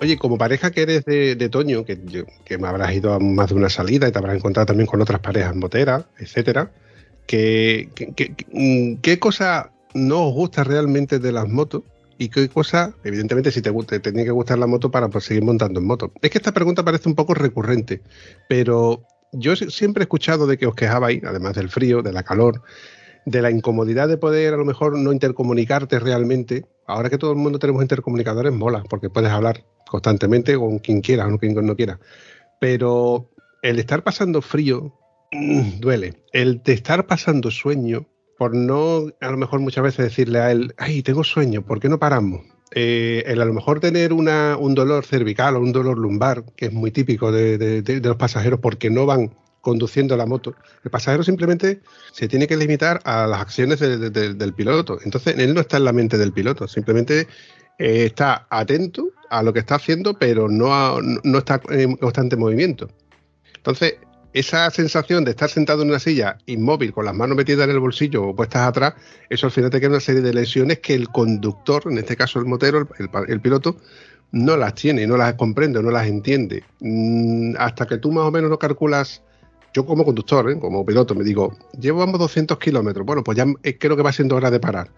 Oye, 0.00 0.18
como 0.18 0.36
pareja 0.36 0.72
que 0.72 0.82
eres 0.82 1.04
de, 1.04 1.36
de 1.36 1.48
Toño, 1.48 1.84
que, 1.84 2.26
que, 2.44 2.58
me 2.58 2.66
habrás 2.66 2.92
ido 2.92 3.14
a 3.14 3.20
más 3.20 3.50
de 3.50 3.54
una 3.54 3.70
salida 3.70 4.08
y 4.08 4.12
te 4.12 4.18
habrás 4.18 4.36
encontrado 4.36 4.66
también 4.66 4.88
con 4.88 5.00
otras 5.00 5.20
parejas 5.20 5.54
moteras, 5.54 6.04
etcétera, 6.18 6.72
¿qué, 7.26 7.88
qué, 7.94 8.34
mm, 8.52 9.00
qué 9.00 9.18
cosa 9.18 9.70
no 9.94 10.28
os 10.28 10.34
gusta 10.34 10.64
realmente 10.64 11.18
de 11.18 11.32
las 11.32 11.48
motos? 11.48 11.82
¿Y 12.16 12.28
qué 12.28 12.48
cosa, 12.48 12.94
evidentemente, 13.02 13.50
si 13.50 13.60
te, 13.60 13.72
te 13.72 14.00
tiene 14.00 14.24
que 14.24 14.30
gustar 14.30 14.58
la 14.58 14.66
moto 14.66 14.90
para 14.90 15.08
pues, 15.08 15.24
seguir 15.24 15.42
montando 15.42 15.80
en 15.80 15.86
moto? 15.86 16.12
Es 16.22 16.30
que 16.30 16.38
esta 16.38 16.52
pregunta 16.52 16.84
parece 16.84 17.08
un 17.08 17.14
poco 17.14 17.34
recurrente, 17.34 18.02
pero 18.48 19.02
yo 19.32 19.56
siempre 19.56 20.02
he 20.02 20.04
escuchado 20.04 20.46
de 20.46 20.56
que 20.56 20.66
os 20.66 20.74
quejabais, 20.74 21.22
además 21.24 21.54
del 21.54 21.68
frío, 21.68 22.02
de 22.02 22.12
la 22.12 22.22
calor, 22.22 22.62
de 23.26 23.42
la 23.42 23.50
incomodidad 23.50 24.08
de 24.08 24.16
poder 24.16 24.54
a 24.54 24.56
lo 24.56 24.64
mejor 24.64 24.96
no 24.96 25.12
intercomunicarte 25.12 25.98
realmente. 25.98 26.64
Ahora 26.86 27.10
que 27.10 27.18
todo 27.18 27.32
el 27.32 27.38
mundo 27.38 27.58
tenemos 27.58 27.82
intercomunicadores, 27.82 28.52
mola, 28.52 28.84
porque 28.88 29.10
puedes 29.10 29.30
hablar 29.30 29.64
constantemente 29.88 30.56
con 30.56 30.78
quien 30.78 31.00
quiera 31.00 31.26
o 31.26 31.30
con 31.30 31.38
quien 31.38 31.54
no 31.66 31.74
quiera. 31.74 31.98
Pero 32.60 33.30
el 33.62 33.78
estar 33.78 34.04
pasando 34.04 34.42
frío 34.42 34.92
duele. 35.80 36.14
El 36.32 36.62
de 36.62 36.72
estar 36.72 37.06
pasando 37.06 37.50
sueño, 37.50 38.06
por 38.38 38.54
no 38.54 39.06
a 39.20 39.30
lo 39.30 39.36
mejor 39.36 39.60
muchas 39.60 39.84
veces 39.84 40.04
decirle 40.06 40.38
a 40.40 40.50
él, 40.50 40.74
ay, 40.78 41.02
tengo 41.02 41.24
sueño, 41.24 41.62
¿por 41.62 41.80
qué 41.80 41.88
no 41.88 41.98
paramos? 41.98 42.42
Eh, 42.76 43.22
el 43.26 43.40
a 43.40 43.44
lo 43.44 43.52
mejor 43.52 43.78
tener 43.78 44.12
una, 44.12 44.56
un 44.58 44.74
dolor 44.74 45.04
cervical 45.04 45.56
o 45.56 45.60
un 45.60 45.72
dolor 45.72 45.96
lumbar, 45.96 46.44
que 46.56 46.66
es 46.66 46.72
muy 46.72 46.90
típico 46.90 47.30
de, 47.30 48.00
los 48.02 48.16
pasajeros 48.16 48.58
porque 48.60 48.90
no 48.90 49.06
van 49.06 49.36
conduciendo 49.60 50.16
la 50.16 50.26
moto. 50.26 50.54
El 50.82 50.90
pasajero 50.90 51.22
simplemente 51.22 51.80
se 52.12 52.26
tiene 52.28 52.46
que 52.46 52.56
limitar 52.56 53.00
a 53.04 53.26
las 53.26 53.40
acciones 53.40 53.78
de, 53.80 54.10
de, 54.10 54.34
del 54.34 54.54
piloto. 54.54 54.98
Entonces, 55.04 55.38
él 55.38 55.54
no 55.54 55.60
está 55.60 55.76
en 55.76 55.84
la 55.84 55.92
mente 55.92 56.18
del 56.18 56.32
piloto, 56.32 56.66
simplemente 56.66 57.28
eh, 57.78 58.06
está 58.06 58.46
atento 58.50 59.10
a 59.30 59.42
lo 59.42 59.52
que 59.52 59.60
está 59.60 59.76
haciendo, 59.76 60.14
pero 60.14 60.48
no, 60.48 61.00
no 61.00 61.38
está 61.38 61.60
en 61.70 61.96
constante 61.96 62.36
movimiento. 62.36 62.88
Entonces, 63.56 63.94
esa 64.34 64.68
sensación 64.70 65.24
de 65.24 65.30
estar 65.30 65.48
sentado 65.48 65.82
en 65.82 65.90
una 65.90 66.00
silla 66.00 66.38
inmóvil, 66.46 66.92
con 66.92 67.04
las 67.04 67.14
manos 67.14 67.36
metidas 67.36 67.64
en 67.64 67.70
el 67.70 67.78
bolsillo 67.78 68.24
o 68.24 68.36
puestas 68.36 68.66
atrás, 68.66 68.94
eso 69.30 69.46
al 69.46 69.52
final 69.52 69.70
te 69.70 69.78
queda 69.80 69.90
una 69.90 70.00
serie 70.00 70.22
de 70.22 70.34
lesiones 70.34 70.80
que 70.80 70.94
el 70.94 71.08
conductor, 71.08 71.84
en 71.86 71.98
este 71.98 72.16
caso 72.16 72.40
el 72.40 72.44
motero, 72.44 72.88
el, 73.28 73.40
piloto, 73.40 73.76
no 74.32 74.56
las 74.56 74.74
tiene, 74.74 75.06
no 75.06 75.16
las 75.16 75.34
comprende, 75.34 75.80
no 75.80 75.92
las 75.92 76.08
entiende. 76.08 76.64
Mm, 76.80 77.54
hasta 77.58 77.86
que 77.86 77.98
tú 77.98 78.10
más 78.10 78.24
o 78.24 78.32
menos 78.32 78.50
no 78.50 78.58
calculas 78.58 79.22
yo 79.72 79.86
como 79.86 80.04
conductor, 80.04 80.50
¿eh? 80.50 80.58
como 80.58 80.84
piloto, 80.84 81.14
me 81.14 81.22
digo, 81.22 81.56
llevamos 81.78 82.18
200 82.18 82.58
kilómetros, 82.58 83.06
bueno, 83.06 83.22
pues 83.22 83.38
ya 83.38 83.46
creo 83.78 83.96
que 83.96 84.02
va 84.02 84.12
siendo 84.12 84.34
hora 84.34 84.50
de 84.50 84.58
parar. 84.58 84.90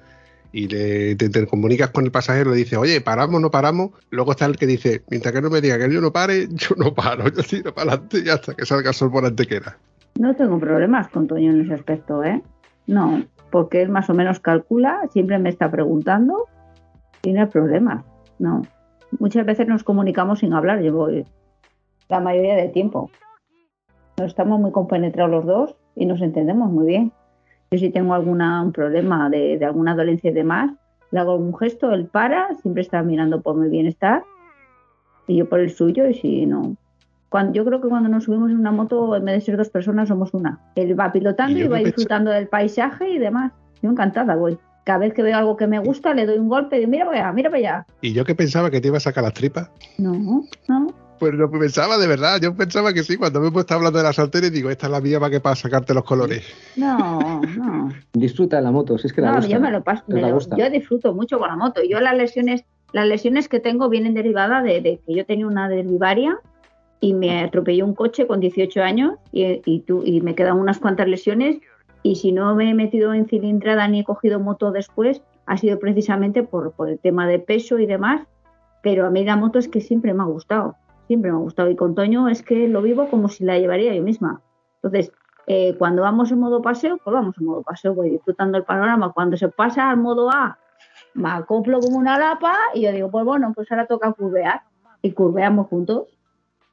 Y 0.57 0.69
le, 0.69 1.17
te, 1.17 1.47
comunicas 1.47 1.91
con 1.91 2.07
el 2.07 2.11
pasajero, 2.11 2.53
le 2.53 2.57
dices, 2.57 2.79
oye, 2.79 3.03
paramos, 3.03 3.43
no 3.43 3.51
paramos. 3.51 3.91
Luego 4.09 4.31
está 4.31 4.47
el 4.47 4.57
que 4.57 4.67
dice, 4.67 5.03
mientras 5.11 5.35
que 5.35 5.43
no 5.43 5.51
me 5.51 5.61
diga 5.61 5.79
que 5.79 5.93
yo 5.93 6.01
no 6.01 6.15
pare, 6.15 6.49
yo 6.49 6.75
no 6.79 6.95
paro, 6.95 7.29
yo 7.29 7.43
tiro 7.43 7.75
para 7.75 7.93
adelante 7.93 8.23
y 8.25 8.31
hasta 8.31 8.55
que 8.55 8.65
salga 8.65 8.89
el 8.89 8.95
sol 8.95 9.13
por 9.13 9.27
antequera. 9.27 9.77
No 10.19 10.35
tengo 10.35 10.59
problemas 10.59 11.09
con 11.09 11.27
Toño 11.27 11.51
en 11.51 11.61
ese 11.61 11.75
aspecto, 11.75 12.25
¿eh? 12.25 12.43
No, 12.87 13.23
porque 13.51 13.83
él 13.83 13.91
más 13.91 14.09
o 14.09 14.15
menos 14.15 14.41
calcula, 14.41 15.03
siempre 15.13 15.39
me 15.39 15.51
está 15.51 15.71
preguntando 15.71 16.47
y 17.23 17.35
no 17.35 17.43
hay 17.43 17.49
problema, 17.49 18.07
no. 18.39 18.63
Muchas 19.19 19.45
veces 19.45 19.69
nos 19.69 19.85
comunicamos 19.85 20.39
sin 20.39 20.55
hablar, 20.55 20.81
llevo 20.81 21.11
la 22.09 22.21
mayoría 22.21 22.55
del 22.55 22.73
tiempo 22.73 23.11
estamos 24.25 24.59
muy 24.61 24.73
compenetrados 24.73 25.31
los 25.31 25.45
dos 25.45 25.77
y 25.95 26.07
nos 26.07 26.23
entendemos 26.23 26.71
muy 26.71 26.87
bien. 26.87 27.13
Yo 27.71 27.79
si 27.79 27.91
tengo 27.91 28.15
alguna, 28.15 28.63
un 28.63 28.73
problema 28.73 29.29
de, 29.29 29.59
de, 29.59 29.65
alguna 29.65 29.95
dolencia 29.95 30.31
y 30.31 30.35
demás, 30.35 30.73
le 31.11 31.21
hago 31.21 31.37
un 31.37 31.57
gesto, 31.57 31.93
él 31.93 32.07
para, 32.07 32.55
siempre 32.63 32.83
está 32.83 33.03
mirando 33.03 33.41
por 33.41 33.57
mi 33.57 33.69
bienestar 33.69 34.25
y 35.27 35.37
yo 35.37 35.49
por 35.49 35.61
el 35.61 35.71
suyo 35.71 36.07
y 36.09 36.15
si 36.15 36.47
no. 36.47 36.77
Cuando, 37.29 37.53
yo 37.55 37.65
creo 37.65 37.81
que 37.81 37.89
cuando 37.89 38.09
nos 38.09 38.25
subimos 38.25 38.51
en 38.51 38.59
una 38.59 38.71
moto, 38.71 39.17
en 39.17 39.25
vez 39.25 39.35
de 39.35 39.41
ser 39.41 39.57
dos 39.57 39.69
personas, 39.69 40.09
somos 40.09 40.33
una. 40.33 40.61
Él 40.77 40.99
va 40.99 41.13
pilotando 41.13 41.59
y, 41.59 41.63
y 41.63 41.69
va 41.69 41.79
disfrutando 41.79 42.31
del 42.31 42.47
paisaje 42.47 43.11
y 43.11 43.19
demás. 43.19 43.53
Yo 43.83 43.91
encantada 43.91 44.37
voy. 44.37 44.59
Cada 44.85 45.01
vez 45.01 45.15
que 45.15 45.23
veo 45.23 45.37
algo 45.37 45.57
que 45.57 45.67
me 45.67 45.81
gusta, 45.81 46.15
le 46.15 46.27
doy 46.27 46.39
un 46.39 46.49
golpe 46.49 46.77
y 46.77 46.81
digo, 46.81 46.91
mira 46.93 47.05
para 47.05 47.19
allá, 47.19 47.33
mira 47.33 47.51
para 47.51 47.59
allá. 47.59 47.87
¿Y 48.01 48.13
yo 48.13 48.25
que 48.25 48.37
pensaba 48.37 48.71
que 48.71 48.81
te 48.81 48.87
iba 48.89 48.99
a 48.99 49.01
sacar 49.01 49.25
las 49.25 49.35
tripas? 49.35 49.69
No, 49.99 50.45
no. 50.69 51.06
Pues 51.19 51.35
lo 51.35 51.51
pensaba 51.51 51.99
de 51.99 52.07
verdad, 52.07 52.41
yo 52.41 52.55
pensaba 52.55 52.93
que 52.93 53.03
sí, 53.03 53.17
cuando 53.17 53.41
me 53.41 53.49
he 53.49 53.51
puesto 53.51 53.75
hablando 53.75 53.99
de 53.99 54.05
la 54.05 54.13
sartén 54.13 54.53
digo, 54.53 54.71
esta 54.71 54.87
es 54.87 54.93
la 54.93 55.01
mía 55.01 55.19
para 55.19 55.31
que 55.31 55.41
para 55.41 55.57
sacarte 55.57 55.95
los 55.95 56.05
colores. 56.05 56.45
No, 56.77 57.41
no. 57.57 57.93
Disfruta 58.13 58.57
de 58.57 58.63
la 58.63 58.71
moto, 58.71 58.99
si 58.99 59.07
es 59.07 59.13
que 59.13 59.21
la 59.21 59.31
no, 59.31 59.37
gusta. 59.37 59.51
yo 59.51 59.61
me 59.61 59.71
lo 59.71 59.83
paso, 59.83 60.05
me 60.09 60.21
lo, 60.21 60.39
yo 60.57 60.71
disfruto 60.71 61.15
mucho 61.15 61.39
con 61.39 61.49
la 61.49 61.57
moto. 61.57 61.83
Yo 61.83 62.01
las 62.01 62.17
lesiones, 62.17 62.65
las 62.93 63.07
lesiones 63.07 63.49
que 63.49 63.61
tengo 63.61 63.89
vienen 63.89 64.15
derivadas 64.15 64.63
de, 64.65 64.81
de 64.81 65.01
que 65.07 65.15
yo 65.15 65.25
tenía 65.25 65.47
una 65.47 65.69
derbivaria 65.69 66.39
y 67.01 67.15
me 67.15 67.41
atropelló 67.41 67.85
un 67.85 67.95
coche 67.95 68.27
con 68.27 68.41
18 68.41 68.83
años 68.83 69.15
y, 69.33 69.63
y, 69.65 69.81
tú, 69.81 70.03
y 70.05 70.21
me 70.21 70.35
quedan 70.35 70.59
unas 70.59 70.79
cuantas 70.79 71.09
lesiones 71.09 71.59
y 72.03 72.17
si 72.17 72.33
no 72.33 72.55
me 72.55 72.71
he 72.71 72.75
metido 72.75 73.15
en 73.15 73.27
cilindrada 73.27 73.89
ni 73.89 74.01
he 74.01 74.05
cogido 74.05 74.39
moto 74.39 74.71
después, 74.71 75.23
ha 75.47 75.57
sido 75.57 75.79
precisamente 75.79 76.43
por, 76.43 76.73
por 76.73 76.89
el 76.89 76.99
tema 76.99 77.27
de 77.27 77.39
peso 77.39 77.79
y 77.79 77.87
demás, 77.87 78.23
pero 78.83 79.07
a 79.07 79.11
mí 79.11 79.25
la 79.25 79.37
moto 79.37 79.59
es 79.59 79.69
que 79.69 79.81
siempre 79.81 80.15
me 80.15 80.23
ha 80.23 80.27
gustado 80.27 80.77
siempre 81.07 81.31
me 81.31 81.39
ha 81.39 81.41
gustado. 81.41 81.71
Y 81.71 81.77
con 81.77 81.95
Toño 81.95 82.29
es 82.29 82.43
que 82.43 82.69
lo 82.69 82.83
vivo 82.83 83.09
como 83.09 83.29
si 83.29 83.45
la 83.45 83.59
llevaría 83.59 83.95
yo 83.95 84.03
misma. 84.03 84.41
Entonces, 84.83 85.13
eh, 85.47 85.77
cuando 85.79 86.03
vamos 86.03 86.31
en 86.33 86.41
modo 86.41 86.61
paseo, 86.61 86.99
pues 87.03 87.15
vamos 87.15 87.37
en 87.39 87.47
modo 87.47 87.63
paseo, 87.63 87.95
voy 87.95 88.11
disfrutando 88.11 88.59
el 88.59 88.65
panorama. 88.65 89.13
Cuando 89.13 89.37
se 89.37 89.49
pasa 89.49 89.91
al 89.91 89.97
modo 89.97 90.31
A, 90.31 90.59
me 91.15 91.31
acoplo 91.31 91.81
como 91.81 91.99
una 91.99 92.19
lapa 92.19 92.55
y 92.75 92.83
yo 92.83 92.93
digo, 92.93 93.11
pues 93.11 93.25
bueno, 93.25 93.53
pues 93.55 93.71
ahora 93.71 93.87
toca 93.87 94.13
curvear. 94.13 94.63
Y 95.03 95.13
curveamos 95.13 95.69
juntos. 95.69 96.09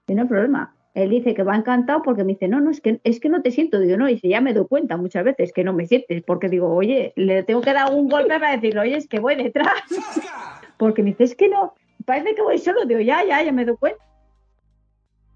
Y 0.07 0.15
no 0.15 0.23
hay 0.23 0.27
problema. 0.27 0.73
Él 0.95 1.09
dice 1.09 1.34
que 1.34 1.43
va 1.43 1.55
encantado 1.55 2.01
porque 2.03 2.23
me 2.23 2.34
dice, 2.34 2.47
no, 2.47 2.59
no, 2.61 2.69
es 2.69 2.79
que, 2.79 2.99
es 3.03 3.19
que 3.19 3.29
no 3.29 3.41
te 3.41 3.51
siento. 3.51 3.79
Digo, 3.79 3.97
no, 3.97 4.09
y 4.09 4.19
si 4.19 4.29
ya 4.29 4.41
me 4.41 4.53
doy 4.53 4.67
cuenta 4.67 4.97
muchas 4.97 5.23
veces 5.23 5.51
que 5.51 5.63
no 5.63 5.73
me 5.73 5.88
sientes, 5.88 6.23
porque 6.23 6.49
digo, 6.49 6.73
oye, 6.73 7.13
le 7.15 7.43
tengo 7.43 7.61
que 7.61 7.73
dar 7.73 7.91
un 7.91 8.07
golpe 8.07 8.39
para 8.39 8.53
decirle, 8.53 8.79
oye, 8.81 8.97
es 8.97 9.07
que 9.07 9.19
voy 9.19 9.36
detrás. 9.36 9.73
porque 10.77 11.03
me 11.03 11.11
dice, 11.11 11.23
es 11.23 11.36
que 11.36 11.49
no, 11.49 11.73
parece 12.05 12.36
que 12.36 12.41
voy 12.41 12.57
solo. 12.57 12.86
Digo, 12.86 13.01
ya, 13.01 13.23
ya, 13.23 13.43
ya 13.43 13.51
me 13.51 13.65
doy 13.65 13.77
cuenta. 13.77 14.03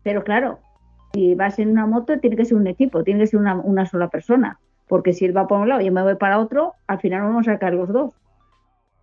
Pero 0.07 0.23
claro, 0.23 0.59
si 1.11 1.35
vas 1.35 1.59
en 1.59 1.67
una 1.67 1.85
moto, 1.85 2.17
tiene 2.21 2.37
que 2.37 2.45
ser 2.45 2.55
un 2.55 2.65
equipo, 2.65 3.03
tiene 3.03 3.19
que 3.19 3.27
ser 3.27 3.41
una, 3.41 3.55
una, 3.55 3.85
sola 3.85 4.07
persona. 4.07 4.57
Porque 4.87 5.11
si 5.11 5.25
él 5.25 5.35
va 5.35 5.49
por 5.49 5.59
un 5.59 5.67
lado 5.67 5.81
y 5.81 5.85
yo 5.87 5.91
me 5.91 6.01
voy 6.01 6.15
para 6.15 6.39
otro, 6.39 6.75
al 6.87 7.01
final 7.01 7.23
vamos 7.23 7.45
a 7.45 7.51
sacar 7.51 7.73
los 7.73 7.89
dos. 7.89 8.13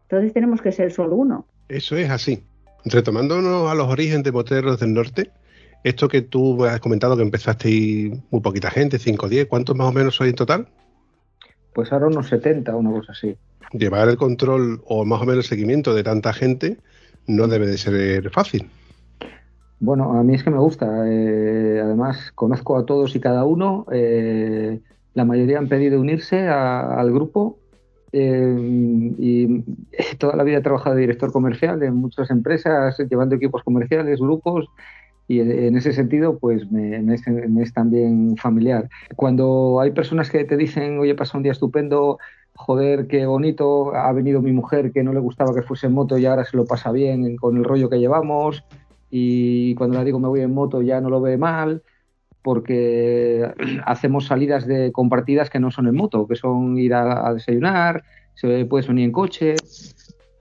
Entonces 0.05 0.33
tenemos 0.33 0.63
que 0.63 0.73
ser 0.73 0.91
solo 0.93 1.17
uno. 1.17 1.45
Eso 1.69 1.95
es 1.99 2.09
así. 2.09 2.43
Retomándonos 2.87 3.71
a 3.71 3.75
los 3.75 3.87
orígenes 3.87 4.25
de 4.25 4.33
Moteros 4.33 4.81
del 4.81 4.95
Norte, 4.95 5.31
esto 5.83 6.09
que 6.09 6.23
tú 6.23 6.65
has 6.65 6.81
comentado 6.81 7.19
que 7.19 7.23
empezaste 7.23 8.19
muy 8.31 8.41
poquita 8.41 8.71
gente, 8.71 8.99
5 8.99 9.27
o 9.27 9.29
10, 9.29 9.47
¿cuántos 9.47 9.77
más 9.77 9.89
o 9.89 9.93
menos 9.93 10.17
sois 10.17 10.31
en 10.31 10.37
total? 10.37 10.69
Pues 11.75 11.93
ahora 11.93 12.07
unos 12.07 12.29
70, 12.29 12.75
una 12.75 12.93
cosa 12.93 13.13
así. 13.13 13.37
Llevar 13.73 14.09
el 14.09 14.17
control 14.17 14.81
o 14.87 15.05
más 15.05 15.21
o 15.21 15.27
menos 15.27 15.45
el 15.45 15.51
seguimiento 15.51 15.95
de 15.95 16.03
tanta 16.03 16.33
gente 16.33 16.79
no 17.27 17.47
debe 17.47 17.67
de 17.67 17.77
ser 17.77 18.31
fácil. 18.31 18.71
Bueno, 19.81 20.15
a 20.15 20.23
mí 20.23 20.35
es 20.35 20.43
que 20.43 20.51
me 20.51 20.59
gusta. 20.59 21.05
Eh, 21.07 21.81
además, 21.83 22.33
conozco 22.35 22.77
a 22.77 22.87
todos 22.87 23.15
y 23.17 23.21
cada 23.21 23.45
uno. 23.45 23.87
Eh, 23.93 24.81
la 25.15 25.25
mayoría 25.25 25.59
han 25.59 25.69
pedido 25.69 26.01
unirse 26.01 26.49
a, 26.49 26.99
al 26.99 27.13
grupo. 27.13 27.59
Eh, 28.13 29.15
y 29.19 29.65
toda 30.19 30.37
la 30.37 30.45
vida 30.45 30.59
he 30.59 30.63
trabajado 30.63 30.95
de 30.95 31.03
director 31.03 31.33
comercial 31.33 31.83
en 31.83 31.97
muchas 31.97 32.31
empresas, 32.31 32.97
llevando 33.11 33.35
equipos 33.35 33.63
comerciales, 33.63 34.21
grupos. 34.21 34.67
Y 35.27 35.41
en 35.41 35.75
ese 35.77 35.95
sentido, 35.95 36.39
pues 36.39 36.71
me, 36.71 37.01
me, 37.01 37.15
es, 37.15 37.27
me 37.27 37.63
es 37.63 37.73
también 37.73 38.37
familiar. 38.37 38.91
Cuando 39.17 39.81
hay 39.81 39.91
personas 39.91 40.31
que 40.31 40.45
te 40.45 40.57
dicen, 40.57 40.99
oye, 40.99 41.15
pasa 41.15 41.39
un 41.39 41.43
día 41.43 41.53
estupendo, 41.53 42.19
joder, 42.55 43.07
qué 43.07 43.25
bonito, 43.25 43.95
ha 43.95 44.13
venido 44.13 44.43
mi 44.43 44.53
mujer 44.53 44.93
que 44.93 45.03
no 45.03 45.15
le 45.15 45.21
gustaba 45.21 45.55
que 45.55 45.63
fuese 45.63 45.87
en 45.87 45.95
moto 45.95 46.19
y 46.19 46.27
ahora 46.27 46.45
se 46.45 46.59
lo 46.59 46.67
pasa 46.67 46.93
bien 46.93 47.37
con 47.37 47.57
el 47.57 47.65
rollo 47.65 47.89
que 47.89 47.99
llevamos 47.99 48.65
y 49.17 49.77
cuando 49.77 49.97
le 49.97 50.05
digo 50.05 50.19
me 50.19 50.27
voy 50.27 50.41
en 50.41 50.53
moto 50.53 50.83
ya 50.83 51.01
no 51.01 51.09
lo 51.09 51.21
ve 51.21 51.39
mal 51.39 51.83
porque 52.43 53.49
hacemos 53.87 54.27
salidas 54.27 54.67
de 54.67 54.91
compartidas 54.91 55.51
que 55.51 55.61
no 55.61 55.71
son 55.71 55.87
en 55.87 55.95
moto, 55.95 56.27
que 56.27 56.35
son 56.35 56.77
ir 56.77 56.95
a, 56.95 57.33
desayunar, 57.33 58.03
se 58.35 58.65
puede 58.65 58.89
venir 58.89 59.05
en 59.05 59.13
coche. 59.13 59.55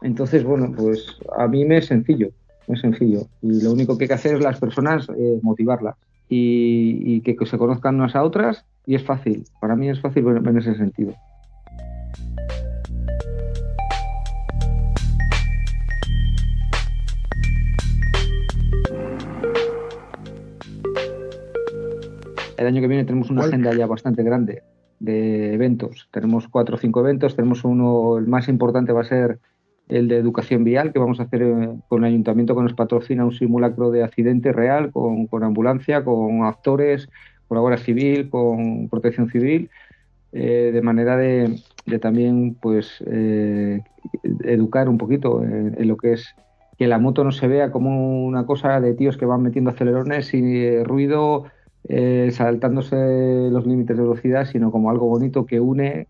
Entonces, 0.02 0.44
bueno, 0.44 0.74
pues 0.76 1.06
a 1.38 1.48
mí 1.48 1.66
me 1.66 1.78
es 1.78 1.86
sencillo, 1.86 2.30
es 2.68 2.82
sencillo. 2.82 3.28
Y 3.44 3.62
lo 3.62 3.72
único 3.72 3.96
que 3.96 4.06
hay 4.06 4.08
que 4.08 4.16
hacer 4.16 4.38
es 4.38 4.42
las 4.42 4.60
personas 4.60 5.08
eh, 5.16 5.40
motivarlas 5.44 5.96
y, 6.28 7.22
que, 7.22 7.38
se 7.46 7.60
conozcan 7.60 7.96
unas 7.96 8.16
a 8.16 8.24
otras 8.24 8.66
y 8.88 8.96
es 8.96 9.04
fácil. 9.04 9.46
Para 9.62 9.76
mí 9.76 9.88
es 9.88 10.02
fácil 10.02 10.26
en 10.28 10.58
ese 10.58 10.74
sentido. 10.74 11.14
El 22.64 22.70
año 22.70 22.82
que 22.82 22.88
viene 22.88 23.06
tenemos 23.06 23.30
una 23.30 23.44
agenda 23.44 23.74
ya 23.74 23.86
bastante 23.86 24.24
grande 24.24 24.64
de 25.00 25.54
eventos. 25.54 26.08
Tenemos 26.12 26.48
cuatro 26.48 26.76
o 26.76 26.80
cinco 26.80 27.02
eventos. 27.02 27.36
Tenemos 27.36 27.64
uno, 27.64 28.18
el 28.18 28.28
más 28.28 28.48
importante 28.48 28.94
va 28.94 29.02
a 29.02 29.06
ser 29.06 29.40
el 29.90 30.08
de 30.08 30.18
educación 30.18 30.64
vial, 30.64 30.94
que 30.94 31.00
vamos 31.00 31.20
a 31.20 31.24
hacer 31.24 31.44
eh, 31.44 31.70
con 31.88 32.04
el 32.04 32.12
ayuntamiento 32.12 32.56
que 32.56 32.64
nos 32.64 32.74
patrocina 32.74 33.26
un 33.26 33.34
simulacro 33.34 33.92
de 33.92 34.04
accidente 34.04 34.54
real 34.54 34.92
con, 34.92 35.28
ambulancia, 35.44 36.04
con 36.04 36.44
actores, 36.44 37.10
con 37.48 37.58
la 37.58 37.62
Guardia 37.62 37.84
Civil, 37.84 38.30
con 38.30 38.88
Protección 38.90 39.30
Civil, 39.30 39.70
eh, 40.32 40.72
de 40.74 40.82
manera 40.82 41.18
de, 41.18 41.60
también 42.02 42.56
pues 42.60 43.04
eh, 43.06 43.82
educar 44.44 44.88
un 44.88 44.98
poquito 44.98 45.44
en, 45.44 45.88
lo 45.88 45.98
que 45.98 46.14
es 46.14 46.34
que 46.78 46.88
la 46.88 46.98
moto 46.98 47.24
no 47.24 47.32
se 47.32 47.48
vea 47.48 47.72
como 47.72 48.26
una 48.26 48.46
cosa 48.46 48.80
de 48.80 48.94
tíos 48.94 49.18
que 49.18 49.26
van 49.26 49.44
metiendo 49.44 49.70
acelerones 49.70 50.34
y 50.34 50.82
ruido 50.84 51.46
eh, 51.90 52.30
saltándose 52.32 53.50
los 53.52 53.66
límites 53.66 53.98
de 53.98 54.04
velocidad, 54.04 54.46
sino 54.46 54.72
como 54.72 54.90
algo 54.90 55.08
bonito 55.08 55.46
que 55.46 55.60
une, 55.60 56.08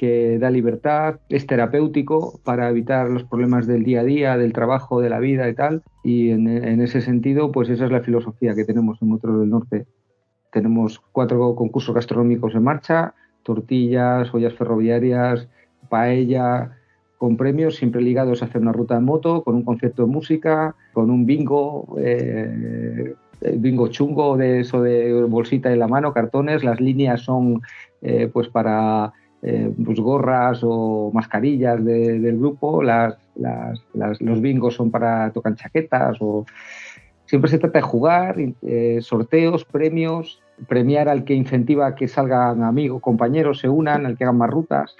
que 0.00 0.38
da 0.38 0.50
libertad, 0.50 1.20
es 1.28 1.46
terapéutico 1.46 2.40
para 2.42 2.70
evitar 2.70 3.10
los 3.10 3.24
problemas 3.24 3.66
del 3.66 3.84
día 3.84 4.00
a 4.00 4.04
día, 4.04 4.38
del 4.38 4.54
trabajo, 4.54 5.02
de 5.02 5.10
la 5.10 5.18
vida 5.18 5.46
y 5.48 5.54
tal. 5.54 5.82
Y 6.02 6.30
en, 6.30 6.48
ese 6.80 7.02
sentido, 7.02 7.52
pues 7.52 7.68
esa 7.68 7.84
es 7.84 7.92
la 7.92 8.00
filosofía 8.00 8.54
que 8.54 8.64
tenemos 8.64 9.02
en 9.02 9.08
Moteros 9.08 9.40
del 9.40 9.50
Norte. 9.50 9.86
Tenemos 10.52 11.00
cuatro 11.12 11.54
concursos 11.54 11.94
gastronómicos 11.94 12.54
en 12.54 12.62
marcha, 12.62 13.14
tortillas, 13.42 14.32
ollas 14.32 14.54
ferroviarias, 14.54 15.48
paella, 15.90 16.78
con 17.18 17.36
premios 17.36 17.76
siempre 17.76 18.00
ligados 18.00 18.40
a 18.40 18.46
hacer 18.46 18.62
una 18.62 18.72
ruta 18.72 18.94
de 18.94 19.02
moto, 19.02 19.44
con 19.44 19.54
un 19.54 19.64
concierto 19.64 20.06
de 20.06 20.12
música, 20.12 20.74
con 20.94 21.10
un 21.10 21.26
bingo, 21.26 21.98
eh, 22.00 23.14
bingo 23.56 23.88
chungo 23.88 24.36
de 24.36 24.60
eso 24.60 24.82
de 24.82 25.22
bolsita 25.24 25.72
en 25.72 25.78
la 25.78 25.88
mano, 25.88 26.12
cartones, 26.12 26.64
las 26.64 26.80
líneas 26.80 27.22
son 27.22 27.62
eh, 28.02 28.30
pues 28.32 28.48
para 28.48 29.12
eh, 29.42 29.72
pues 29.84 30.00
gorras 30.00 30.60
o 30.62 31.10
mascarillas 31.12 31.84
del 31.84 32.38
grupo, 32.38 32.82
las, 32.82 33.16
los 34.20 34.40
bingos 34.40 34.74
son 34.74 34.90
para 34.90 35.30
tocar 35.32 35.54
chaquetas 35.54 36.16
o 36.20 36.46
siempre 37.26 37.50
se 37.50 37.58
trata 37.58 37.78
de 37.78 37.82
jugar, 37.82 38.36
eh, 38.62 38.98
sorteos, 39.02 39.64
premios, 39.64 40.42
premiar 40.68 41.08
al 41.08 41.24
que 41.24 41.34
incentiva 41.34 41.94
que 41.94 42.08
salgan 42.08 42.62
amigos, 42.62 43.00
compañeros, 43.02 43.60
se 43.60 43.68
unan, 43.68 44.06
al 44.06 44.16
que 44.16 44.24
hagan 44.24 44.38
más 44.38 44.50
rutas. 44.50 44.96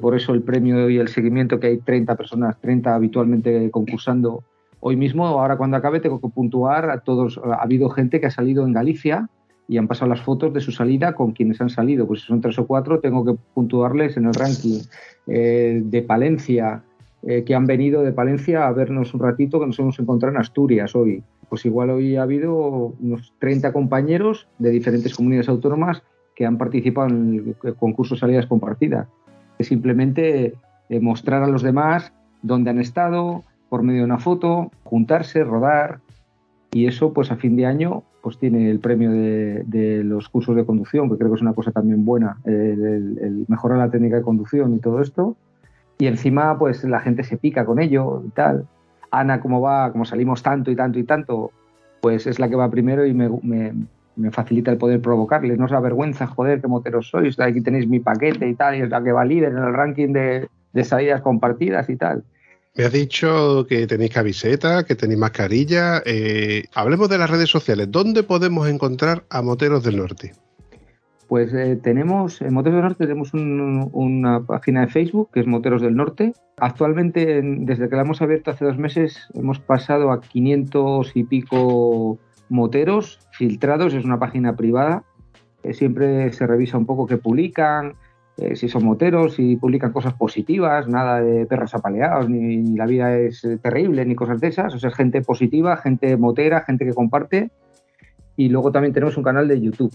por 0.00 0.14
eso 0.14 0.32
el 0.32 0.42
premio 0.42 0.88
y 0.88 0.98
el 0.98 1.08
seguimiento 1.08 1.58
que 1.58 1.66
hay 1.66 1.78
30 1.78 2.14
personas, 2.14 2.60
30 2.60 2.94
habitualmente 2.94 3.70
concursando 3.70 4.44
Hoy 4.84 4.96
mismo, 4.96 5.28
ahora 5.28 5.56
cuando 5.56 5.76
acabe, 5.76 6.00
tengo 6.00 6.20
que 6.20 6.28
puntuar 6.28 6.90
a 6.90 7.02
todos. 7.02 7.38
Ha 7.44 7.62
habido 7.62 7.88
gente 7.88 8.18
que 8.18 8.26
ha 8.26 8.32
salido 8.32 8.66
en 8.66 8.72
Galicia 8.72 9.28
y 9.68 9.78
han 9.78 9.86
pasado 9.86 10.08
las 10.08 10.22
fotos 10.22 10.52
de 10.52 10.60
su 10.60 10.72
salida 10.72 11.14
con 11.14 11.30
quienes 11.30 11.60
han 11.60 11.70
salido. 11.70 12.04
Pues 12.04 12.22
si 12.22 12.26
son 12.26 12.40
tres 12.40 12.58
o 12.58 12.66
cuatro, 12.66 12.98
tengo 12.98 13.24
que 13.24 13.40
puntuarles 13.54 14.16
en 14.16 14.26
el 14.26 14.34
ranking. 14.34 14.80
Eh, 15.28 15.82
de 15.84 16.02
Palencia, 16.02 16.82
eh, 17.22 17.44
que 17.44 17.54
han 17.54 17.64
venido 17.64 18.02
de 18.02 18.10
Palencia 18.10 18.66
a 18.66 18.72
vernos 18.72 19.14
un 19.14 19.20
ratito, 19.20 19.60
que 19.60 19.66
nos 19.66 19.78
hemos 19.78 20.00
encontrado 20.00 20.34
en 20.34 20.40
Asturias 20.40 20.96
hoy. 20.96 21.22
Pues 21.48 21.64
igual 21.64 21.90
hoy 21.90 22.16
ha 22.16 22.22
habido 22.22 22.92
unos 22.98 23.34
30 23.38 23.72
compañeros 23.72 24.48
de 24.58 24.70
diferentes 24.70 25.14
comunidades 25.14 25.48
autónomas 25.48 26.02
que 26.34 26.44
han 26.44 26.58
participado 26.58 27.06
en 27.06 27.54
el 27.62 27.76
concurso 27.76 28.16
Salidas 28.16 28.46
Compartidas. 28.46 29.06
Es 29.60 29.68
simplemente 29.68 30.54
eh, 30.88 30.98
mostrar 30.98 31.44
a 31.44 31.46
los 31.46 31.62
demás 31.62 32.12
dónde 32.42 32.70
han 32.70 32.80
estado, 32.80 33.44
por 33.72 33.82
medio 33.82 34.00
de 34.00 34.04
una 34.04 34.18
foto, 34.18 34.70
juntarse, 34.84 35.42
rodar 35.44 36.00
y 36.72 36.88
eso 36.88 37.14
pues 37.14 37.30
a 37.30 37.36
fin 37.36 37.56
de 37.56 37.64
año 37.64 38.02
pues 38.20 38.36
tiene 38.36 38.70
el 38.70 38.80
premio 38.80 39.10
de, 39.10 40.02
los 40.04 40.28
cursos 40.28 40.54
de 40.54 40.66
conducción, 40.66 41.08
que 41.08 41.16
creo 41.16 41.30
que 41.30 41.36
es 41.36 41.40
una 41.40 41.54
cosa 41.54 41.70
también 41.72 42.04
buena, 42.04 42.36
el, 42.44 43.46
mejorar 43.48 43.78
la 43.78 43.90
técnica 43.90 44.16
de 44.16 44.22
conducción 44.22 44.74
y 44.74 44.78
todo 44.78 45.00
esto. 45.00 45.38
Y 45.96 46.06
encima 46.06 46.58
pues 46.58 46.84
la 46.84 47.00
gente 47.00 47.24
se 47.24 47.38
pica 47.38 47.64
con 47.64 47.80
ello 47.80 48.22
y 48.26 48.28
tal. 48.32 48.66
Ana, 49.10 49.40
como 49.40 49.62
va, 49.62 49.90
como 49.90 50.04
salimos 50.04 50.42
tanto 50.42 50.70
y 50.70 50.76
tanto 50.76 50.98
y 50.98 51.04
tanto, 51.04 51.50
pues 52.02 52.26
es 52.26 52.38
la 52.38 52.50
que 52.50 52.56
va 52.56 52.70
primero 52.70 53.06
y 53.06 53.14
me, 53.14 53.30
facilita 54.32 54.70
el 54.70 54.76
poder 54.76 55.00
provocarles. 55.00 55.56
No 55.58 55.64
os 55.64 55.70
da 55.70 55.80
vergüenza, 55.80 56.26
joder, 56.26 56.60
qué 56.60 56.68
moteros 56.68 57.08
sois, 57.08 57.40
aquí 57.40 57.62
tenéis 57.62 57.88
mi 57.88 58.00
paquete 58.00 58.46
y 58.46 58.54
tal, 58.54 58.76
y 58.76 58.82
es 58.82 58.90
la 58.90 59.02
que 59.02 59.12
va 59.12 59.24
líder 59.24 59.52
en 59.52 59.64
el 59.64 59.72
ranking 59.72 60.12
de 60.12 60.84
salidas 60.84 61.22
compartidas 61.22 61.88
y 61.88 61.96
tal. 61.96 62.22
Me 62.74 62.84
has 62.84 62.92
dicho 62.92 63.66
que 63.68 63.86
tenéis 63.86 64.12
camiseta, 64.12 64.84
que 64.84 64.94
tenéis 64.94 65.20
mascarilla. 65.20 66.02
Eh, 66.06 66.64
hablemos 66.74 67.10
de 67.10 67.18
las 67.18 67.28
redes 67.28 67.50
sociales. 67.50 67.90
¿Dónde 67.90 68.22
podemos 68.22 68.66
encontrar 68.66 69.24
a 69.28 69.42
Moteros 69.42 69.84
del 69.84 69.98
Norte? 69.98 70.32
Pues 71.28 71.52
eh, 71.52 71.78
tenemos, 71.82 72.40
en 72.40 72.54
Moteros 72.54 72.76
del 72.76 72.84
Norte 72.84 73.06
tenemos 73.06 73.34
una 73.34 74.40
página 74.46 74.82
de 74.82 74.86
Facebook 74.88 75.30
que 75.34 75.40
es 75.40 75.46
Moteros 75.46 75.82
del 75.82 75.96
Norte. 75.96 76.32
Actualmente, 76.56 77.42
desde 77.42 77.90
que 77.90 77.96
la 77.96 78.02
hemos 78.02 78.22
abierto 78.22 78.50
hace 78.50 78.64
dos 78.64 78.78
meses, 78.78 79.18
hemos 79.34 79.58
pasado 79.58 80.10
a 80.10 80.22
500 80.22 81.12
y 81.14 81.24
pico 81.24 82.18
moteros 82.48 83.18
filtrados. 83.32 83.92
Es 83.92 84.06
una 84.06 84.18
página 84.18 84.56
privada. 84.56 85.04
Eh, 85.62 85.74
siempre 85.74 86.32
se 86.32 86.46
revisa 86.46 86.78
un 86.78 86.86
poco 86.86 87.06
qué 87.06 87.18
publican, 87.18 87.96
eh, 88.38 88.56
si 88.56 88.68
son 88.68 88.84
moteros, 88.84 89.34
si 89.34 89.56
publican 89.56 89.92
cosas 89.92 90.14
positivas, 90.14 90.88
nada 90.88 91.20
de 91.20 91.44
perros 91.44 91.74
apaleados, 91.74 92.30
ni, 92.30 92.62
la 92.76 92.86
vida 92.86 93.18
es 93.18 93.44
eh, 93.44 93.58
terrible, 93.58 94.06
ni 94.06 94.14
cosas 94.14 94.40
de 94.40 94.48
esas. 94.48 94.74
O 94.74 94.78
sea, 94.78 94.88
es 94.88 94.96
gente 94.96 95.20
positiva, 95.20 95.76
gente 95.76 96.16
motera, 96.16 96.62
gente 96.62 96.86
que 96.86 96.94
comparte. 96.94 97.50
Y 98.36 98.48
luego 98.48 98.72
también 98.72 98.94
tenemos 98.94 99.16
un 99.18 99.22
canal 99.22 99.46
de 99.48 99.60
YouTube. 99.60 99.94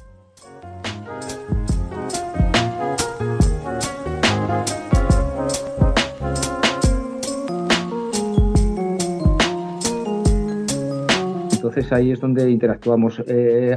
Entonces 11.54 11.92
ahí 11.92 12.12
es 12.12 12.20
donde 12.20 12.52
interactuamos. 12.52 13.24
Eh, 13.28 13.76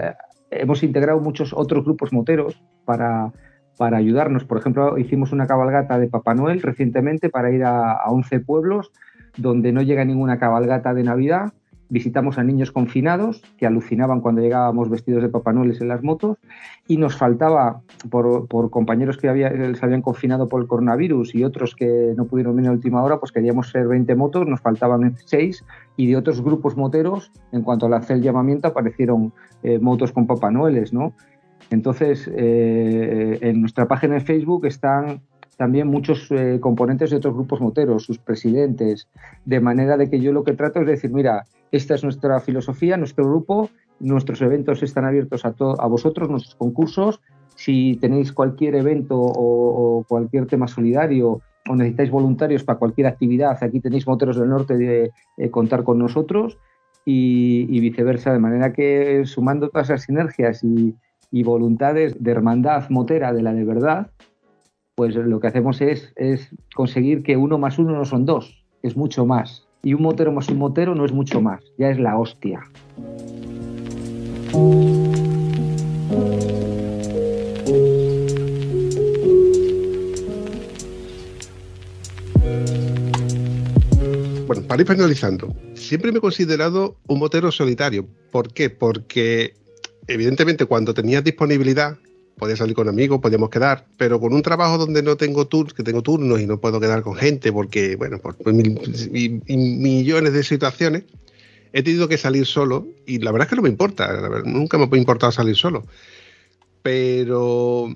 hemos 0.51 0.83
integrado 0.83 1.19
muchos 1.21 1.55
otros 1.55 1.83
grupos 1.83 2.13
moteros 2.13 2.63
para 2.85 3.33
para 3.81 3.97
ayudarnos. 3.97 4.45
Por 4.45 4.59
ejemplo, 4.59 4.99
hicimos 4.99 5.33
una 5.33 5.47
cabalgata 5.47 5.99
de 5.99 6.07
Papá 6.07 6.35
Noel 6.35 6.61
recientemente 6.61 7.31
para 7.31 7.51
ir 7.51 7.65
a, 7.65 7.97
11 8.11 8.41
pueblos 8.41 8.93
donde 9.39 9.73
no 9.73 9.81
llega 9.81 10.05
ninguna 10.05 10.39
cabalgata 10.39 10.93
de 10.93 11.03
Navidad. 11.03 11.55
Visitamos 11.89 12.37
a 12.37 12.45
niños 12.45 12.73
confinados 12.73 13.41
que 13.57 13.65
alucinaban 13.65 14.21
cuando 14.21 14.43
llegábamos 14.43 14.91
vestidos 14.91 15.23
de 15.23 15.31
Papá 15.31 15.55
Noel 15.55 15.75
en 15.81 15.89
las 15.89 16.03
motos 16.03 16.37
y 16.89 16.99
nos 16.99 17.17
faltaba, 17.17 17.81
por, 18.11 18.69
compañeros 18.69 19.17
que 19.17 19.31
había, 19.31 19.49
se 19.49 19.83
habían 19.83 20.03
confinado 20.03 20.47
por 20.47 20.61
el 20.61 20.69
coronavirus 20.69 21.35
y 21.35 21.45
otros 21.45 21.75
que 21.75 22.13
no 22.19 22.27
pudieron 22.27 22.57
venir 22.57 22.69
a 22.69 22.75
última 22.75 23.03
hora, 23.03 23.19
pues 23.19 23.33
queríamos 23.33 23.71
ser 23.71 23.89
20 23.89 24.15
motos, 24.15 24.47
nos 24.47 24.61
faltaban 24.61 25.17
6 25.25 25.65
y 25.97 26.07
de 26.07 26.19
otros 26.19 26.43
grupos 26.43 26.77
moteros, 26.77 27.33
en 27.51 27.63
cuanto 27.63 27.87
al 27.87 27.95
hacer 27.95 28.19
el 28.19 28.23
llamamiento, 28.23 28.69
aparecieron 28.69 29.33
eh, 29.63 29.79
motos 29.79 30.13
con 30.13 30.27
Papá 30.27 30.51
Noeles, 30.51 30.93
¿no? 30.93 31.15
Entonces, 31.71 32.29
eh, 32.35 33.39
en 33.41 33.61
nuestra 33.61 33.87
página 33.87 34.15
de 34.15 34.21
Facebook 34.21 34.67
están 34.67 35.23
también 35.57 35.87
muchos 35.87 36.31
eh, 36.31 36.59
componentes 36.61 37.11
de 37.11 37.17
otros 37.17 37.35
grupos 37.35 37.61
moteros, 37.61 38.05
sus 38.05 38.19
presidentes, 38.19 39.09
de 39.45 39.61
manera 39.61 39.97
de 39.97 40.11
que 40.11 40.21
yo 40.21 40.33
lo 40.33 40.43
que 40.43 40.55
trato 40.55 40.81
es 40.81 40.87
decir, 40.87 41.13
mira, 41.13 41.45
esta 41.71 41.95
es 41.95 42.03
nuestra 42.03 42.41
filosofía, 42.41 42.97
nuestro 42.97 43.25
grupo, 43.25 43.71
nuestros 44.01 44.41
eventos 44.43 44.83
están 44.83 45.05
abiertos 45.05 45.45
a, 45.45 45.55
a 45.79 45.87
vosotros, 45.87 46.29
nuestros 46.29 46.55
concursos. 46.57 47.21
Si 47.55 47.99
tenéis 48.01 48.33
cualquier 48.33 48.75
evento 48.75 49.17
o, 49.21 50.05
cualquier 50.09 50.47
tema 50.47 50.67
solidario 50.67 51.43
o 51.69 51.77
necesitáis 51.77 52.11
voluntarios 52.11 52.65
para 52.65 52.79
cualquier 52.79 53.07
actividad, 53.07 53.63
aquí 53.63 53.81
tenéis 53.81 54.07
Moteros 54.07 54.39
del 54.39 54.49
Norte 54.49 54.79
de 54.79 55.11
contar 55.51 55.85
con 55.85 55.99
nosotros 55.99 56.59
y, 57.05 57.67
y, 57.69 57.81
viceversa, 57.81 58.33
de 58.33 58.39
manera 58.39 58.73
que 58.73 59.27
sumando 59.27 59.69
todas 59.69 59.91
esas 59.91 60.05
sinergias 60.05 60.65
y, 60.65 60.97
y 61.31 61.43
voluntades 61.43 62.23
de 62.23 62.31
hermandad 62.31 62.89
motera 62.91 63.33
de 63.33 63.43
la 63.43 63.53
de 63.53 63.65
verdad, 63.65 64.11
pues 64.95 65.15
lo 65.15 65.41
que 65.41 65.47
hacemos 65.47 65.81
es, 65.81 66.13
es 66.17 66.55
conseguir 66.75 67.23
que 67.23 67.37
uno 67.37 67.59
más 67.59 67.79
uno 67.79 67.93
no 67.93 68.05
son 68.05 68.25
dos, 68.27 68.65
es 68.83 68.97
mucho 68.97 69.25
más. 69.27 69.67
Y 69.83 69.95
un 69.95 70.03
motero 70.03 70.33
más 70.33 70.49
un 70.49 70.59
motero 70.59 70.95
no 70.95 71.05
es 71.05 71.13
mucho 71.13 71.41
más, 71.41 71.65
ya 71.79 71.91
es 71.91 71.99
la 71.99 72.19
hostia. 72.19 72.61
Bueno, 84.47 84.67
para 84.67 84.83
ir 84.83 84.89
finalizando, 84.89 85.55
siempre 85.75 86.11
me 86.11 86.19
he 86.19 86.21
considerado 86.21 86.97
un 87.07 87.21
motero 87.21 87.51
solitario. 87.53 88.07
¿Por 88.31 88.53
qué? 88.53 88.69
Porque 88.69 89.55
evidentemente 90.13 90.67
cuando 90.67 90.93
tenías 90.93 91.23
disponibilidad 91.25 91.97
podía 92.37 92.57
salir 92.57 92.75
con 92.75 92.89
amigos, 92.89 93.21
podíamos 93.21 93.51
quedar, 93.51 93.87
pero 93.99 94.19
con 94.19 94.33
un 94.33 94.43
trabajo 94.43 94.79
donde 94.79 95.03
no 95.03 95.17
tengo 95.17 95.47
turnos, 95.47 95.75
que 95.75 95.83
tengo 95.83 96.03
turnos 96.03 96.41
y 96.41 96.47
no 96.47 96.59
puedo 96.59 96.81
quedar 96.81 97.03
con 97.03 97.15
gente 97.15 97.53
porque, 97.53 97.97
bueno, 97.97 98.19
por, 98.19 98.35
millones 98.53 100.33
de 100.33 100.43
situaciones, 100.43 101.05
he 101.73 101.83
tenido 101.83 102.09
que 102.09 102.17
salir 102.17 102.47
solo 102.47 102.89
y 103.07 103.19
la 103.19 103.31
verdad 103.31 103.47
es 103.47 103.51
que 103.51 103.57
no 103.57 103.63
me 103.63 103.69
importa, 103.69 104.43
nunca 104.45 104.79
me 104.79 104.89
ha 104.91 104.97
importado 104.97 105.31
salir 105.31 105.55
solo. 105.55 105.85
Pero 106.83 107.95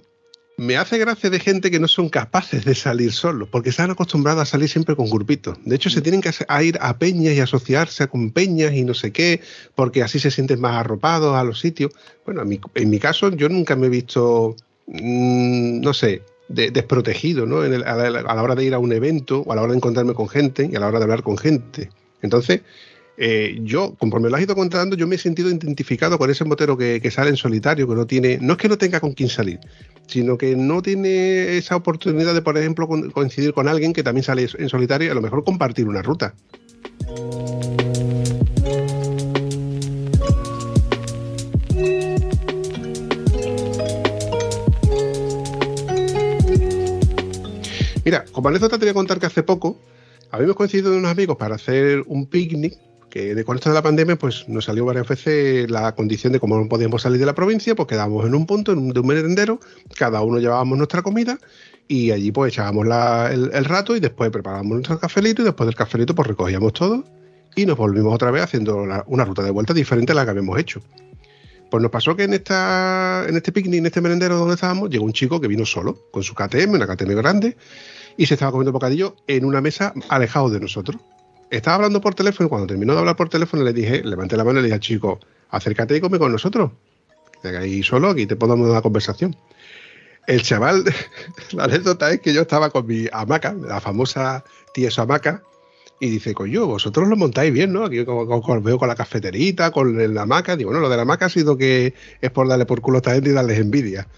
me 0.56 0.76
hace 0.76 0.98
gracia 0.98 1.30
de 1.30 1.40
gente 1.40 1.70
que 1.70 1.80
no 1.80 1.88
son 1.88 2.08
capaces 2.08 2.64
de 2.64 2.74
salir 2.74 3.12
solos, 3.12 3.48
porque 3.50 3.70
están 3.70 3.90
acostumbrados 3.90 4.42
a 4.42 4.46
salir 4.46 4.68
siempre 4.68 4.94
con 4.94 5.10
grupitos. 5.10 5.58
De 5.64 5.74
hecho, 5.74 5.90
se 5.90 6.00
tienen 6.00 6.20
que 6.20 6.30
ir 6.62 6.78
a 6.80 6.98
peñas 6.98 7.34
y 7.34 7.40
asociarse 7.40 8.06
con 8.08 8.30
peñas 8.30 8.72
y 8.74 8.84
no 8.84 8.94
sé 8.94 9.10
qué, 9.10 9.40
porque 9.74 10.02
así 10.02 10.18
se 10.18 10.30
sienten 10.30 10.60
más 10.60 10.76
arropados 10.76 11.36
a 11.36 11.44
los 11.44 11.58
sitios. 11.58 11.92
Bueno, 12.24 12.42
en 12.74 12.90
mi, 12.90 12.98
caso, 12.98 13.30
yo 13.30 13.48
nunca 13.48 13.74
me 13.74 13.86
he 13.86 13.90
visto, 13.90 14.54
mm, 14.86 15.80
no 15.80 15.92
sé, 15.92 16.22
desprotegido, 16.48 17.46
¿no? 17.46 17.62
a, 17.62 17.68
la, 17.68 18.42
hora 18.42 18.54
de 18.54 18.64
ir 18.64 18.74
a 18.74 18.78
un 18.78 18.92
evento, 18.92 19.40
o 19.40 19.52
a 19.52 19.56
la 19.56 19.62
hora 19.62 19.72
de 19.72 19.78
encontrarme 19.78 20.14
con 20.14 20.28
gente, 20.28 20.68
y 20.70 20.76
a 20.76 20.80
la 20.80 20.86
hora 20.86 20.98
de 20.98 21.04
hablar 21.04 21.22
con 21.22 21.36
gente. 21.36 21.90
Entonces, 22.22 22.60
eh, 23.16 23.58
yo, 23.62 23.94
conforme 23.94 24.28
lo 24.28 24.36
has 24.36 24.42
ido 24.42 24.54
contando, 24.54 24.96
yo 24.96 25.06
me 25.06 25.14
he 25.14 25.18
sentido 25.18 25.48
identificado 25.48 26.18
con 26.18 26.30
ese 26.30 26.44
motero 26.44 26.76
que, 26.76 27.10
sale 27.10 27.30
en 27.30 27.36
solitario, 27.36 27.88
que 27.88 27.94
no 27.94 28.06
tiene, 28.06 28.38
no 28.40 28.54
es 28.54 28.58
que 28.58 28.68
no 28.68 28.78
tenga 28.78 29.00
con 29.00 29.12
quién 29.12 29.28
salir, 29.28 29.60
sino 30.06 30.38
que 30.38 30.56
no 30.56 30.82
tiene 30.82 31.56
esa 31.56 31.76
oportunidad 31.76 32.34
de, 32.34 32.42
por 32.42 32.56
ejemplo, 32.58 32.88
coincidir 33.12 33.52
con 33.52 33.68
alguien 33.68 33.92
que 33.92 34.02
también 34.02 34.24
sale 34.24 34.48
en 34.58 34.68
solitario 34.68 35.08
y 35.08 35.10
a 35.10 35.14
lo 35.14 35.22
mejor 35.22 35.44
compartir 35.44 35.88
una 35.88 36.02
ruta. 36.02 36.34
Mira, 48.04 48.26
como 48.32 48.48
anécdota 48.48 48.78
te 48.78 48.84
voy 48.84 48.90
a 48.90 48.94
contar 48.94 49.18
que 49.18 49.26
hace 49.26 49.42
poco 49.42 49.78
habíamos 50.30 50.56
coincidido 50.56 50.96
unos 50.96 51.10
amigos 51.10 51.36
para 51.36 51.54
hacer 51.54 52.04
un 52.06 52.26
picnic 52.26 52.76
que 53.14 53.44
con 53.44 53.54
esto 53.54 53.68
de 53.68 53.76
la 53.76 53.82
pandemia 53.82 54.16
pues 54.16 54.48
nos 54.48 54.64
salió 54.64 54.84
varias 54.84 55.06
veces 55.06 55.70
la 55.70 55.94
condición 55.94 56.32
de 56.32 56.40
cómo 56.40 56.58
no 56.58 56.68
podíamos 56.68 57.02
salir 57.02 57.20
de 57.20 57.26
la 57.26 57.34
provincia, 57.34 57.76
pues 57.76 57.86
quedábamos 57.86 58.26
en 58.26 58.34
un 58.34 58.44
punto, 58.44 58.72
en 58.72 58.78
un, 58.78 58.88
de 58.92 58.98
un 58.98 59.06
merendero, 59.06 59.60
cada 59.96 60.20
uno 60.22 60.40
llevábamos 60.40 60.76
nuestra 60.76 61.02
comida 61.02 61.38
y 61.86 62.10
allí 62.10 62.32
pues 62.32 62.52
echábamos 62.52 62.86
el, 63.30 63.64
rato 63.66 63.94
y 63.94 64.00
después 64.00 64.30
preparábamos 64.30 64.72
nuestro 64.72 64.98
cafelito 64.98 65.42
y 65.42 65.44
después 65.44 65.64
del 65.64 65.76
cafelito 65.76 66.12
pues 66.16 66.26
recogíamos 66.26 66.72
todo 66.72 67.04
y 67.54 67.66
nos 67.66 67.76
volvimos 67.76 68.12
otra 68.12 68.32
vez 68.32 68.42
haciendo 68.42 68.84
una 69.06 69.24
ruta 69.24 69.44
de 69.44 69.52
vuelta 69.52 69.72
diferente 69.72 70.10
a 70.10 70.16
la 70.16 70.24
que 70.24 70.30
habíamos 70.30 70.58
hecho. 70.58 70.82
Pues 71.70 71.80
nos 71.80 71.92
pasó 71.92 72.16
que 72.16 72.24
en, 72.24 72.34
esta, 72.34 73.26
en 73.28 73.36
este 73.36 73.52
picnic, 73.52 73.78
en 73.78 73.86
este 73.86 74.00
merendero 74.00 74.38
donde 74.38 74.54
estábamos, 74.54 74.90
llegó 74.90 75.04
un 75.04 75.12
chico 75.12 75.40
que 75.40 75.46
vino 75.46 75.64
solo, 75.64 76.00
con 76.10 76.24
su 76.24 76.34
KTM, 76.34 76.72
una 76.72 76.88
KTM 76.88 77.14
grande, 77.14 77.56
y 78.16 78.26
se 78.26 78.34
estaba 78.34 78.50
comiendo 78.50 78.72
bocadillo 78.72 79.14
en 79.28 79.44
una 79.44 79.60
mesa 79.60 79.94
alejado 80.08 80.50
de 80.50 80.58
nosotros 80.58 80.98
estaba 81.50 81.76
hablando 81.76 82.00
por 82.00 82.14
teléfono 82.14 82.46
y 82.46 82.50
cuando 82.50 82.66
terminó 82.66 82.94
de 82.94 83.00
hablar 83.00 83.16
por 83.16 83.28
teléfono 83.28 83.62
le 83.62 83.72
dije, 83.72 84.02
levanté 84.02 84.36
la 84.36 84.44
mano 84.44 84.58
y 84.58 84.62
le 84.62 84.66
dije 84.66 84.74
al 84.74 84.80
chico, 84.80 85.20
acércate 85.50 85.96
y 85.96 86.00
come 86.00 86.18
con 86.18 86.32
nosotros. 86.32 86.72
Que 87.42 87.48
ahí 87.48 87.82
solo, 87.82 88.10
aquí 88.10 88.26
te 88.26 88.36
podemos 88.36 88.66
dar 88.66 88.72
una 88.72 88.82
conversación. 88.82 89.36
El 90.26 90.42
chaval, 90.42 90.84
la 91.52 91.64
anécdota 91.64 92.10
es 92.10 92.20
que 92.20 92.32
yo 92.32 92.42
estaba 92.42 92.70
con 92.70 92.86
mi 92.86 93.06
hamaca, 93.12 93.52
la 93.52 93.80
famosa 93.80 94.44
tieso 94.72 95.02
hamaca, 95.02 95.42
y 96.00 96.10
dice, 96.10 96.34
coño, 96.34 96.66
vosotros 96.66 97.08
lo 97.08 97.16
montáis 97.16 97.52
bien, 97.52 97.72
¿no? 97.72 97.84
Aquí 97.84 98.00
os 98.00 98.62
veo 98.62 98.78
con 98.78 98.88
la 98.88 98.94
cafeterita, 98.94 99.70
con 99.70 100.14
la 100.14 100.22
hamaca. 100.22 100.56
Digo, 100.56 100.70
bueno, 100.70 100.82
lo 100.82 100.90
de 100.90 100.96
la 100.96 101.02
hamaca 101.02 101.26
ha 101.26 101.30
sido 101.30 101.56
que 101.56 101.94
es 102.20 102.30
por 102.30 102.48
darle 102.48 102.66
por 102.66 102.80
culo 102.80 102.96
a 102.96 102.98
esta 102.98 103.14
gente 103.14 103.30
y 103.30 103.32
darles 103.32 103.58
envidia. 103.58 104.08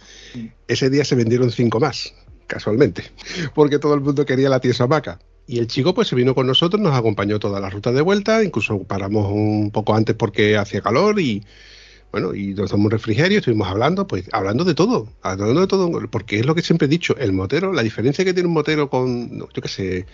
Ese 0.69 0.91
día 0.91 1.05
se 1.05 1.15
vendieron 1.15 1.51
cinco 1.51 1.79
más, 1.79 2.15
casualmente, 2.47 3.05
porque 3.55 3.79
todo 3.79 3.95
el 3.95 4.01
mundo 4.01 4.25
quería 4.25 4.49
la 4.49 4.61
tieso 4.61 4.85
hamaca. 4.85 5.19
Y 5.47 5.59
el 5.59 5.69
chico 5.69 5.95
pues 5.95 6.09
se 6.09 6.17
vino 6.17 6.35
con 6.35 6.47
nosotros, 6.47 6.81
nos 6.81 6.95
acompañó 6.95 7.39
toda 7.39 7.61
la 7.61 7.71
ruta 7.71 7.93
de 7.93 8.03
vuelta, 8.03 8.43
incluso 8.43 8.83
paramos 8.83 9.31
un 9.31 9.71
poco 9.71 9.95
antes 9.95 10.17
porque 10.17 10.57
hacía 10.57 10.81
calor 10.81 11.21
y 11.21 11.45
bueno, 12.11 12.35
y 12.35 12.55
nos 12.55 12.71
tomamos 12.71 12.87
un 12.87 12.91
refrigerio, 12.93 13.39
estuvimos 13.39 13.69
hablando, 13.69 14.07
pues 14.07 14.25
hablando 14.33 14.65
de 14.65 14.75
todo, 14.75 15.09
hablando 15.23 15.61
de 15.61 15.67
todo, 15.67 15.91
porque 16.11 16.41
es 16.41 16.47
lo 16.47 16.55
que 16.55 16.63
siempre 16.63 16.87
he 16.87 16.89
dicho, 16.89 17.17
el 17.19 17.33
motero, 17.33 17.73
la 17.73 17.83
diferencia 17.83 18.25
que 18.25 18.33
tiene 18.33 18.49
un 18.49 18.55
motero 18.55 18.89
con, 18.89 19.39
yo 19.39 19.63
qué 19.63 19.69
sé, 19.69 20.07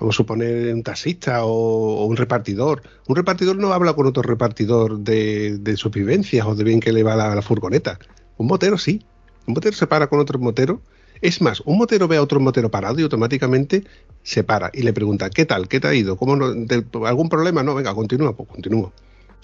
vamos 0.00 0.14
a 0.14 0.16
suponer 0.16 0.72
un 0.74 0.82
taxista 0.82 1.44
o, 1.44 2.06
un 2.06 2.16
repartidor. 2.16 2.82
Un 3.06 3.16
repartidor 3.16 3.56
no 3.56 3.72
habla 3.72 3.92
con 3.92 4.06
otro 4.06 4.22
repartidor 4.22 4.98
de, 5.00 5.58
de 5.58 5.76
sus 5.76 5.92
vivencias 5.92 6.46
o 6.46 6.54
de 6.54 6.64
bien 6.64 6.80
que 6.80 6.92
le 6.92 7.02
va 7.02 7.16
la, 7.16 7.34
la 7.34 7.42
furgoneta. 7.42 7.98
Un 8.36 8.46
motero 8.46 8.78
sí. 8.78 9.04
Un 9.46 9.54
motero 9.54 9.76
se 9.76 9.86
para 9.86 10.06
con 10.06 10.20
otro 10.20 10.38
motero 10.38 10.80
es 11.20 11.40
más, 11.40 11.60
un 11.60 11.78
motero 11.78 12.08
ve 12.08 12.16
a 12.16 12.22
otro 12.22 12.40
motero 12.40 12.70
parado 12.70 12.98
y 12.98 13.02
automáticamente 13.02 13.84
se 14.22 14.44
para 14.44 14.70
y 14.72 14.82
le 14.82 14.92
pregunta, 14.92 15.30
¿qué 15.30 15.44
tal? 15.44 15.68
¿Qué 15.68 15.80
te 15.80 15.88
ha 15.88 15.94
ido? 15.94 16.16
¿Cómo 16.16 16.34
¿Algún 17.06 17.28
problema? 17.28 17.62
No, 17.62 17.74
venga, 17.74 17.94
continúa, 17.94 18.36
pues 18.36 18.48
continúa. 18.48 18.92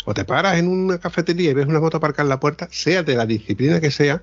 O 0.04 0.14
te 0.14 0.24
paras 0.24 0.58
en 0.58 0.68
una 0.68 0.98
cafetería 0.98 1.50
y 1.50 1.54
ves 1.54 1.66
una 1.66 1.80
moto 1.80 1.98
aparcada 1.98 2.24
en 2.24 2.30
la 2.30 2.40
puerta, 2.40 2.68
sea 2.70 3.02
de 3.02 3.14
la 3.14 3.26
disciplina 3.26 3.80
que 3.80 3.90
sea, 3.90 4.22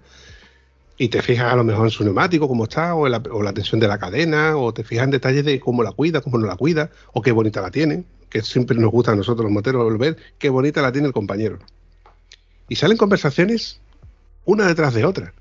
y 0.98 1.10
te 1.10 1.22
fijas 1.22 1.54
a 1.54 1.56
lo 1.56 1.64
mejor 1.64 1.86
en 1.86 1.92
su 1.92 2.04
neumático, 2.04 2.48
cómo 2.48 2.64
está, 2.64 2.96
o, 2.96 3.08
la, 3.08 3.22
tensión 3.54 3.80
de 3.80 3.88
la 3.88 4.00
cadena, 4.00 4.58
o 4.58 4.74
te 4.74 4.84
fijas 4.84 5.04
en 5.06 5.12
detalles 5.12 5.46
de 5.46 5.60
cómo 5.60 5.84
la 5.84 5.92
cuida, 5.92 6.22
cómo 6.22 6.40
no 6.40 6.48
la 6.48 6.56
cuida, 6.56 6.90
o 7.14 7.22
qué 7.22 7.32
bonita 7.32 7.62
la 7.62 7.70
tiene, 7.70 8.04
que 8.30 8.42
siempre 8.42 8.78
nos 8.78 8.92
gusta 8.92 9.12
a 9.12 9.16
nosotros 9.16 9.44
los 9.44 9.52
moteros 9.52 9.98
ver 10.00 10.18
qué 10.40 10.50
bonita 10.50 10.82
la 10.82 10.92
tiene 10.92 11.08
el 11.08 11.14
compañero. 11.14 11.60
Y 12.68 12.76
salen 12.76 12.98
conversaciones 12.98 13.80
una 14.46 14.66
detrás 14.66 14.96
de 14.96 15.06
otra. 15.06 15.34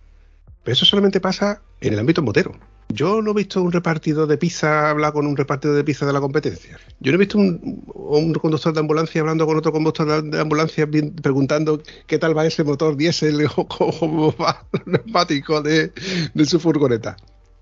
Pero 0.62 0.72
eso 0.74 0.84
solamente 0.84 1.20
pasa 1.20 1.62
en 1.80 1.92
el 1.92 1.98
ámbito 1.98 2.22
motero. 2.22 2.52
Yo 2.88 3.20
no 3.20 3.32
he 3.32 3.34
visto 3.34 3.62
un 3.62 3.72
repartidor 3.72 4.28
de 4.28 4.38
pizza 4.38 4.90
hablar 4.90 5.12
con 5.12 5.26
un 5.26 5.36
repartidor 5.36 5.74
de 5.76 5.84
pizza 5.84 6.06
de 6.06 6.12
la 6.12 6.20
competencia. 6.20 6.78
Yo 7.00 7.10
no 7.10 7.16
he 7.16 7.18
visto 7.18 7.36
un, 7.36 8.32
conductor 8.34 8.72
de 8.72 8.80
ambulancia 8.80 9.20
hablando 9.20 9.44
con 9.44 9.56
otro 9.56 9.72
conductor 9.72 10.22
de 10.22 10.40
ambulancia 10.40 10.88
preguntando 10.88 11.82
qué 12.06 12.18
tal 12.18 12.36
va 12.36 12.46
ese 12.46 12.62
motor 12.62 12.96
diésel 12.96 13.46
o 13.56 13.66
cómo 13.68 14.34
va 14.36 14.64
el 14.72 14.92
neumático 14.92 15.60
de, 15.62 15.92
de 16.32 16.44
su 16.46 16.60
furgoneta. 16.60 17.16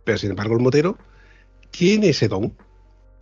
Pero 0.04 0.18
sin 0.18 0.30
embargo 0.30 0.54
el 0.54 0.62
motero 0.62 0.98
tiene 1.70 2.10
ese 2.10 2.28
don 2.28 2.54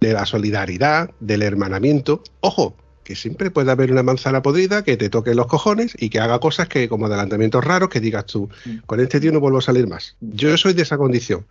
de 0.01 0.12
la 0.12 0.26
solidaridad, 0.26 1.11
del 1.20 1.43
hermanamiento. 1.43 2.24
Ojo, 2.40 2.74
que 3.05 3.14
siempre 3.16 3.50
puede 3.50 3.70
haber 3.70 3.92
una 3.92 4.03
manzana 4.03 4.42
podrida 4.42 4.82
que 4.82 4.96
te 4.96 5.11
toque 5.11 5.34
los 5.34 5.46
cojones 5.46 5.94
y 5.98 6.11
que 6.11 6.20
haga 6.20 6.38
cosas 6.38 6.68
que 6.68 6.88
como 6.88 7.07
adelantamientos 7.07 7.64
raros 7.64 7.88
que 7.88 8.00
digas 8.00 8.26
tú, 8.26 8.48
mm. 8.64 8.78
con 8.86 9.00
este 9.00 9.20
tío 9.20 9.32
no 9.32 9.40
vuelvo 9.40 9.59
a 9.59 9.62
salir 9.62 9.86
más. 9.88 10.16
Yo 10.20 10.57
soy 10.57 10.72
de 10.72 10.82
esa 10.82 10.96
condición. 10.96 11.44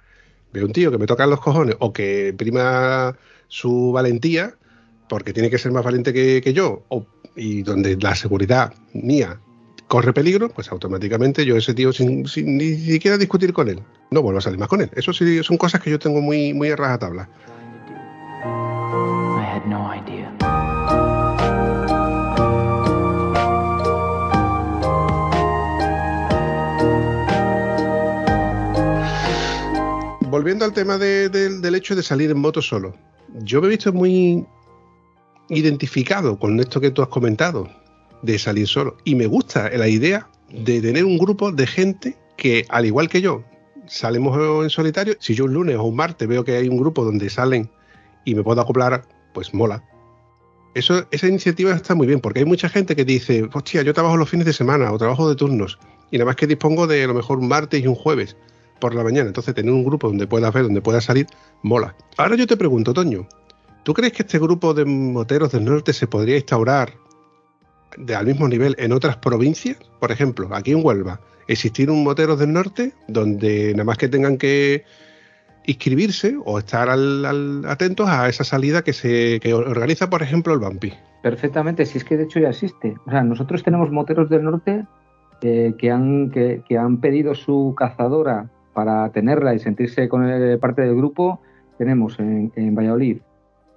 Veo 0.54 0.66
un 0.66 0.74
tío 0.74 0.92
que 0.92 0.98
me 0.98 1.08
toca 1.08 1.26
los 1.28 1.40
cojones 1.40 1.76
o 1.80 1.94
que 1.94 2.34
prima 2.38 3.16
su 3.48 3.92
valentía 3.92 4.56
porque 5.08 5.34
tiene 5.34 5.50
que 5.50 5.58
ser 5.58 5.72
más 5.72 5.84
valiente 5.84 6.14
que, 6.14 6.54
yo 6.54 6.84
y 7.36 7.64
donde 7.64 7.98
la 7.98 8.16
seguridad 8.16 8.74
mía 8.94 9.40
corre 9.88 10.14
peligro, 10.14 10.48
pues 10.48 10.72
automáticamente 10.72 11.46
yo 11.46 11.58
ese 11.58 11.74
tío 11.74 11.92
sin, 11.92 12.24
ni 12.46 12.76
siquiera 12.78 13.18
discutir 13.18 13.52
con 13.52 13.68
él, 13.68 13.82
no 14.10 14.22
vuelvo 14.22 14.40
a 14.40 14.42
salir 14.42 14.58
más 14.58 14.70
con 14.70 14.80
él. 14.80 14.90
Eso 14.96 15.12
sí 15.12 15.44
son 15.44 15.58
cosas 15.58 15.82
que 15.82 15.90
yo 15.90 16.00
tengo 16.00 16.22
muy, 16.22 16.54
muy 16.54 16.70
a 16.70 16.78
rajatabla. 16.78 17.28
Volviendo 30.42 30.66
al 30.66 30.74
tema 30.74 30.98
del 30.98 31.76
hecho 31.76 31.96
de 31.96 32.02
salir 32.02 32.32
en 32.32 32.40
moto 32.40 32.64
solo, 32.64 32.96
yo 33.44 33.62
me 33.62 33.68
he 33.68 33.70
visto 33.70 33.94
muy 33.94 34.44
identificado 35.50 36.40
con 36.40 36.60
esto 36.60 36.82
que 36.82 36.90
tú 36.90 37.04
has 37.04 37.10
comentado, 37.10 37.70
de 38.24 38.40
salir 38.40 38.68
solo. 38.68 38.98
Y 39.04 39.14
me 39.14 39.28
gusta 39.28 39.70
la 39.70 39.88
idea 39.88 40.28
de 40.50 40.82
tener 40.82 41.06
un 41.06 41.20
grupo 41.20 41.52
de 41.52 41.68
gente 41.68 42.18
que, 42.38 42.66
al 42.70 42.88
igual 42.88 43.08
que 43.08 43.22
yo, 43.22 43.44
salimos 43.86 44.64
en 44.64 44.72
solitario. 44.72 45.16
Si 45.20 45.36
yo 45.36 45.46
un 45.46 45.54
lunes 45.54 45.76
o 45.76 45.84
un 45.84 45.96
martes 45.96 46.28
veo 46.28 46.44
que 46.44 46.58
hay 46.58 46.68
un 46.68 46.78
grupo 46.78 47.06
donde 47.06 47.30
salen 47.30 47.70
y 48.26 48.34
me 48.34 48.42
puedo 48.42 48.62
acoplar, 48.62 49.04
pues 49.36 49.54
mola. 49.54 49.84
Esa 50.74 51.28
iniciativa 51.28 51.72
está 51.76 51.94
muy 51.94 52.08
bien, 52.08 52.20
porque 52.20 52.40
hay 52.40 52.46
mucha 52.46 52.68
gente 52.68 52.96
que 52.96 53.06
dice, 53.06 53.48
hostia, 53.54 53.84
yo 53.84 53.94
trabajo 53.94 54.18
los 54.18 54.28
fines 54.28 54.48
de 54.48 54.54
semana 54.54 54.92
o 54.92 54.98
trabajo 54.98 55.30
de 55.30 55.36
turnos, 55.36 55.78
y 56.10 56.18
nada 56.18 56.26
más 56.26 56.36
que 56.36 56.48
dispongo 56.48 56.88
de 56.88 57.04
a 57.04 57.08
lo 57.08 57.14
mejor 57.14 57.38
un 57.38 57.48
martes 57.48 57.84
y 57.84 57.86
un 57.86 57.94
jueves 57.94 58.36
por 58.82 58.94
la 58.94 59.04
mañana. 59.04 59.28
Entonces, 59.28 59.56
tener 59.56 59.72
un 59.72 59.86
grupo 59.86 60.10
donde 60.10 60.28
puedas 60.28 60.54
ver, 60.54 60.64
donde 60.64 60.82
puedas 60.82 61.06
salir, 61.06 61.28
mola. 61.64 61.96
Ahora 62.18 62.36
yo 62.36 62.46
te 62.46 62.58
pregunto, 62.58 62.94
Toño, 62.94 63.26
¿tú 63.84 63.94
crees 63.94 64.12
que 64.12 64.24
este 64.24 64.40
grupo 64.40 64.74
de 64.74 64.84
moteros 64.84 65.54
del 65.54 65.64
norte 65.64 65.94
se 65.94 66.08
podría 66.08 66.36
instaurar 66.36 66.92
al 68.14 68.26
mismo 68.26 68.50
nivel 68.50 68.76
en 68.78 68.92
otras 68.92 69.16
provincias? 69.16 69.78
Por 70.02 70.12
ejemplo, 70.12 70.50
aquí 70.52 70.72
en 70.72 70.84
Huelva, 70.86 71.22
existir 71.48 71.90
un 71.90 72.04
moteros 72.04 72.40
del 72.40 72.52
norte 72.52 72.92
donde 73.08 73.72
nada 73.72 73.86
más 73.86 73.98
que 73.98 74.10
tengan 74.10 74.38
que 74.38 74.84
inscribirse 75.66 76.38
o 76.44 76.60
estar 76.60 76.90
atentos 76.90 78.10
a 78.10 78.28
esa 78.28 78.44
salida 78.44 78.82
que 78.82 78.94
se 78.94 79.40
organiza, 79.54 80.10
por 80.10 80.24
ejemplo, 80.24 80.54
el 80.54 80.60
Vampi. 80.60 80.94
Perfectamente, 81.22 81.86
si 81.86 82.00
es 82.00 82.04
que 82.04 82.18
de 82.18 82.24
hecho 82.24 82.40
ya 82.40 82.50
existe. 82.50 82.96
O 83.06 83.12
sea, 83.12 83.24
nosotros 83.24 83.64
tenemos 83.64 83.92
moteros 83.92 84.30
del 84.30 84.44
norte 84.44 84.86
eh, 85.42 85.74
que, 85.78 85.92
han 85.92 86.98
pedido 87.00 87.36
su 87.36 87.74
cazadora 87.78 88.50
para 88.74 89.10
tenerla 89.10 89.54
y 89.54 89.60
sentirse 89.60 90.08
con 90.10 90.24
parte 90.60 90.82
del 90.82 90.96
grupo. 90.96 91.40
Tenemos 91.78 92.20
en, 92.20 92.76
Valladolid, 92.76 93.18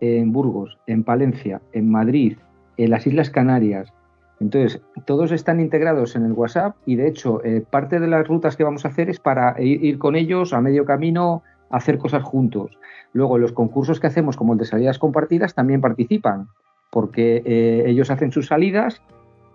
en 0.01 0.33
Burgos, 0.33 0.79
en 0.87 1.05
Palencia, 1.05 1.61
en 1.73 1.91
Madrid, 1.91 2.37
en 2.77 2.91
las 2.91 3.07
Islas 3.07 3.31
Canarias. 3.31 3.93
Entonces, 4.41 4.83
todos 5.07 5.33
están 5.33 5.61
integrados 5.61 6.17
en 6.17 6.25
el 6.25 6.33
WhatsApp 6.33 6.77
y 6.85 6.97
de 6.97 7.09
hecho, 7.09 7.43
eh, 7.45 7.65
parte 7.69 8.01
de 8.01 8.09
las 8.09 8.27
rutas 8.27 8.57
que 8.57 8.65
vamos 8.65 8.85
a 8.85 8.89
hacer 8.89 9.09
es 9.09 9.21
para 9.21 9.61
ir 9.61 9.99
con 9.99 10.17
ellos 10.17 10.53
a 10.53 10.61
medio 10.61 10.85
camino 10.85 11.43
hacer 11.71 11.99
cosas 11.99 12.23
juntos. 12.23 12.79
Luego, 13.13 13.39
los 13.39 13.53
concursos 13.53 14.01
que 14.01 14.07
hacemos, 14.07 14.37
como 14.37 14.53
el 14.53 14.59
de 14.59 14.65
salidas 14.65 14.99
compartidas, 14.99 15.55
también 15.55 15.81
participan, 15.81 16.49
porque 16.91 17.43
eh, 17.45 17.85
ellos 17.87 18.11
hacen 18.11 18.33
sus 18.33 18.47
salidas. 18.47 19.03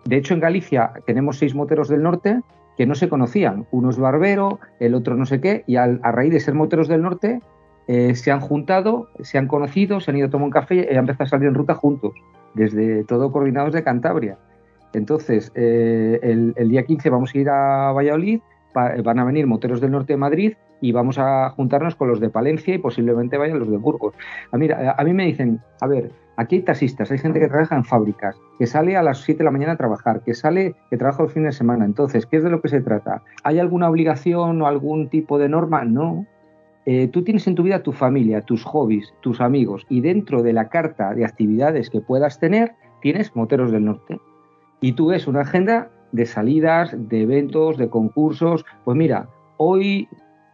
De 0.05 0.17
hecho, 0.17 0.33
en 0.33 0.39
Galicia 0.39 0.91
tenemos 1.05 1.37
seis 1.37 1.55
moteros 1.55 1.89
del 1.89 2.03
norte 2.03 2.41
que 2.79 2.85
no 2.85 2.95
se 2.95 3.09
conocían. 3.09 3.67
Uno 3.71 3.89
es 3.89 3.97
barbero, 3.97 4.61
el 4.79 4.95
otro 4.95 5.17
no 5.17 5.25
sé 5.25 5.41
qué, 5.41 5.65
y 5.67 5.75
a 5.75 5.85
raíz 5.85 6.31
de 6.31 6.39
ser 6.39 6.53
moteros 6.53 6.87
del 6.87 7.01
norte, 7.01 7.41
eh, 7.89 8.15
se 8.15 8.31
han 8.31 8.39
juntado, 8.39 9.09
se 9.19 9.37
han 9.37 9.49
conocido, 9.49 9.99
se 9.99 10.11
han 10.11 10.17
ido 10.17 10.27
a 10.27 10.29
tomar 10.29 10.45
un 10.45 10.51
café 10.51 10.87
y 10.89 10.93
han 10.93 10.99
empezado 10.99 11.25
a 11.25 11.27
salir 11.27 11.49
en 11.49 11.55
ruta 11.55 11.75
juntos, 11.75 12.13
desde 12.53 13.03
todo 13.03 13.33
coordinados 13.33 13.73
de 13.73 13.83
Cantabria. 13.83 14.37
Entonces, 14.93 15.51
eh, 15.55 16.21
el, 16.23 16.69
día 16.69 16.85
15 16.85 17.09
vamos 17.09 17.35
a 17.35 17.37
ir 17.37 17.49
a 17.49 17.91
Valladolid, 17.91 18.39
van 18.73 19.19
a 19.19 19.25
venir 19.25 19.45
moteros 19.45 19.81
del 19.81 19.91
norte 19.91 20.13
de 20.13 20.17
Madrid 20.17 20.53
y 20.79 20.93
vamos 20.93 21.17
a 21.19 21.49
juntarnos 21.49 21.95
con 21.95 22.07
los 22.07 22.21
de 22.21 22.29
Palencia 22.29 22.73
y 22.73 22.77
posiblemente 22.77 23.37
vayan 23.37 23.59
los 23.59 23.69
de 23.69 23.75
Burgos. 23.75 24.15
A, 24.53 24.57
mira, 24.57 24.95
a 24.97 25.03
mí 25.03 25.11
me 25.11 25.25
dicen, 25.25 25.59
a 25.81 25.87
ver, 25.87 26.13
aquí 26.39 26.55
hay 26.55 26.61
taxistas, 26.61 27.11
hay 27.11 27.17
gente 27.17 27.37
que 27.37 27.49
trabaja 27.49 27.75
en 27.75 27.83
fábricas, 27.83 28.39
que 28.57 28.65
sale 28.65 28.95
a 28.95 29.03
las 29.03 29.19
7 29.19 29.39
de 29.39 29.43
la 29.43 29.51
mañana 29.51 29.73
a 29.73 29.77
trabajar, 29.77 30.23
que 30.23 30.33
sale, 30.33 30.73
que 30.89 30.95
trabaja 30.95 31.23
los 31.23 31.33
fines 31.33 31.53
de 31.53 31.57
semana. 31.57 31.83
Entonces, 31.83 32.25
¿qué 32.25 32.37
es 32.37 32.43
de 32.43 32.49
lo 32.49 32.61
que 32.61 32.69
se 32.69 32.79
trata? 32.79 33.23
¿Hay 33.43 33.59
alguna 33.59 33.89
obligación 33.89 34.61
o 34.61 34.67
algún 34.67 35.09
tipo 35.09 35.37
de 35.37 35.49
norma? 35.49 35.83
No. 35.83 36.25
Eh, 36.85 37.09
tú 37.09 37.25
tienes 37.25 37.45
en 37.47 37.55
tu 37.55 37.63
vida 37.63 37.83
tu 37.83 37.91
familia, 37.91 38.41
tus 38.41 38.63
hobbies, 38.63 39.13
tus 39.19 39.41
amigos, 39.41 39.85
y 39.89 39.99
dentro 39.99 40.41
de 40.41 40.53
la 40.53 40.69
carta 40.69 41.13
de 41.13 41.25
actividades 41.25 41.89
que 41.89 41.99
puedas 41.99 42.39
tener, 42.39 42.71
tienes 43.01 43.35
Moteros 43.35 43.73
del 43.73 43.83
Norte. 43.83 44.17
Y 44.79 44.93
tú 44.93 45.07
ves 45.07 45.27
una 45.27 45.41
agenda 45.41 45.91
de 46.13 46.25
salidas, 46.25 46.95
de 46.97 47.23
eventos, 47.23 47.77
de 47.77 47.89
concursos. 47.89 48.65
Pues 48.85 48.95
mira, 48.95 49.27
hoy 49.57 50.07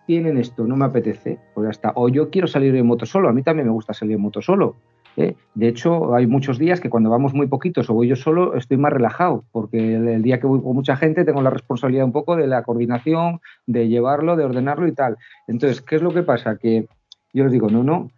tienen 0.07 0.37
esto, 0.37 0.65
no 0.65 0.75
me 0.75 0.85
apetece, 0.85 1.37
pues 1.53 1.69
hasta, 1.69 1.91
o 1.93 2.09
yo 2.09 2.31
quiero 2.31 2.47
salir 2.47 2.75
en 2.75 2.87
moto 2.87 3.05
solo, 3.05 3.29
a 3.29 3.33
mí 3.33 3.43
también 3.43 3.67
me 3.67 3.73
gusta 3.73 3.93
salir 3.93 4.15
en 4.15 4.21
moto 4.21 4.41
solo. 4.41 4.75
¿Eh? 5.17 5.35
De 5.53 5.67
hecho, 5.67 6.13
hay 6.15 6.27
muchos 6.27 6.59
días 6.59 6.79
que 6.79 6.89
cuando 6.89 7.09
vamos 7.09 7.33
muy 7.33 7.47
poquitos 7.47 7.89
o 7.89 7.93
voy 7.93 8.07
yo 8.07 8.15
solo, 8.15 8.55
estoy 8.55 8.77
más 8.77 8.93
relajado, 8.93 9.43
porque 9.51 9.95
el, 9.95 10.21
día 10.21 10.39
que 10.39 10.47
voy 10.47 10.61
con 10.61 10.75
mucha 10.75 10.95
gente 10.95 11.25
tengo 11.25 11.41
la 11.41 11.49
responsabilidad 11.49 12.05
un 12.05 12.11
poco 12.11 12.35
de 12.35 12.47
la 12.47 12.63
coordinación, 12.63 13.39
de 13.65 13.87
llevarlo, 13.87 14.35
de 14.35 14.45
ordenarlo 14.45 14.87
y 14.87 14.93
tal. 14.93 15.17
Entonces, 15.47 15.81
¿qué 15.81 15.95
es 15.95 16.01
lo 16.01 16.13
que 16.13 16.23
pasa? 16.23 16.57
Que 16.57 16.87
yo 17.33 17.43
les 17.43 17.53
digo, 17.53 17.69
no, 17.69 17.83
no, 17.83 18.11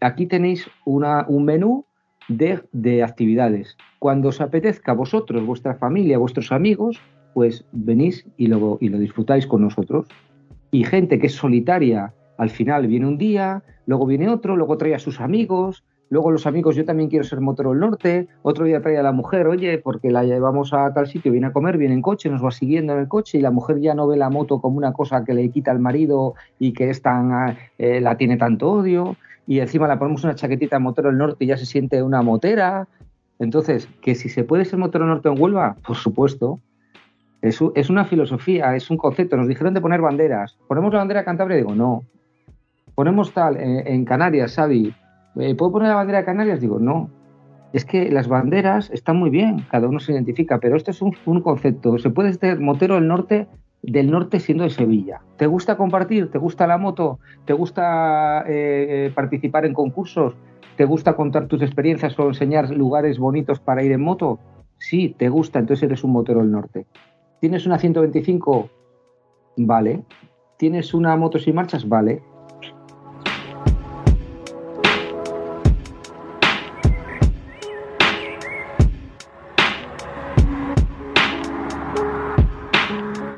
aquí 0.00 0.26
tenéis 0.26 0.68
un 0.84 1.44
menú 1.44 1.84
de, 2.28 2.62
de 2.72 3.02
actividades. 3.02 3.76
Cuando 3.98 4.28
os 4.28 4.40
apetezca 4.40 4.92
a 4.92 4.96
vosotros, 4.96 5.44
vuestra 5.44 5.74
familia, 5.74 6.18
vuestros 6.18 6.52
amigos, 6.52 7.00
pues 7.34 7.64
venís 7.72 8.26
y 8.36 8.46
lo, 8.46 8.78
y 8.80 8.88
lo 8.88 8.98
disfrutáis 8.98 9.46
con 9.46 9.62
nosotros 9.62 10.06
y 10.72 10.84
gente 10.84 11.18
que 11.18 11.28
es 11.28 11.34
solitaria, 11.34 12.14
al 12.38 12.50
final 12.50 12.86
viene 12.88 13.06
un 13.06 13.18
día, 13.18 13.62
luego 13.86 14.06
viene 14.06 14.28
otro, 14.28 14.56
luego 14.56 14.78
trae 14.78 14.94
a 14.94 14.98
sus 14.98 15.20
amigos, 15.20 15.84
luego 16.12 16.30
los 16.30 16.46
amigos, 16.46 16.76
yo 16.76 16.84
también 16.84 17.08
quiero 17.08 17.24
ser 17.24 17.40
motero 17.40 17.70
del 17.70 17.80
norte, 17.80 18.28
otro 18.42 18.66
día 18.66 18.82
trae 18.82 18.98
a 18.98 19.02
la 19.02 19.12
mujer, 19.12 19.46
oye, 19.46 19.78
porque 19.78 20.10
la 20.10 20.24
llevamos 20.24 20.74
a 20.74 20.92
tal 20.92 21.06
sitio, 21.06 21.32
viene 21.32 21.46
a 21.46 21.54
comer, 21.54 21.78
viene 21.78 21.94
en 21.94 22.02
coche, 22.02 22.28
nos 22.28 22.44
va 22.44 22.50
siguiendo 22.50 22.92
en 22.92 22.98
el 22.98 23.08
coche 23.08 23.38
y 23.38 23.40
la 23.40 23.50
mujer 23.50 23.80
ya 23.80 23.94
no 23.94 24.06
ve 24.06 24.18
la 24.18 24.28
moto 24.28 24.60
como 24.60 24.76
una 24.76 24.92
cosa 24.92 25.24
que 25.24 25.32
le 25.32 25.48
quita 25.48 25.70
al 25.70 25.78
marido 25.78 26.34
y 26.58 26.74
que 26.74 26.90
es 26.90 27.00
tan, 27.00 27.56
eh, 27.78 28.02
la 28.02 28.18
tiene 28.18 28.36
tanto 28.36 28.70
odio 28.70 29.16
y 29.46 29.60
encima 29.60 29.88
le 29.88 29.96
ponemos 29.96 30.22
una 30.22 30.34
chaquetita 30.34 30.76
de 30.76 30.80
motero 30.80 31.08
del 31.08 31.16
norte 31.16 31.44
y 31.46 31.48
ya 31.48 31.56
se 31.56 31.64
siente 31.64 32.02
una 32.02 32.20
motera. 32.20 32.88
Entonces, 33.38 33.88
que 34.02 34.14
si 34.14 34.28
se 34.28 34.44
puede 34.44 34.66
ser 34.66 34.78
motero 34.78 35.06
norte 35.06 35.30
en 35.30 35.40
Huelva, 35.40 35.76
por 35.82 35.96
supuesto, 35.96 36.60
es, 37.40 37.60
una 37.88 38.04
filosofía, 38.04 38.76
es 38.76 38.90
un 38.90 38.98
concepto. 38.98 39.38
Nos 39.38 39.48
dijeron 39.48 39.72
de 39.72 39.80
poner 39.80 40.02
banderas. 40.02 40.58
¿Ponemos 40.68 40.92
la 40.92 40.98
bandera 40.98 41.24
Cantabria? 41.24 41.56
Digo, 41.56 41.74
no. 41.74 42.04
Ponemos 42.94 43.32
tal, 43.32 43.56
eh, 43.56 43.84
en 43.86 44.04
Canarias, 44.04 44.54
Xavi. 44.54 44.94
Eh, 45.36 45.54
¿Puedo 45.54 45.72
poner 45.72 45.88
la 45.88 45.96
bandera 45.96 46.18
de 46.18 46.24
Canarias? 46.24 46.60
Digo, 46.60 46.78
no. 46.78 47.10
Es 47.72 47.84
que 47.84 48.10
las 48.10 48.28
banderas 48.28 48.90
están 48.90 49.16
muy 49.16 49.30
bien, 49.30 49.64
cada 49.70 49.88
uno 49.88 49.98
se 49.98 50.12
identifica, 50.12 50.58
pero 50.58 50.76
esto 50.76 50.90
es 50.90 51.00
un, 51.00 51.40
concepto. 51.40 51.98
Se 51.98 52.10
puede 52.10 52.34
ser 52.34 52.60
motero 52.60 52.96
del 52.96 53.08
norte, 53.08 53.48
del 53.82 54.10
norte 54.10 54.40
siendo 54.40 54.64
de 54.64 54.70
Sevilla. 54.70 55.22
¿Te 55.38 55.46
gusta 55.46 55.76
compartir? 55.78 56.30
¿Te 56.30 56.38
gusta 56.38 56.66
la 56.66 56.76
moto? 56.76 57.18
¿Te 57.46 57.54
gusta 57.54 58.44
eh, 58.46 59.10
participar 59.14 59.64
en 59.64 59.72
concursos? 59.72 60.34
¿Te 60.76 60.84
gusta 60.84 61.14
contar 61.14 61.46
tus 61.46 61.62
experiencias 61.62 62.18
o 62.18 62.28
enseñar 62.28 62.70
lugares 62.70 63.18
bonitos 63.18 63.58
para 63.58 63.82
ir 63.82 63.92
en 63.92 64.02
moto? 64.02 64.38
Sí, 64.78 65.14
te 65.16 65.28
gusta, 65.28 65.58
entonces 65.58 65.84
eres 65.84 66.04
un 66.04 66.12
motero 66.12 66.40
del 66.40 66.50
norte. 66.50 66.86
¿Tienes 67.40 67.66
una 67.66 67.78
125? 67.78 68.68
Vale. 69.56 70.02
¿Tienes 70.58 70.92
una 70.92 71.16
moto 71.16 71.38
sin 71.38 71.54
marchas? 71.54 71.88
Vale. 71.88 72.22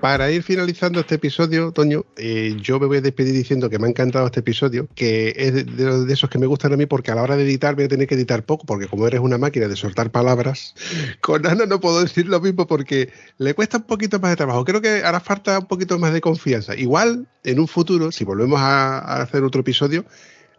Para 0.04 0.30
ir 0.30 0.42
finalizando 0.42 1.00
este 1.00 1.14
episodio, 1.14 1.72
Toño, 1.72 2.04
eh, 2.18 2.58
yo 2.60 2.78
me 2.78 2.84
voy 2.84 2.98
a 2.98 3.00
despedir 3.00 3.32
diciendo 3.32 3.70
que 3.70 3.78
me 3.78 3.86
ha 3.86 3.88
encantado 3.88 4.26
este 4.26 4.40
episodio, 4.40 4.86
que 4.94 5.32
es 5.34 5.54
de, 5.54 6.12
esos 6.12 6.28
que 6.28 6.38
me 6.38 6.44
gustan 6.44 6.74
a 6.74 6.76
mí 6.76 6.84
porque 6.84 7.10
a 7.10 7.14
la 7.14 7.22
hora 7.22 7.38
de 7.38 7.44
editar 7.44 7.74
voy 7.74 7.84
a 7.84 7.88
tener 7.88 8.06
que 8.06 8.14
editar 8.14 8.42
poco, 8.42 8.66
porque 8.66 8.86
como 8.86 9.06
eres 9.06 9.20
una 9.20 9.38
máquina 9.38 9.66
de 9.66 9.76
soltar 9.76 10.10
palabras, 10.10 10.74
con 11.22 11.46
Ana 11.46 11.64
no 11.64 11.80
puedo 11.80 12.00
decir 12.02 12.28
lo 12.28 12.38
mismo 12.38 12.66
porque 12.66 13.14
le 13.38 13.54
cuesta 13.54 13.78
un 13.78 13.84
poquito 13.84 14.20
más 14.20 14.32
de 14.32 14.36
trabajo. 14.36 14.66
Creo 14.66 14.82
que 14.82 15.02
hará 15.02 15.20
falta 15.20 15.58
un 15.58 15.68
poquito 15.68 15.98
más 15.98 16.12
de 16.12 16.20
confianza. 16.20 16.76
Igual, 16.76 17.26
en 17.42 17.58
un 17.58 17.66
futuro, 17.66 18.12
si 18.12 18.24
volvemos 18.24 18.60
a, 18.60 19.22
hacer 19.22 19.42
otro 19.42 19.62
episodio, 19.62 20.04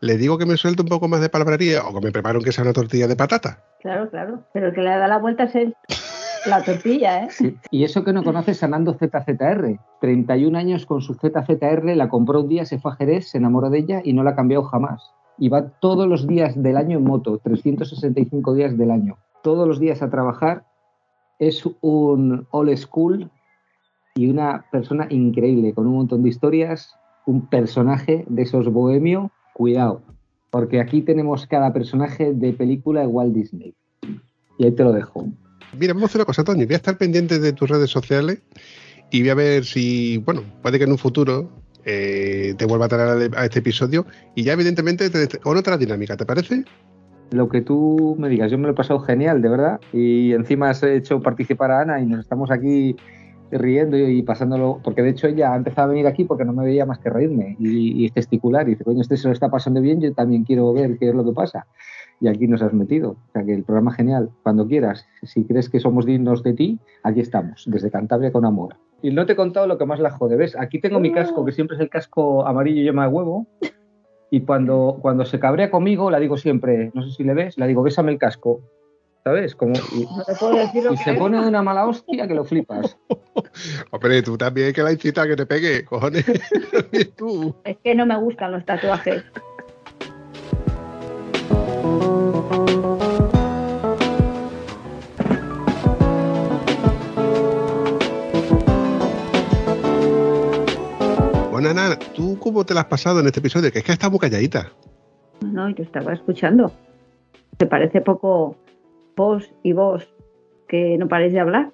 le 0.01 0.17
digo 0.17 0.39
que 0.39 0.47
me 0.47 0.57
suelte 0.57 0.81
un 0.81 0.87
poco 0.87 1.07
más 1.07 1.21
de 1.21 1.29
palabrería 1.29 1.83
o 1.83 1.93
que 1.93 2.03
me 2.03 2.11
preparo 2.11 2.41
que 2.41 2.51
sea 2.51 2.63
una 2.63 2.73
tortilla 2.73 3.07
de 3.07 3.15
patata. 3.15 3.63
Claro, 3.83 4.09
claro. 4.09 4.43
Pero 4.53 4.69
el 4.69 4.73
que 4.73 4.81
le 4.81 4.89
da 4.89 5.07
la 5.07 5.19
vuelta 5.19 5.43
es 5.43 5.53
él. 5.53 5.75
La 6.47 6.63
tortilla, 6.63 7.23
¿eh? 7.23 7.55
Y 7.71 7.83
eso 7.83 8.03
que 8.03 8.13
no 8.13 8.23
conoces 8.23 8.57
Sanando 8.57 8.93
ZZR. 8.93 9.79
31 9.99 10.57
años 10.57 10.85
con 10.85 11.01
su 11.01 11.15
ZZR, 11.15 11.95
la 11.95 12.07
compró 12.07 12.41
un 12.41 12.49
día, 12.49 12.65
se 12.65 12.77
fue 12.77 12.91
a 12.91 12.95
Jerez, 12.95 13.29
se 13.29 13.39
enamoró 13.39 13.69
de 13.69 13.79
ella 13.79 14.01
y 14.03 14.13
no 14.13 14.23
la 14.23 14.31
ha 14.31 14.35
cambiado 14.35 14.63
jamás. 14.63 15.11
Y 15.37 15.49
va 15.49 15.69
todos 15.79 16.07
los 16.07 16.27
días 16.27 16.61
del 16.61 16.77
año 16.77 16.99
en 16.99 17.03
moto, 17.03 17.39
365 17.39 18.53
días 18.53 18.77
del 18.77 18.91
año. 18.91 19.17
Todos 19.41 19.67
los 19.67 19.79
días 19.79 20.01
a 20.01 20.09
trabajar. 20.09 20.65
Es 21.39 21.67
un 21.81 22.47
old 22.51 22.77
school 22.77 23.29
y 24.15 24.29
una 24.29 24.65
persona 24.71 25.07
increíble, 25.09 25.73
con 25.73 25.87
un 25.87 25.95
montón 25.95 26.23
de 26.23 26.29
historias, 26.29 26.95
un 27.25 27.47
personaje 27.47 28.23
de 28.29 28.41
esos 28.43 28.71
bohemio. 28.71 29.31
Cuidado, 29.53 30.01
porque 30.51 30.79
aquí 30.79 31.01
tenemos 31.01 31.47
cada 31.47 31.73
personaje 31.73 32.33
de 32.33 32.53
película 32.53 33.01
de 33.01 33.07
Walt 33.07 33.33
Disney. 33.33 33.73
Y 34.57 34.65
ahí 34.65 34.71
te 34.71 34.83
lo 34.83 34.93
dejo. 34.93 35.25
Mira, 35.73 35.93
vamos 35.93 36.03
a 36.03 36.11
hacer 36.11 36.19
una 36.19 36.25
cosa, 36.25 36.43
Toño. 36.43 36.65
Voy 36.65 36.73
a 36.73 36.77
estar 36.77 36.97
pendiente 36.97 37.39
de 37.39 37.53
tus 37.53 37.69
redes 37.69 37.89
sociales 37.89 38.41
y 39.11 39.21
voy 39.21 39.29
a 39.29 39.35
ver 39.35 39.65
si, 39.65 40.17
bueno, 40.19 40.43
puede 40.61 40.77
que 40.77 40.85
en 40.85 40.91
un 40.91 40.97
futuro 40.97 41.49
eh, 41.85 42.55
te 42.57 42.65
vuelva 42.65 42.85
a 42.85 42.89
traer 42.89 43.31
a 43.35 43.45
este 43.45 43.59
episodio 43.59 44.05
y 44.33 44.43
ya 44.43 44.53
evidentemente 44.53 45.09
con 45.39 45.57
otra 45.57 45.77
dinámica, 45.77 46.17
¿te 46.17 46.25
parece? 46.25 46.63
Lo 47.31 47.49
que 47.49 47.61
tú 47.61 48.15
me 48.19 48.29
digas, 48.29 48.51
yo 48.51 48.57
me 48.57 48.65
lo 48.65 48.73
he 48.73 48.75
pasado 48.75 48.99
genial, 48.99 49.41
de 49.41 49.49
verdad, 49.49 49.79
y 49.91 50.33
encima 50.33 50.69
has 50.69 50.83
hecho 50.83 51.21
participar 51.21 51.71
a 51.71 51.81
Ana 51.81 51.99
y 51.99 52.05
nos 52.05 52.19
estamos 52.19 52.51
aquí 52.51 52.95
riendo 53.51 53.97
y 53.97 54.21
pasándolo, 54.23 54.79
porque 54.83 55.01
de 55.01 55.09
hecho 55.09 55.27
ella 55.27 55.53
ha 55.53 55.55
empezado 55.55 55.87
a 55.87 55.91
venir 55.91 56.07
aquí 56.07 56.23
porque 56.23 56.45
no 56.45 56.53
me 56.53 56.65
veía 56.65 56.85
más 56.85 56.99
que 56.99 57.09
reírme 57.09 57.55
y, 57.59 58.09
gesticular 58.13 58.67
y 58.67 58.71
dice, 58.71 58.83
coño, 58.83 59.01
este 59.01 59.17
se 59.17 59.27
lo 59.27 59.33
está 59.33 59.49
pasando 59.49 59.81
bien, 59.81 60.01
yo 60.01 60.13
también 60.13 60.43
quiero 60.43 60.73
ver 60.73 60.97
qué 60.97 61.09
es 61.09 61.15
lo 61.15 61.23
que 61.23 61.31
pasa 61.31 61.67
y 62.21 62.27
aquí 62.27 62.47
nos 62.47 62.61
has 62.61 62.73
metido. 62.73 63.11
O 63.11 63.31
sea 63.33 63.43
que 63.43 63.53
el 63.53 63.63
programa 63.63 63.91
genial, 63.93 64.29
cuando 64.43 64.67
quieras, 64.67 65.05
si 65.23 65.43
crees 65.43 65.69
que 65.69 65.79
somos 65.79 66.05
dignos 66.05 66.43
de 66.43 66.53
ti, 66.53 66.79
aquí 67.03 67.19
estamos, 67.19 67.63
desde 67.67 67.91
Cantabria 67.91 68.31
con 68.31 68.45
amor. 68.45 68.77
Y 69.01 69.11
no 69.11 69.25
te 69.25 69.33
he 69.33 69.35
contado 69.35 69.67
lo 69.67 69.77
que 69.77 69.85
más 69.85 69.99
la 69.99 70.11
jode. 70.11 70.35
¿Ves? 70.35 70.55
Aquí 70.57 70.79
tengo 70.79 70.99
mi 70.99 71.11
casco, 71.11 71.45
que 71.45 71.51
siempre 71.51 71.75
es 71.75 71.81
el 71.81 71.89
casco 71.89 72.47
amarillo 72.47 72.81
yema 72.81 73.07
de 73.07 73.13
huevo. 73.13 73.45
Y 74.31 74.41
cuando, 74.41 74.97
cuando 75.01 75.25
se 75.25 75.39
cabrea 75.39 75.69
conmigo, 75.69 76.09
la 76.09 76.19
digo 76.19 76.37
siempre, 76.37 76.91
no 76.93 77.03
sé 77.03 77.11
si 77.11 77.23
le 77.23 77.33
ves, 77.33 77.57
la 77.57 77.67
digo, 77.67 77.83
bésame 77.83 78.11
el 78.11 78.17
casco. 78.17 78.61
¿Sabes? 79.23 79.55
Como, 79.55 79.73
y, 79.95 80.03
No 80.05 80.23
te 80.23 80.35
puedo 80.35 80.55
decir 80.55 80.83
lo 80.83 80.93
y 80.93 80.97
que 80.97 81.03
se 81.03 81.11
es. 81.13 81.17
pone 81.17 81.41
de 81.41 81.47
una 81.47 81.63
mala 81.63 81.87
hostia 81.87 82.27
que 82.27 82.35
lo 82.35 82.45
flipas. 82.45 82.97
Hombre, 83.91 84.21
tú 84.21 84.37
también 84.37 84.71
que 84.73 84.83
la 84.83 84.91
incita 84.91 85.23
a 85.23 85.27
que 85.27 85.35
te 85.35 85.45
pegue, 85.45 85.83
cojones. 85.83 86.25
Tú. 87.17 87.55
Es 87.63 87.77
que 87.83 87.95
no 87.95 88.05
me 88.05 88.17
gustan 88.17 88.51
los 88.51 88.65
tatuajes. 88.65 89.23
Cómo 102.45 102.63
te 102.63 102.75
la 102.75 102.81
has 102.81 102.85
pasado 102.87 103.19
en 103.21 103.25
este 103.25 103.39
episodio? 103.39 103.71
Que 103.71 103.79
es 103.79 103.83
que 103.83 103.91
estás 103.91 104.11
muy 104.11 104.19
calladita. 104.19 104.71
No, 105.41 105.67
yo 105.69 105.83
estaba 105.83 106.13
escuchando. 106.13 106.71
¿Te 107.57 107.65
parece 107.65 108.01
poco 108.01 108.55
vos 109.17 109.49
y 109.63 109.73
vos 109.73 110.07
que 110.67 110.95
no 110.99 111.07
paréis 111.07 111.33
de 111.33 111.39
hablar? 111.39 111.71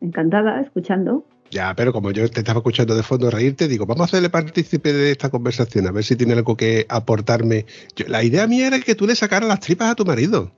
Encantada, 0.00 0.60
escuchando. 0.60 1.24
Ya, 1.50 1.74
pero 1.74 1.92
como 1.92 2.12
yo 2.12 2.28
te 2.30 2.38
estaba 2.38 2.58
escuchando 2.60 2.94
de 2.94 3.02
fondo 3.02 3.32
reírte, 3.32 3.66
digo, 3.66 3.84
vamos 3.84 4.02
a 4.02 4.04
hacerle 4.04 4.30
partícipe 4.30 4.92
de 4.92 5.10
esta 5.10 5.28
conversación, 5.28 5.88
a 5.88 5.90
ver 5.90 6.04
si 6.04 6.14
tiene 6.14 6.34
algo 6.34 6.56
que 6.56 6.86
aportarme. 6.88 7.66
Yo- 7.96 8.06
la 8.06 8.22
idea 8.22 8.46
mía 8.46 8.68
era 8.68 8.78
que 8.78 8.94
tú 8.94 9.08
le 9.08 9.16
sacaras 9.16 9.48
las 9.48 9.58
tripas 9.58 9.90
a 9.90 9.96
tu 9.96 10.04
marido. 10.04 10.52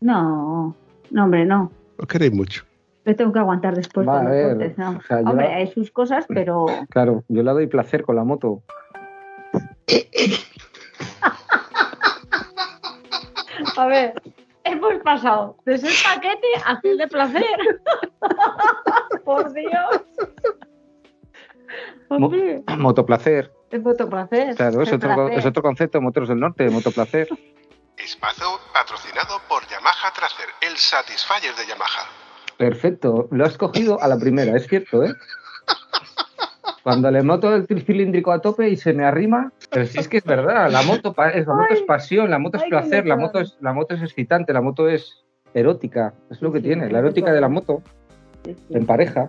No, 0.00 0.74
no, 1.12 1.24
hombre, 1.24 1.46
no. 1.46 1.70
Os 1.98 2.06
queréis 2.08 2.32
mucho. 2.32 2.64
Le 3.04 3.14
tengo 3.14 3.32
que 3.32 3.38
aguantar 3.40 3.74
después 3.74 4.06
Va, 4.06 4.12
cuando 4.12 4.30
a 4.30 4.32
ver, 4.32 4.48
cortes, 4.56 4.78
¿no? 4.78 4.90
o 4.98 5.02
sea, 5.02 5.18
Hombre, 5.18 5.48
la- 5.48 5.56
hay 5.56 5.66
sus 5.72 5.90
cosas, 5.90 6.24
pero 6.28 6.66
Claro, 6.90 7.24
yo 7.28 7.42
le 7.42 7.50
doy 7.50 7.66
placer 7.66 8.04
con 8.04 8.14
la 8.16 8.24
moto. 8.24 8.62
A 13.76 13.86
ver, 13.86 14.14
hemos 14.64 14.94
pasado 15.02 15.56
de 15.64 15.78
ser 15.78 15.92
paquete 16.04 16.46
a 16.64 16.80
ser 16.80 16.96
de 16.96 17.08
placer. 17.08 17.44
Por 19.24 19.52
Dios. 19.52 20.02
Hombre, 22.08 22.62
Motoplacer. 22.76 23.52
es 23.70 23.82
motoplacer. 23.82 24.54
Claro, 24.56 24.82
es 24.82 24.92
otro, 24.92 25.14
placer. 25.14 25.38
es 25.38 25.46
otro 25.46 25.62
concepto 25.62 25.98
de 25.98 26.02
Moteros 26.04 26.28
del 26.28 26.40
Norte, 26.40 26.68
motoplacer. 26.70 27.28
Espacio 27.96 28.46
patrocinado 28.74 29.40
por 29.48 29.66
Yamaha 29.68 30.12
Tracer, 30.14 30.46
el 30.60 30.76
Satisfyer 30.76 31.54
de 31.54 31.66
Yamaha. 31.66 32.08
Perfecto, 32.56 33.28
lo 33.30 33.44
has 33.44 33.56
cogido 33.56 34.00
a 34.02 34.08
la 34.08 34.18
primera, 34.18 34.56
es 34.56 34.66
cierto, 34.66 35.04
¿eh? 35.04 35.14
Cuando 36.82 37.10
le 37.10 37.22
moto 37.22 37.54
el 37.54 37.66
tricilíndrico 37.66 38.32
a 38.32 38.40
tope 38.40 38.68
y 38.68 38.76
se 38.76 38.92
me 38.92 39.04
arrima, 39.04 39.52
pero 39.70 39.86
si 39.86 39.98
es 39.98 40.08
que 40.08 40.16
es 40.18 40.24
verdad, 40.24 40.70
la 40.70 40.82
moto, 40.82 41.14
es, 41.32 41.46
la 41.46 41.54
moto 41.54 41.74
es 41.74 41.82
pasión, 41.82 42.30
la 42.30 42.38
moto 42.38 42.58
es 42.58 42.64
placer, 42.64 43.06
la 43.06 43.16
moto 43.16 43.38
es, 43.38 43.56
la 43.60 43.72
moto 43.72 43.94
es 43.94 44.02
excitante, 44.02 44.52
la 44.52 44.60
moto 44.60 44.88
es 44.88 45.22
erótica, 45.54 46.12
es 46.30 46.42
lo 46.42 46.52
que 46.52 46.58
Sí, 46.58 46.64
tiene, 46.64 46.90
la 46.90 46.98
erótica 46.98 47.32
de 47.32 47.40
la 47.40 47.48
moto, 47.48 47.82
en 48.70 48.84
pareja. 48.86 49.28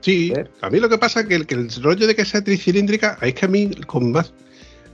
Sí, 0.00 0.32
a 0.60 0.70
mí 0.70 0.78
lo 0.78 0.88
que 0.88 0.98
pasa 0.98 1.20
es 1.20 1.26
que 1.26 1.34
el, 1.34 1.46
que 1.46 1.56
el 1.56 1.68
rollo 1.82 2.06
de 2.06 2.14
que 2.14 2.24
sea 2.24 2.42
tricilíndrica, 2.42 3.18
es 3.20 3.34
que 3.34 3.46
a 3.46 3.48
mí 3.48 3.70
con 3.86 4.12
más... 4.12 4.32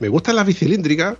Me 0.00 0.08
gustan 0.08 0.36
las 0.36 0.46
bicilíndricas, 0.46 1.16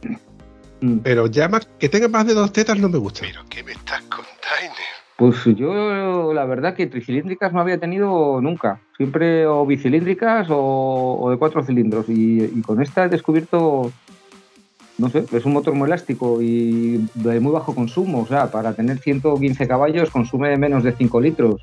Mm. 0.84 0.98
pero 0.98 1.26
ya 1.26 1.48
más 1.48 1.66
que 1.78 1.88
tengan 1.88 2.10
más 2.10 2.26
de 2.26 2.34
dos 2.34 2.52
tetas 2.52 2.78
no 2.78 2.90
me 2.90 2.98
gusta. 2.98 3.20
¿Pero 3.22 3.42
qué 3.48 3.62
me 3.62 3.72
estás 3.72 4.02
contando? 4.02 4.74
Pues 5.16 5.44
yo 5.44 6.32
la 6.32 6.44
verdad 6.44 6.74
que 6.74 6.88
tricilíndricas 6.88 7.52
no 7.52 7.60
había 7.60 7.78
tenido 7.78 8.40
nunca, 8.40 8.80
siempre 8.96 9.46
o 9.46 9.64
bicilíndricas 9.64 10.48
o, 10.50 11.28
de 11.30 11.36
cuatro 11.36 11.62
cilindros. 11.62 12.08
Y, 12.08 12.42
y 12.42 12.62
con 12.62 12.82
esta 12.82 13.04
he 13.04 13.08
descubierto, 13.08 13.92
no 14.98 15.08
sé, 15.10 15.24
es 15.32 15.44
un 15.44 15.52
motor 15.52 15.74
muy 15.74 15.86
elástico 15.86 16.42
y 16.42 17.08
de 17.14 17.38
muy 17.38 17.52
bajo 17.52 17.76
consumo, 17.76 18.22
o 18.22 18.26
sea, 18.26 18.50
para 18.50 18.74
tener 18.74 18.98
115 18.98 19.68
caballos 19.68 20.10
consume 20.10 20.56
menos 20.56 20.82
de 20.82 20.92
5 20.92 21.20
litros, 21.20 21.62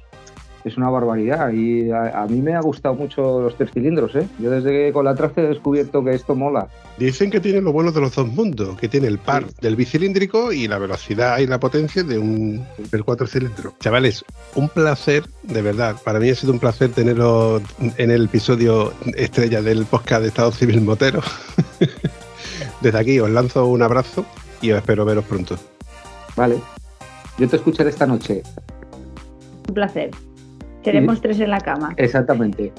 es 0.64 0.78
una 0.78 0.90
barbaridad 0.90 1.52
y 1.52 1.92
a, 1.92 2.22
a 2.22 2.28
mí 2.28 2.42
me 2.42 2.54
ha 2.54 2.62
gustado 2.62 2.96
mucho 2.96 3.42
los 3.42 3.56
tres 3.56 3.72
cilindros, 3.72 4.16
¿eh? 4.16 4.28
yo 4.40 4.52
desde 4.52 4.70
que 4.70 4.94
con 4.94 5.06
la 5.06 5.16
trace 5.16 5.42
he 5.42 5.48
descubierto 5.48 6.04
que 6.04 6.12
esto 6.12 6.36
mola. 6.36 6.68
Dicen 6.98 7.32
que 7.32 7.40
tiene 7.40 7.62
lo 7.62 7.72
bueno 7.72 7.92
de 7.92 8.02
los 8.02 8.16
dos 8.16 8.28
mundos, 8.28 8.78
que 8.78 8.88
tiene 8.88 9.08
el 9.08 9.18
par 9.18 9.46
del 9.62 9.76
bicilíndrico 9.76 10.52
y 10.52 10.68
la 10.68 10.78
velocidad 10.78 11.40
y 11.40 11.48
la 11.48 11.60
potencia 11.60 12.04
de 12.04 12.20
un 12.20 12.64
del 12.92 13.04
cuatro 13.04 13.28
cilindros. 13.28 13.74
Chavales, 13.80 14.24
un 14.56 14.70
placer, 14.70 15.24
de 15.44 15.62
verdad. 15.62 15.96
Para 16.04 16.20
mí 16.20 16.30
ha 16.30 16.36
sido 16.36 16.54
un 16.54 16.60
placer 16.60 16.92
teneros 16.92 17.62
en 17.98 18.12
el 18.12 18.26
episodio 18.26 18.94
estrella 19.16 19.62
del 19.62 19.86
podcast 19.86 20.22
de 20.22 20.28
Estado 20.28 20.52
Civil 20.52 20.82
Motero. 20.82 21.22
Desde 22.82 22.98
aquí 22.98 23.20
os 23.20 23.30
lanzo 23.30 23.66
un 23.68 23.82
abrazo 23.82 24.26
y 24.62 24.72
os 24.72 24.78
espero 24.78 25.06
veros 25.06 25.26
pronto. 25.26 25.58
Vale, 26.36 26.58
yo 27.38 27.48
te 27.48 27.56
escucharé 27.58 27.90
esta 27.90 28.06
noche, 28.06 28.44
Un 29.68 29.74
placer. 29.74 30.12
Seremos 30.84 31.22
tres 31.22 31.40
en 31.40 31.50
la 31.50 31.60
cama. 31.60 31.94
exactamente. 31.98 32.74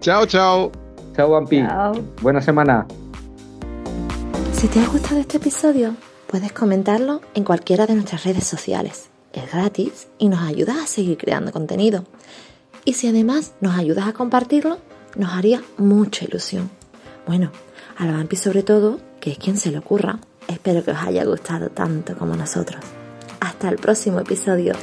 Chao, 0.00 0.26
chao. 0.26 0.72
Chao, 1.14 1.36
Ampi. 1.36 1.58
Chao. 1.62 1.92
Buena 2.22 2.40
semana. 2.40 2.86
Si 4.52 4.68
te 4.68 4.80
ha 4.80 4.86
gustado 4.86 5.20
este 5.20 5.36
episodio, 5.38 5.94
puedes 6.26 6.52
comentarlo 6.52 7.20
en 7.34 7.44
cualquiera 7.44 7.86
de 7.86 7.94
nuestras 7.94 8.24
redes 8.24 8.44
sociales. 8.44 9.10
Es 9.32 9.52
gratis 9.52 10.08
y 10.18 10.28
nos 10.28 10.40
ayuda 10.40 10.82
a 10.82 10.86
seguir 10.86 11.18
creando 11.18 11.52
contenido. 11.52 12.04
Y 12.84 12.94
si 12.94 13.08
además 13.08 13.52
nos 13.60 13.76
ayudas 13.76 14.08
a 14.08 14.12
compartirlo, 14.12 14.78
nos 15.16 15.32
haría 15.32 15.62
mucha 15.76 16.24
ilusión. 16.24 16.70
Bueno, 17.26 17.52
a 17.96 18.06
la 18.06 18.12
Vampi 18.12 18.36
sobre 18.36 18.62
todo, 18.62 18.98
que 19.20 19.32
es 19.32 19.38
quien 19.38 19.56
se 19.56 19.70
le 19.70 19.78
ocurra. 19.78 20.18
Espero 20.50 20.82
que 20.82 20.90
os 20.90 20.98
haya 20.98 21.24
gustado 21.24 21.68
tanto 21.70 22.16
como 22.16 22.34
nosotros. 22.34 22.82
Hasta 23.40 23.68
el 23.68 23.76
próximo 23.76 24.18
episodio. 24.18 24.74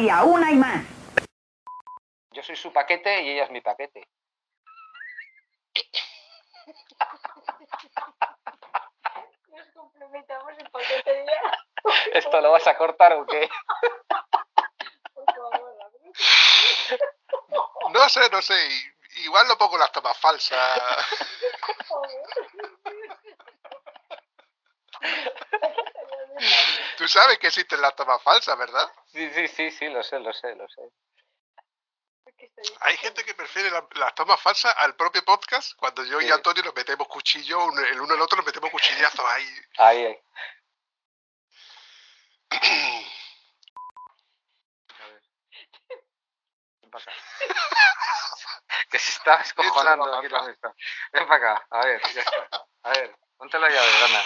Todavía, 0.00 0.24
una 0.24 0.50
y 0.50 0.56
más. 0.56 0.84
Yo 2.32 2.42
soy 2.42 2.56
su 2.56 2.72
paquete 2.72 3.22
y 3.22 3.30
ella 3.30 3.44
es 3.44 3.50
mi 3.50 3.60
paquete. 3.60 4.08
Nos 9.48 9.66
complementamos 9.74 10.52
el 10.58 10.70
paquete 10.70 11.26
ya, 11.26 11.92
¿Esto 12.14 12.40
lo 12.40 12.52
vas 12.52 12.66
a 12.66 12.76
cortar 12.76 13.12
o 13.14 13.26
qué? 13.26 13.48
por 15.14 15.24
favor. 15.34 15.76
No 17.92 18.08
sé, 18.08 18.30
no 18.30 18.40
sé. 18.40 18.54
Igual 19.24 19.48
lo 19.48 19.58
pongo 19.58 19.76
las 19.76 19.90
tomas 19.92 20.16
falsas. 20.18 20.80
Tú 27.00 27.08
sabes 27.08 27.38
que 27.38 27.46
existen 27.46 27.80
las 27.80 27.96
tomas 27.96 28.22
falsas, 28.22 28.58
¿verdad? 28.58 28.92
Sí, 29.06 29.30
sí, 29.30 29.48
sí, 29.48 29.70
sí, 29.70 29.88
lo 29.88 30.02
sé, 30.02 30.18
lo 30.18 30.34
sé, 30.34 30.54
lo 30.54 30.68
sé. 30.68 30.82
Hay 32.80 32.94
gente 32.98 33.24
que 33.24 33.32
prefiere 33.32 33.70
la- 33.70 33.88
las 33.92 34.14
tomas 34.14 34.38
falsas 34.38 34.74
al 34.76 34.94
propio 34.96 35.24
podcast. 35.24 35.72
Cuando 35.76 36.04
yo 36.04 36.20
y. 36.20 36.30
Antonio 36.30 36.62
nos 36.62 36.74
metemos 36.74 37.08
cuchillo, 37.08 37.70
el 37.86 38.02
uno 38.02 38.12
al 38.12 38.20
otro 38.20 38.36
nos 38.36 38.44
metemos 38.44 38.70
cuchillazos 38.70 39.24
ahí. 39.30 39.48
Ahí, 39.78 40.04
ahí. 42.50 43.06
Ven 46.82 46.90
para 46.90 47.02
acá. 47.04 47.12
que 48.90 48.98
se 48.98 49.12
está 49.12 49.36
escojonando 49.40 50.18
aquí 50.18 50.28
la 50.28 50.42
mesa. 50.42 50.74
Ven 51.12 51.26
para 51.26 51.54
acá, 51.54 51.66
a 51.70 51.86
ver, 51.86 52.02
ya 52.12 52.20
está. 52.20 52.66
A 52.82 52.90
ver, 52.90 53.16
ponte 53.38 53.58
la 53.58 53.70
llave, 53.70 54.04
Ana. 54.04 54.22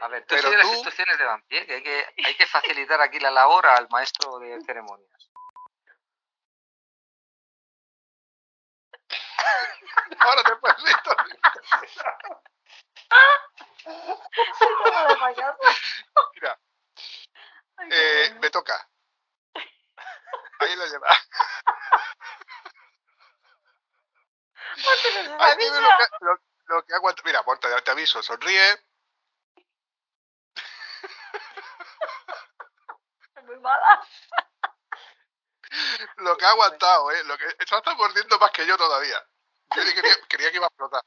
A 0.00 0.08
ver, 0.08 0.22
tú 0.22 0.28
Pero 0.30 0.42
sigues 0.42 0.58
las 0.58 0.66
tú- 0.66 0.72
instrucciones 0.72 1.18
de 1.18 1.24
Vampier, 1.24 1.66
que 1.66 1.74
hay, 1.74 1.82
que 1.82 2.06
hay 2.24 2.34
que 2.36 2.46
facilitar 2.46 3.00
aquí 3.00 3.18
la 3.20 3.30
labor 3.30 3.66
al 3.66 3.88
maestro 3.90 4.38
de 4.38 4.60
ceremonias. 4.62 5.30
Ahora 10.20 10.42
te 10.42 10.56
puedes 10.56 10.78
ir. 10.80 10.96
Mira, 16.34 16.58
eh, 17.90 18.36
me 18.40 18.50
toca. 18.50 18.88
Ahí 20.60 20.76
lo 20.76 20.86
lleva. 20.86 21.08
Ve 25.56 25.80
lo 25.80 25.88
que, 25.96 26.04
lo, 26.20 26.38
lo 26.66 26.84
que 26.84 26.94
aguanta. 26.94 27.22
Mira, 27.24 27.42
te 27.82 27.90
aviso, 27.90 28.22
sonríe. 28.22 28.78
Lo 36.16 36.36
que 36.36 36.44
ha 36.44 36.50
aguantado, 36.50 37.10
¿eh? 37.12 37.22
Lo 37.24 37.38
que, 37.38 37.46
está 37.58 37.78
está 37.78 37.94
mordiendo 37.94 38.38
más 38.38 38.50
que 38.50 38.66
yo 38.66 38.76
todavía. 38.76 39.24
Yo 39.76 39.84
ni 39.84 39.94
quería, 39.94 40.14
quería 40.28 40.50
que 40.50 40.56
iba 40.56 40.66
a 40.66 40.68
explotar. 40.68 41.02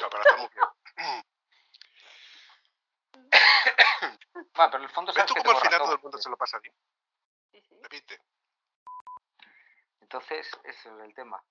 No, 0.00 0.10
pero 0.10 0.22
está 0.22 0.36
muy 0.36 0.48
bien. 0.48 1.24
Bueno, 4.54 4.70
pero 4.72 4.78
en 4.78 4.82
el 4.82 4.88
fondo 4.90 5.12
¿Ves 5.12 5.26
tú 5.26 5.34
que 5.34 5.42
cómo 5.42 5.56
al 5.56 5.62
final 5.62 5.80
todo 5.80 5.92
el 5.92 6.00
mundo 6.00 6.18
se 6.18 6.28
lo 6.28 6.36
pasa 6.36 6.58
bien? 6.58 6.74
Sí, 7.52 7.60
sí. 7.62 7.78
Repite. 7.82 8.20
Entonces, 10.00 10.50
ese 10.64 10.88
es 10.88 10.94
el 11.04 11.14
tema. 11.14 11.42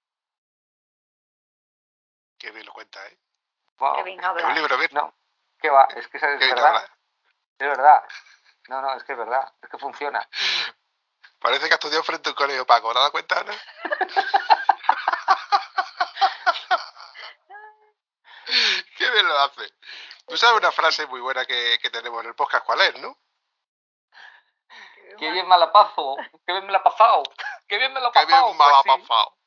Qué 2.38 2.52
bien 2.52 2.66
lo 2.66 2.74
cuenta, 2.74 3.06
¿eh? 3.08 3.18
Wow, 3.78 3.96
Qué 3.98 4.04
bien 4.04 4.20
Es 4.20 4.44
un 4.44 4.56
libro 4.56 4.76
abierto. 4.76 4.96
No, 4.96 5.16
¿qué 5.60 5.70
va? 5.70 5.86
Es 5.96 6.08
que 6.08 6.18
esa 6.18 6.34
es 6.34 6.40
Qué 6.40 6.46
bien 6.46 6.56
verdad. 6.56 6.76
habla. 6.76 6.98
Es 7.58 7.68
verdad. 7.68 8.04
No, 8.70 8.82
no, 8.84 8.94
es 8.94 9.04
que 9.04 9.14
es 9.14 9.18
verdad. 9.18 9.52
Es 9.64 9.70
que 9.70 9.78
funciona. 9.80 10.30
Parece 11.40 11.68
que 11.68 11.74
ha 11.74 11.76
estudiado 11.76 12.04
frente 12.04 12.30
a 12.30 12.32
un 12.32 12.36
colegio 12.36 12.66
Paco. 12.68 12.92
¿Te 12.92 13.00
has 13.00 13.02
dado 13.02 13.12
cuenta, 13.12 13.44
no? 13.44 13.54
Qué 18.98 19.10
bien 19.12 19.28
lo 19.28 19.38
hace. 19.40 19.70
Tú 20.28 20.38
sabes 20.38 20.60
una 20.60 20.72
frase 20.72 21.06
muy 21.08 21.20
buena 21.20 21.46
que, 21.46 21.78
que 21.82 21.90
tenemos 21.90 22.22
en 22.22 22.28
el 22.30 22.36
podcast, 22.36 22.66
¿cuál 22.66 22.82
es, 22.82 23.00
no? 23.00 23.18
Qué 25.18 25.32
bien 25.32 25.48
me 25.48 25.58
la 25.58 25.72
paso. 25.72 26.16
Qué 26.46 26.54
bien 26.54 26.66
me 26.66 26.72
la 26.72 26.78
ha 26.78 26.84
pasado. 26.84 27.24
Qué 27.68 27.78
bien 27.78 27.92
me 27.92 28.00
lo 28.00 28.08
ha 28.08 28.12
Qué 28.12 28.22
pasado. 28.26 28.46
bien 28.46 28.58
me 28.58 28.66
la 28.66 28.80
ha 28.80 28.84
Pues 28.84 28.96
sí. 28.96 29.02
pasado. 29.08 29.38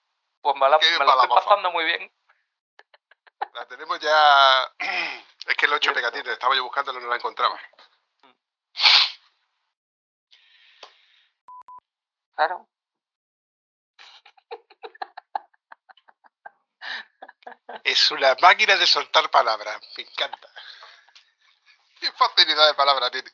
Pues 0.41 0.57
me 0.57 0.69
la, 0.69 0.79
Qué 0.79 0.91
me 0.91 0.99
la 0.99 1.05
la 1.05 1.13
ha 1.13 1.23
estoy 1.25 1.37
pasando 1.37 1.71
muy 1.71 1.85
bien. 1.85 2.13
La 3.55 3.67
tenemos 3.67 3.99
ya. 4.01 4.73
Es 5.47 5.57
que 5.57 5.67
hecho 5.67 5.79
Cierto. 5.81 5.95
pegatines. 5.95 6.35
Estaba 6.35 6.55
yo 6.55 6.63
buscándolo 6.63 7.01
y 7.01 7.03
no 7.03 7.09
la 7.09 7.17
encontraba. 7.17 7.59
Claro. 12.35 12.69
Es 17.85 18.11
una 18.11 18.35
máquina 18.41 18.77
de 18.77 18.87
soltar 18.87 19.31
palabras. 19.31 19.81
Me 19.97 20.05
encanta. 20.05 20.49
Qué 22.01 22.11
facilidad 22.13 22.67
de 22.69 22.75
palabra 22.75 23.11
tiene. 23.11 23.31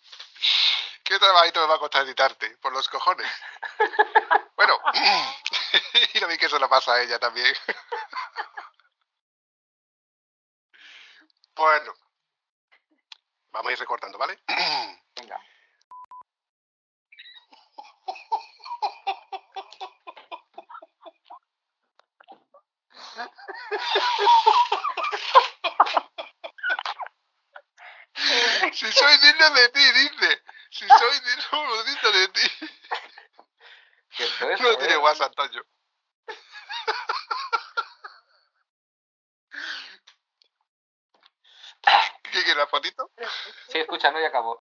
Qué 1.05 1.19
trabajito 1.19 1.61
me 1.61 1.67
va 1.67 1.77
a 1.77 1.79
costar 1.79 2.05
editarte, 2.05 2.57
por 2.59 2.73
los 2.73 2.89
cojones. 2.89 3.31
Bueno, 4.57 4.79
y 6.15 6.21
lo 6.21 6.27
vi 6.29 6.37
que 6.37 6.47
eso 6.47 6.59
le 6.59 6.69
pasa 6.69 6.93
a 6.95 7.01
ella 7.01 7.19
también. 7.19 7.55
Bueno, 11.55 11.93
vamos 13.51 13.71
a 13.71 13.73
ir 13.73 13.79
recortando, 13.79 14.19
¿vale? 14.19 14.39
Venga. 15.17 15.41
Si 28.73 28.93
soy 28.93 29.17
digno 29.19 29.51
de 29.51 29.69
ti, 29.71 29.93
dice. 29.93 30.43
Si 30.71 30.87
soy 30.87 31.21
digno, 31.21 31.83
digno 31.85 32.13
de 32.13 32.29
ti. 32.29 32.51
No 34.63 34.77
tiene 34.77 34.95
¿eh? 34.95 34.99
WhatsApp, 34.99 35.33
Antonio. 35.39 35.65
¿Qué 42.31 42.45
quiere 42.45 42.61
la 42.61 42.67
fotito? 42.67 43.11
Sí, 43.69 43.79
escucha, 43.79 44.11
no, 44.11 44.21
ya 44.21 44.29
acabó. 44.29 44.61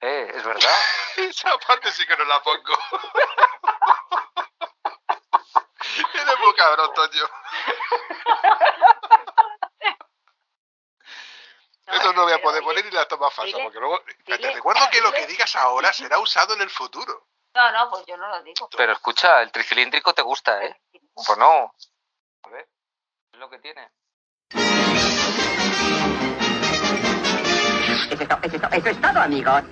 Eh, 0.00 0.30
es 0.34 0.44
verdad. 0.44 0.80
Esa 1.16 1.58
parte 1.58 1.90
sí 1.92 2.06
que 2.06 2.16
no 2.16 2.24
la 2.24 2.42
pongo. 2.42 2.62
Eres 6.14 6.38
muy 6.40 6.54
cabrón, 6.54 6.92
Toño. 6.94 7.28
Eso 11.92 12.12
no 12.12 12.22
voy 12.22 12.32
a 12.32 12.40
poder 12.40 12.62
poner 12.62 12.84
ni 12.84 12.90
la 12.92 13.06
toma 13.08 13.30
falsa, 13.30 13.56
dile- 13.56 13.64
porque 13.64 13.80
luego 13.80 14.00
te 14.24 14.38
dile- 14.38 14.52
recuerdo 14.54 14.88
que 14.90 15.00
lo 15.00 15.12
que 15.12 15.26
digas 15.26 15.56
ahora 15.56 15.92
será 15.92 16.18
usado 16.20 16.54
en 16.54 16.60
el 16.62 16.70
futuro. 16.70 17.26
No, 17.54 17.72
no, 17.72 17.90
pues 17.90 18.04
yo 18.06 18.16
no 18.16 18.28
lo 18.28 18.42
digo. 18.44 18.68
Pero 18.76 18.92
escucha, 18.92 19.42
el 19.42 19.50
tricilíndrico 19.50 20.14
te 20.14 20.22
gusta, 20.22 20.62
¿eh? 20.64 20.80
Pues 21.14 21.36
no. 21.36 21.74
A 22.44 22.48
ver, 22.48 22.68
es 23.32 23.38
lo 23.40 23.50
que 23.50 23.58
tiene. 23.58 23.90
Eso 28.10 28.14
es, 28.14 28.62
eso 28.72 28.88
es 28.90 29.00
todo, 29.00 29.20
amigos. 29.20 29.62